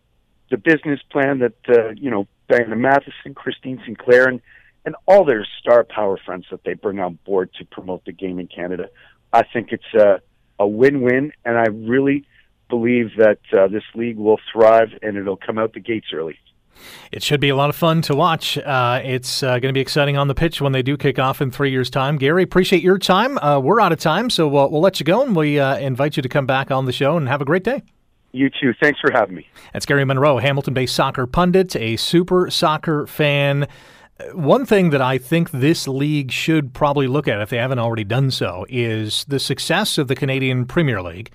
the 0.50 0.58
business 0.58 1.00
plan 1.12 1.40
that 1.40 1.54
uh, 1.70 1.90
you 1.92 2.10
know 2.10 2.28
Diana 2.50 2.76
Matheson, 2.76 3.36
Christine 3.36 3.80
Sinclair, 3.86 4.28
and 4.28 4.42
and 4.84 4.96
all 5.06 5.24
their 5.24 5.46
star 5.60 5.84
power 5.84 6.18
friends 6.18 6.46
that 6.50 6.64
they 6.64 6.74
bring 6.74 7.00
on 7.00 7.20
board 7.26 7.52
to 7.60 7.66
promote 7.66 8.06
the 8.06 8.12
game 8.12 8.40
in 8.40 8.48
Canada. 8.48 8.90
I 9.32 9.44
think 9.44 9.70
it's 9.72 9.94
a 9.94 10.22
a 10.58 10.68
win 10.68 11.02
win, 11.02 11.32
and 11.46 11.58
I 11.60 11.68
really 11.68 12.26
believe 12.70 13.12
that 13.18 13.40
uh, 13.56 13.68
this 13.68 13.84
league 13.94 14.18
will 14.18 14.40
thrive 14.52 14.90
and 15.04 15.16
it'll 15.16 15.38
come 15.38 15.60
out 15.60 15.74
the 15.74 15.80
gates 15.80 16.08
early. 16.14 16.40
It 17.12 17.24
should 17.24 17.40
be 17.40 17.50
a 17.50 17.56
lot 17.56 17.70
of 17.70 17.76
fun 17.76 18.02
to 18.04 18.16
watch. 18.16 18.58
Uh, 18.58 19.02
it's 19.04 19.44
uh, 19.44 19.60
going 19.60 19.70
to 19.70 19.74
be 19.74 19.82
exciting 19.82 20.18
on 20.18 20.28
the 20.28 20.36
pitch 20.36 20.62
when 20.62 20.72
they 20.72 20.82
do 20.82 20.98
kick 20.98 21.20
off 21.20 21.42
in 21.42 21.52
three 21.52 21.72
years' 21.72 21.90
time. 21.90 22.18
Gary, 22.18 22.44
appreciate 22.44 22.82
your 22.82 22.98
time. 22.98 23.38
Uh, 23.40 23.60
we're 23.60 23.80
out 23.80 23.92
of 23.92 24.00
time, 24.00 24.30
so 24.30 24.48
we'll, 24.48 24.70
we'll 24.70 24.82
let 24.82 25.00
you 25.00 25.04
go, 25.06 25.22
and 25.24 25.36
we 25.36 25.60
uh, 25.60 25.78
invite 25.78 26.18
you 26.18 26.24
to 26.24 26.30
come 26.30 26.46
back 26.46 26.72
on 26.72 26.86
the 26.86 26.92
show 26.92 27.18
and 27.18 27.28
have 27.28 27.42
a 27.42 27.46
great 27.46 27.64
day. 27.64 27.84
You 28.34 28.50
too. 28.50 28.74
Thanks 28.82 29.00
for 29.00 29.12
having 29.12 29.36
me. 29.36 29.48
That's 29.74 29.86
Gary 29.86 30.06
Monroe, 30.06 30.38
Hamilton 30.38 30.74
based 30.74 30.96
soccer 30.96 31.28
pundit, 31.28 31.76
a 31.76 31.98
super 31.98 32.50
soccer 32.50 33.06
fan. 33.06 33.68
One 34.34 34.66
thing 34.66 34.92
that 34.92 35.02
I 35.02 35.18
think 35.18 35.52
this 35.52 35.88
league 35.88 36.32
should 36.32 36.74
probably 36.74 37.08
look 37.08 37.28
at, 37.28 37.42
if 37.42 37.50
they 37.50 37.58
haven't 37.58 37.80
already 37.80 38.04
done 38.04 38.32
so, 38.32 38.66
is 38.70 39.26
the 39.26 39.40
success 39.40 39.98
of 39.98 40.08
the 40.08 40.16
Canadian 40.16 40.66
Premier 40.66 41.02
League 41.02 41.32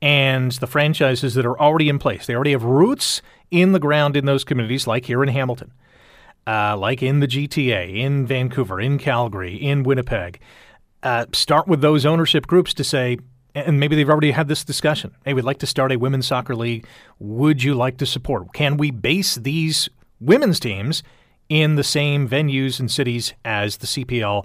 and 0.00 0.52
the 0.52 0.66
franchises 0.66 1.34
that 1.34 1.44
are 1.44 1.58
already 1.60 1.88
in 1.88 1.98
place. 1.98 2.26
They 2.26 2.34
already 2.34 2.52
have 2.52 2.62
roots 2.62 3.20
in 3.50 3.72
the 3.72 3.78
ground 3.78 4.16
in 4.16 4.24
those 4.24 4.44
communities, 4.44 4.86
like 4.86 5.06
here 5.06 5.22
in 5.22 5.28
Hamilton, 5.28 5.72
uh, 6.46 6.76
like 6.76 7.02
in 7.02 7.20
the 7.20 7.26
GTA, 7.26 7.96
in 7.96 8.26
Vancouver, 8.26 8.80
in 8.80 8.98
Calgary, 8.98 9.54
in 9.54 9.82
Winnipeg. 9.82 10.40
Uh, 11.02 11.26
start 11.32 11.68
with 11.68 11.80
those 11.80 12.04
ownership 12.04 12.46
groups 12.46 12.74
to 12.74 12.84
say, 12.84 13.18
and 13.54 13.78
maybe 13.80 13.96
they've 13.96 14.10
already 14.10 14.32
had 14.32 14.48
this 14.48 14.64
discussion. 14.64 15.14
Hey, 15.24 15.34
we'd 15.34 15.44
like 15.44 15.58
to 15.58 15.66
start 15.66 15.92
a 15.92 15.96
women's 15.96 16.26
soccer 16.26 16.54
league. 16.54 16.86
Would 17.18 17.62
you 17.62 17.74
like 17.74 17.98
to 17.98 18.06
support? 18.06 18.52
Can 18.52 18.76
we 18.76 18.90
base 18.90 19.36
these 19.36 19.88
women's 20.20 20.60
teams 20.60 21.02
in 21.48 21.76
the 21.76 21.84
same 21.84 22.28
venues 22.28 22.78
and 22.78 22.90
cities 22.90 23.32
as 23.44 23.78
the 23.78 23.86
CPL 23.86 24.44